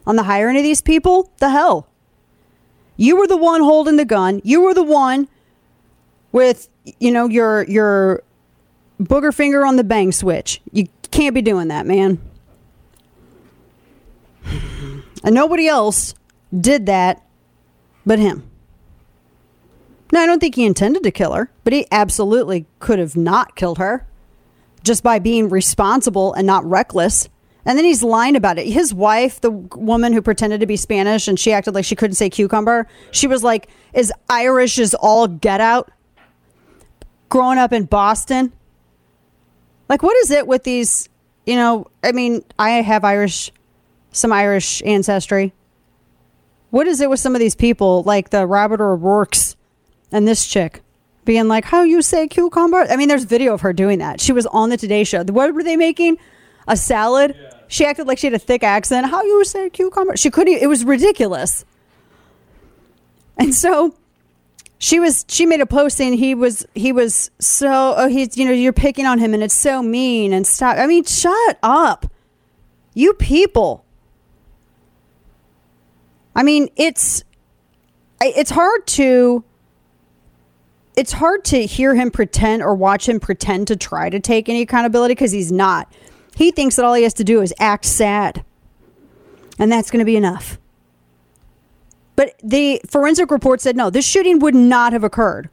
[0.06, 1.32] on the hiring of these people?
[1.38, 1.88] The hell.
[2.96, 4.40] You were the one holding the gun.
[4.44, 5.28] You were the one
[6.38, 6.68] with
[7.00, 8.22] you know your your
[9.02, 10.60] booger finger on the bang switch.
[10.70, 12.20] You can't be doing that, man.
[15.24, 16.14] And nobody else
[16.58, 17.26] did that
[18.06, 18.48] but him.
[20.12, 23.56] Now, I don't think he intended to kill her, but he absolutely could have not
[23.56, 24.06] killed her
[24.84, 27.28] just by being responsible and not reckless.
[27.64, 28.68] And then he's lying about it.
[28.68, 32.14] His wife, the woman who pretended to be Spanish and she acted like she couldn't
[32.14, 35.90] say cucumber, she was like as Irish as all get out
[37.28, 38.52] growing up in Boston.
[39.88, 41.08] Like, what is it with these?
[41.46, 43.50] You know, I mean, I have Irish,
[44.12, 45.52] some Irish ancestry.
[46.70, 49.56] What is it with some of these people, like the Robert O'Rourke's
[50.12, 50.82] and this chick,
[51.24, 54.20] being like, "How you say cucumber?" I mean, there's video of her doing that.
[54.20, 55.24] She was on the Today Show.
[55.24, 56.18] What were they making?
[56.66, 57.34] A salad.
[57.34, 57.50] Yeah.
[57.68, 59.06] She acted like she had a thick accent.
[59.06, 60.16] How you say cucumber?
[60.16, 60.54] She couldn't.
[60.54, 61.64] It was ridiculous.
[63.38, 63.94] And so
[64.78, 68.44] she was she made a post saying he was he was so oh he's you
[68.44, 72.06] know you're picking on him and it's so mean and stop i mean shut up.
[72.94, 73.84] You people.
[76.34, 77.24] I mean it's
[78.20, 79.44] it's hard to
[80.96, 84.62] it's hard to hear him pretend or watch him pretend to try to take any
[84.62, 85.92] accountability because he's not.
[86.34, 88.44] He thinks that all he has to do is act sad.
[89.60, 90.58] And that's going to be enough
[92.18, 95.50] but the forensic report said no, this shooting would not have occurred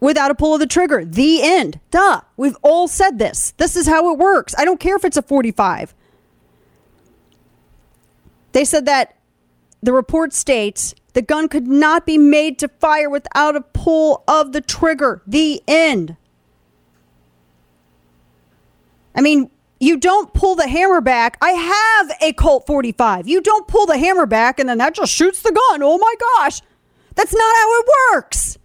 [0.00, 1.04] without a pull of the trigger.
[1.04, 1.78] The end.
[1.92, 2.22] Duh.
[2.36, 3.52] We've all said this.
[3.58, 4.56] This is how it works.
[4.58, 5.94] I don't care if it's a 45.
[8.50, 9.18] They said that
[9.80, 14.50] the report states the gun could not be made to fire without a pull of
[14.50, 15.22] the trigger.
[15.28, 16.16] The end.
[19.14, 19.48] I mean,
[19.80, 21.38] you don't pull the hammer back.
[21.40, 23.28] I have a Colt 45.
[23.28, 25.82] You don't pull the hammer back and then that just shoots the gun.
[25.82, 26.60] Oh my gosh.
[27.14, 28.58] That's not how it works.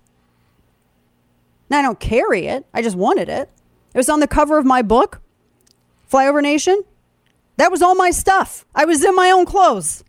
[1.72, 2.65] I don't carry it.
[2.73, 3.49] I just wanted it.
[3.94, 5.22] It was on the cover of my book,
[6.11, 6.84] Flyover Nation.
[7.57, 8.65] That was all my stuff.
[8.76, 10.03] I was in my own clothes.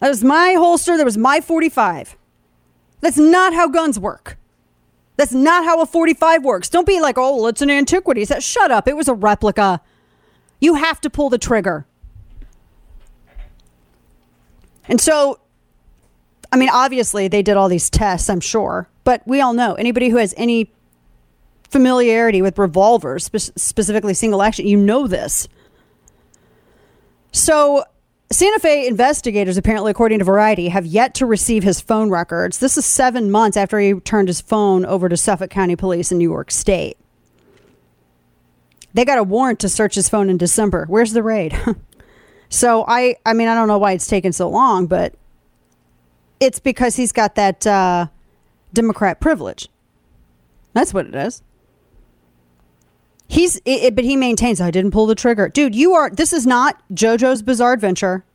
[0.00, 0.96] That was my holster.
[0.96, 2.16] That was my 45.
[3.00, 4.38] That's not how guns work.
[5.16, 6.68] That's not how a 45 works.
[6.68, 8.24] Don't be like, oh, it's an antiquity.
[8.24, 8.88] That shut up.
[8.88, 9.80] It was a replica.
[10.60, 11.86] You have to pull the trigger.
[14.88, 15.38] And so,
[16.50, 20.08] I mean, obviously they did all these tests, I'm sure, but we all know anybody
[20.08, 20.72] who has any
[21.70, 25.48] familiarity with revolvers, spe- specifically single action, you know this.
[27.32, 27.84] So
[28.32, 32.58] Santa Fe investigators, apparently, according to Variety, have yet to receive his phone records.
[32.58, 36.18] This is seven months after he turned his phone over to Suffolk County Police in
[36.18, 36.96] New York State.
[38.94, 40.86] They got a warrant to search his phone in December.
[40.88, 41.58] Where's the raid?
[42.48, 45.14] so I, I mean, I don't know why it's taken so long, but
[46.40, 48.06] it's because he's got that uh,
[48.72, 49.68] Democrat privilege.
[50.72, 51.42] That's what it is.
[53.32, 55.74] He's, it, it, but he maintains I didn't pull the trigger, dude.
[55.74, 56.10] You are.
[56.10, 58.26] This is not JoJo's Bizarre Adventure.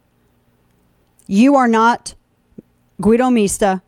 [1.28, 2.16] You are not
[3.00, 3.84] Guido Mista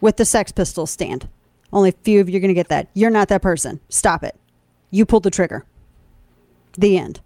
[0.00, 1.28] with the Sex Pistols stand.
[1.74, 2.88] Only a few of you are going to get that.
[2.94, 3.80] You're not that person.
[3.90, 4.34] Stop it.
[4.90, 5.66] You pulled the trigger.
[6.78, 7.20] The end.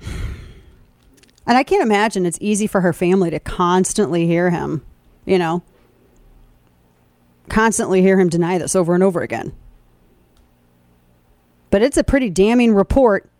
[0.00, 4.84] And I can't imagine it's easy for her family to constantly hear him,
[5.24, 5.62] you know,
[7.48, 9.52] constantly hear him deny this over and over again.
[11.72, 13.30] But it's a pretty damning report.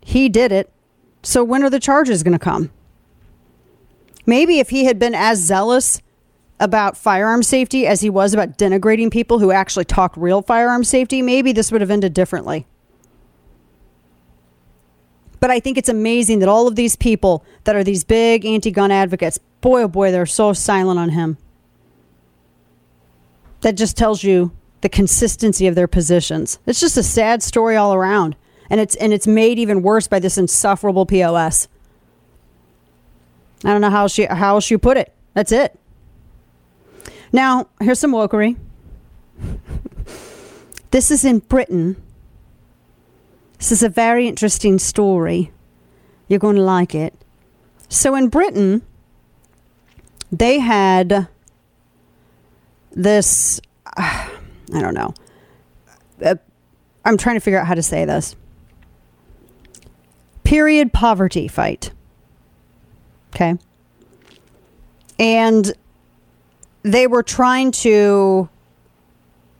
[0.00, 0.72] He did it.
[1.22, 2.70] So when are the charges going to come?
[4.24, 6.00] Maybe if he had been as zealous
[6.58, 11.20] about firearm safety as he was about denigrating people who actually talk real firearm safety,
[11.20, 12.66] maybe this would have ended differently.
[15.38, 18.70] But I think it's amazing that all of these people that are these big anti
[18.70, 21.36] gun advocates, boy, oh boy, they're so silent on him.
[23.60, 24.50] That just tells you
[24.82, 26.58] the consistency of their positions.
[26.66, 28.36] It's just a sad story all around.
[28.68, 31.68] And it's and it's made even worse by this insufferable POS.
[33.64, 35.12] I don't know how she how she put it.
[35.34, 35.78] That's it.
[37.32, 38.56] Now, here's some wokery.
[40.92, 41.96] This is in Britain.
[43.56, 45.50] This is a very interesting story.
[46.28, 47.14] You're going to like it.
[47.88, 48.82] So in Britain,
[50.30, 51.28] they had
[52.90, 53.58] this.
[53.96, 54.28] Uh,
[54.74, 55.14] I don't know.
[56.24, 56.36] Uh,
[57.04, 58.36] I'm trying to figure out how to say this.
[60.44, 61.90] Period poverty fight.
[63.34, 63.56] Okay.
[65.18, 65.72] And
[66.82, 68.48] they were trying to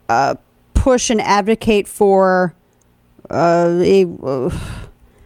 [0.09, 0.35] uh,
[0.75, 2.55] push and advocate for
[3.31, 3.83] uh,
[4.23, 4.51] uh,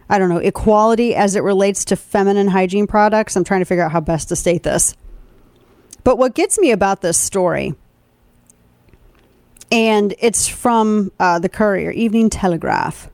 [0.09, 3.35] I don't know, equality as it relates to feminine hygiene products.
[3.35, 4.95] I'm trying to figure out how best to state this.
[6.03, 7.75] But what gets me about this story,
[9.71, 13.09] and it's from uh, the Courier, Evening Telegraph.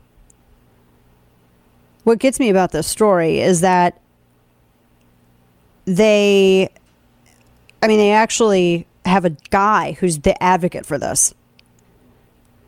[2.04, 4.00] What gets me about this story is that
[5.86, 6.70] they,
[7.82, 11.34] I mean, they actually have a guy who's the advocate for this.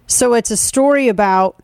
[0.08, 1.58] So it's a story about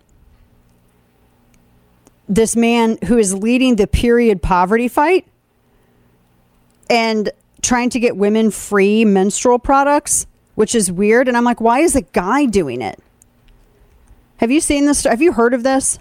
[2.27, 5.27] this man who is leading the period poverty fight
[6.89, 7.29] and
[7.61, 10.25] trying to get women free menstrual products,
[10.55, 11.27] which is weird.
[11.27, 12.99] And I'm like, why is a guy doing it?
[14.37, 15.03] Have you seen this?
[15.03, 15.99] Have you heard of this?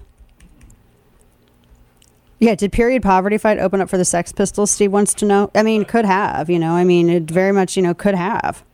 [2.38, 4.70] Yeah, did period poverty fight open up for the Sex Pistols?
[4.70, 5.50] Steve wants to know.
[5.54, 6.72] I mean, could have, you know.
[6.72, 8.64] I mean, it very much, you know, could have.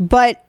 [0.00, 0.46] But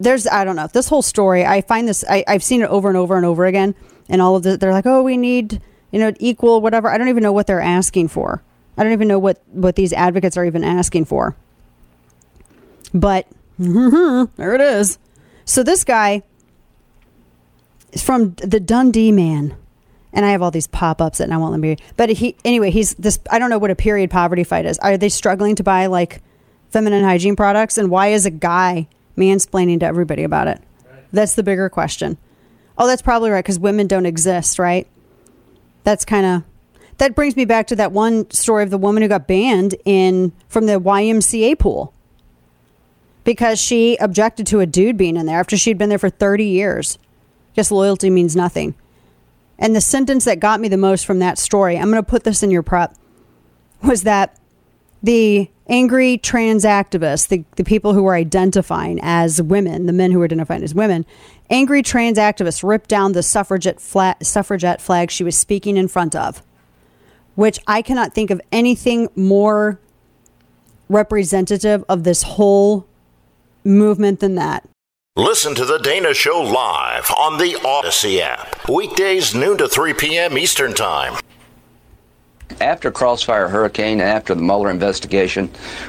[0.00, 2.88] there's, I don't know, this whole story, I find this, I, I've seen it over
[2.88, 3.76] and over and over again.
[4.08, 6.88] And all of the, they're like, oh, we need, you know, equal, whatever.
[6.88, 8.42] I don't even know what they're asking for.
[8.76, 11.36] I don't even know what, what these advocates are even asking for.
[12.94, 13.26] But
[13.58, 14.98] there it is.
[15.44, 16.22] So this guy
[17.92, 19.56] is from the Dundee man
[20.12, 21.76] and I have all these pop ups and I won't let me.
[21.96, 23.18] But he anyway, he's this.
[23.30, 24.78] I don't know what a period poverty fight is.
[24.78, 26.22] Are they struggling to buy like
[26.70, 27.78] feminine hygiene products?
[27.78, 30.62] And why is a guy mansplaining to everybody about it?
[31.12, 32.18] That's the bigger question.
[32.76, 34.86] Oh, that's probably right because women don't exist, right?
[35.84, 36.42] That's kind of
[36.98, 40.32] that brings me back to that one story of the woman who got banned in
[40.48, 41.94] from the YMCA pool
[43.28, 46.46] because she objected to a dude being in there after she'd been there for 30
[46.46, 46.98] years.
[47.52, 48.74] Guess loyalty means nothing.
[49.58, 52.24] And the sentence that got me the most from that story, I'm going to put
[52.24, 52.94] this in your prep,
[53.82, 54.40] was that
[55.02, 60.20] the angry trans activists, the, the people who were identifying as women, the men who
[60.20, 61.04] were identifying as women,
[61.50, 63.78] angry trans activists ripped down the suffragette
[64.22, 66.42] suffragette flag she was speaking in front of,
[67.34, 69.78] which I cannot think of anything more
[70.88, 72.86] representative of this whole
[73.68, 74.68] movement than that.
[75.16, 78.68] Listen to The Dana Show live on the Odyssey app.
[78.68, 80.38] Weekdays, noon to 3 p.m.
[80.38, 81.18] Eastern Time.
[82.60, 85.48] After Crossfire Hurricane and after the Mueller investigation,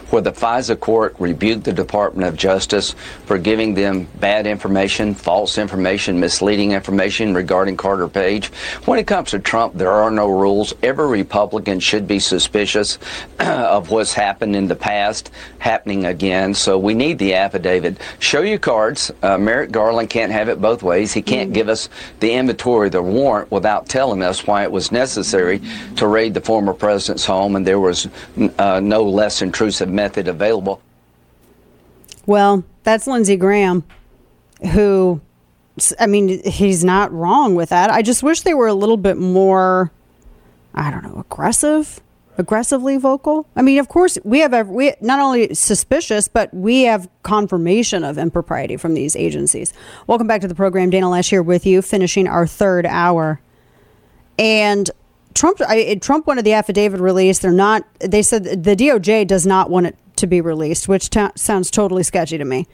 [0.10, 2.95] where the FISA court rebuked the Department of Justice
[3.26, 8.48] for giving them bad information, false information, misleading information regarding Carter Page,
[8.86, 10.73] when it comes to Trump, there are no rules.
[10.84, 12.99] Every Republican should be suspicious
[13.40, 16.53] of what's happened in the past happening again.
[16.53, 17.98] So we need the affidavit.
[18.19, 19.11] Show your cards.
[19.23, 21.14] Uh, Merrick Garland can't have it both ways.
[21.14, 25.61] He can't give us the inventory, the warrant, without telling us why it was necessary
[25.95, 28.08] to raid the former president's home and there was
[28.58, 30.82] uh, no less intrusive method available.
[32.26, 33.84] Well, that's Lindsey Graham,
[34.72, 35.22] who,
[36.00, 37.92] I mean, he's not wrong with that.
[37.92, 39.92] I just wish they were a little bit more,
[40.74, 42.02] I don't know, aggressive,
[42.40, 43.46] aggressively vocal.
[43.56, 48.18] I mean, of course, we have we not only suspicious, but we have confirmation of
[48.18, 49.72] impropriety from these agencies.
[50.08, 50.90] Welcome back to the program.
[50.90, 53.40] Dana Loesch here with you, finishing our third hour.
[54.40, 54.90] And
[55.34, 57.42] Trump, I, Trump wanted the affidavit released.
[57.42, 57.84] They're not.
[58.00, 62.04] They said the DOJ does not want it to be released, which t- sounds totally
[62.04, 62.68] sketchy to me.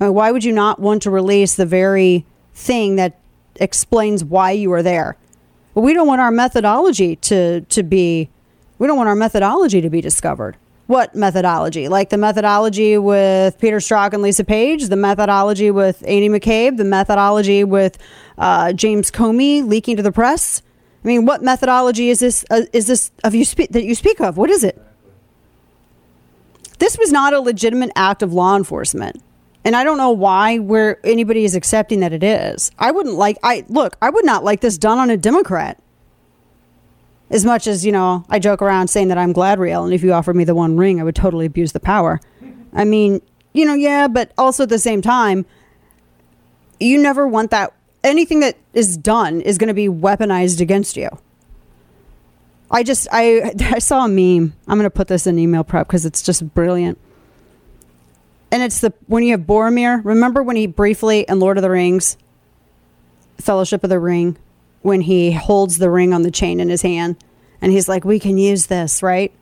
[0.00, 2.24] I mean, why would you not want to release the very
[2.54, 3.18] thing that
[3.56, 5.16] explains why you are there?
[5.74, 8.30] We don't want our methodology to to be.
[8.78, 10.56] We don't want our methodology to be discovered.
[10.86, 11.88] What methodology?
[11.88, 16.84] Like the methodology with Peter Strzok and Lisa Page, the methodology with Andy McCabe, the
[16.84, 17.96] methodology with
[18.36, 20.60] uh, James Comey leaking to the press.
[21.04, 22.44] I mean, what methodology is this?
[22.50, 24.38] Uh, is this of you speak that you speak of?
[24.38, 24.80] What is it?
[26.78, 29.22] This was not a legitimate act of law enforcement,
[29.64, 32.70] and I don't know why where anybody is accepting that it is.
[32.78, 33.36] I wouldn't like.
[33.42, 33.96] I look.
[34.00, 35.78] I would not like this done on a Democrat.
[37.30, 40.12] As much as you know, I joke around saying that I'm Galadriel, and if you
[40.12, 42.20] offered me the one ring, I would totally abuse the power.
[42.72, 43.20] I mean,
[43.52, 45.44] you know, yeah, but also at the same time,
[46.80, 47.74] you never want that
[48.04, 51.08] anything that is done is going to be weaponized against you.
[52.70, 54.54] I just I I saw a meme.
[54.68, 56.98] I'm going to put this in email prep because it's just brilliant.
[58.50, 60.04] And it's the when you have Boromir.
[60.04, 62.16] Remember when he briefly in Lord of the Rings,
[63.38, 64.36] Fellowship of the Ring,
[64.82, 67.16] when he holds the ring on the chain in his hand,
[67.60, 69.32] and he's like, "We can use this, right?"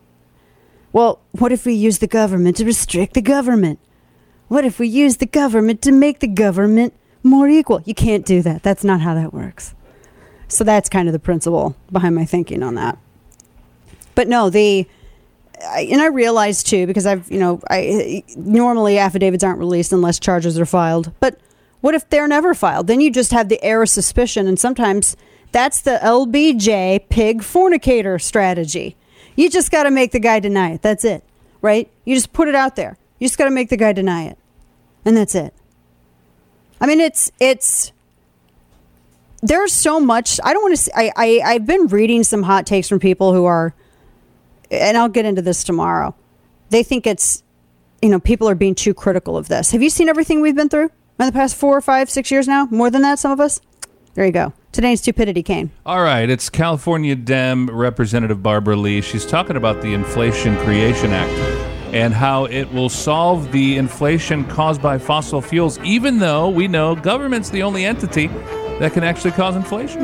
[0.91, 3.79] Well, what if we use the government to restrict the government?
[4.47, 7.81] What if we use the government to make the government more equal?
[7.85, 8.63] You can't do that.
[8.63, 9.73] That's not how that works.
[10.47, 12.97] So that's kind of the principle behind my thinking on that.
[14.15, 14.87] But no, the
[15.63, 20.59] and I realize too because I've you know I normally affidavits aren't released unless charges
[20.59, 21.11] are filed.
[21.19, 21.39] But
[21.81, 22.87] what if they're never filed?
[22.87, 25.17] Then you just have the air of suspicion, and sometimes
[25.51, 28.95] that's the LBJ pig fornicator strategy.
[29.35, 30.81] You just got to make the guy deny it.
[30.81, 31.23] That's it,
[31.61, 31.89] right?
[32.05, 32.97] You just put it out there.
[33.19, 34.37] You just got to make the guy deny it,
[35.05, 35.53] and that's it.
[36.83, 37.93] I mean, it's it's
[39.41, 40.37] there's so much.
[40.43, 40.91] I don't want to.
[40.99, 43.73] I, I I've been reading some hot takes from people who are,
[44.69, 46.13] and I'll get into this tomorrow.
[46.71, 47.41] They think it's,
[48.01, 49.71] you know, people are being too critical of this.
[49.71, 52.49] Have you seen everything we've been through in the past four or five, six years
[52.49, 52.67] now?
[52.69, 53.61] More than that, some of us.
[54.15, 54.51] There you go.
[54.73, 55.71] Today's stupidity came.
[55.85, 58.99] All right, it's California Dem Representative Barbara Lee.
[58.99, 64.81] She's talking about the Inflation Creation Act and how it will solve the inflation caused
[64.81, 68.27] by fossil fuels, even though we know government's the only entity
[68.79, 70.03] that can actually cause inflation.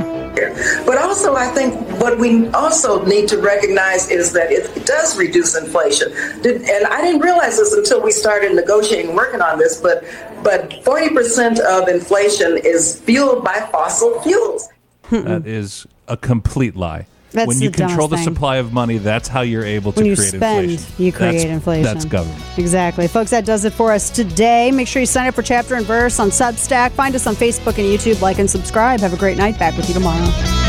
[0.86, 5.58] But also, I think what we also need to recognize is that it does reduce
[5.58, 6.12] inflation.
[6.14, 9.82] And I didn't realize this until we started negotiating, working on this.
[9.82, 10.04] But
[10.44, 14.70] but 40% of inflation is fueled by fossil fuels.
[15.10, 17.08] that is a complete lie.
[17.32, 18.36] That's when you the control dumbest the thing.
[18.36, 20.94] supply of money, that's how you're able to when you create spend, inflation.
[21.06, 21.84] you create That's- inflation.
[21.84, 22.44] That's government.
[22.58, 23.08] Exactly.
[23.08, 24.72] Folks, that does it for us today.
[24.72, 26.92] Make sure you sign up for Chapter and Verse on Substack.
[26.92, 28.22] Find us on Facebook and YouTube.
[28.22, 29.00] Like and subscribe.
[29.02, 29.60] Have a great night.
[29.60, 30.69] Back with you tomorrow.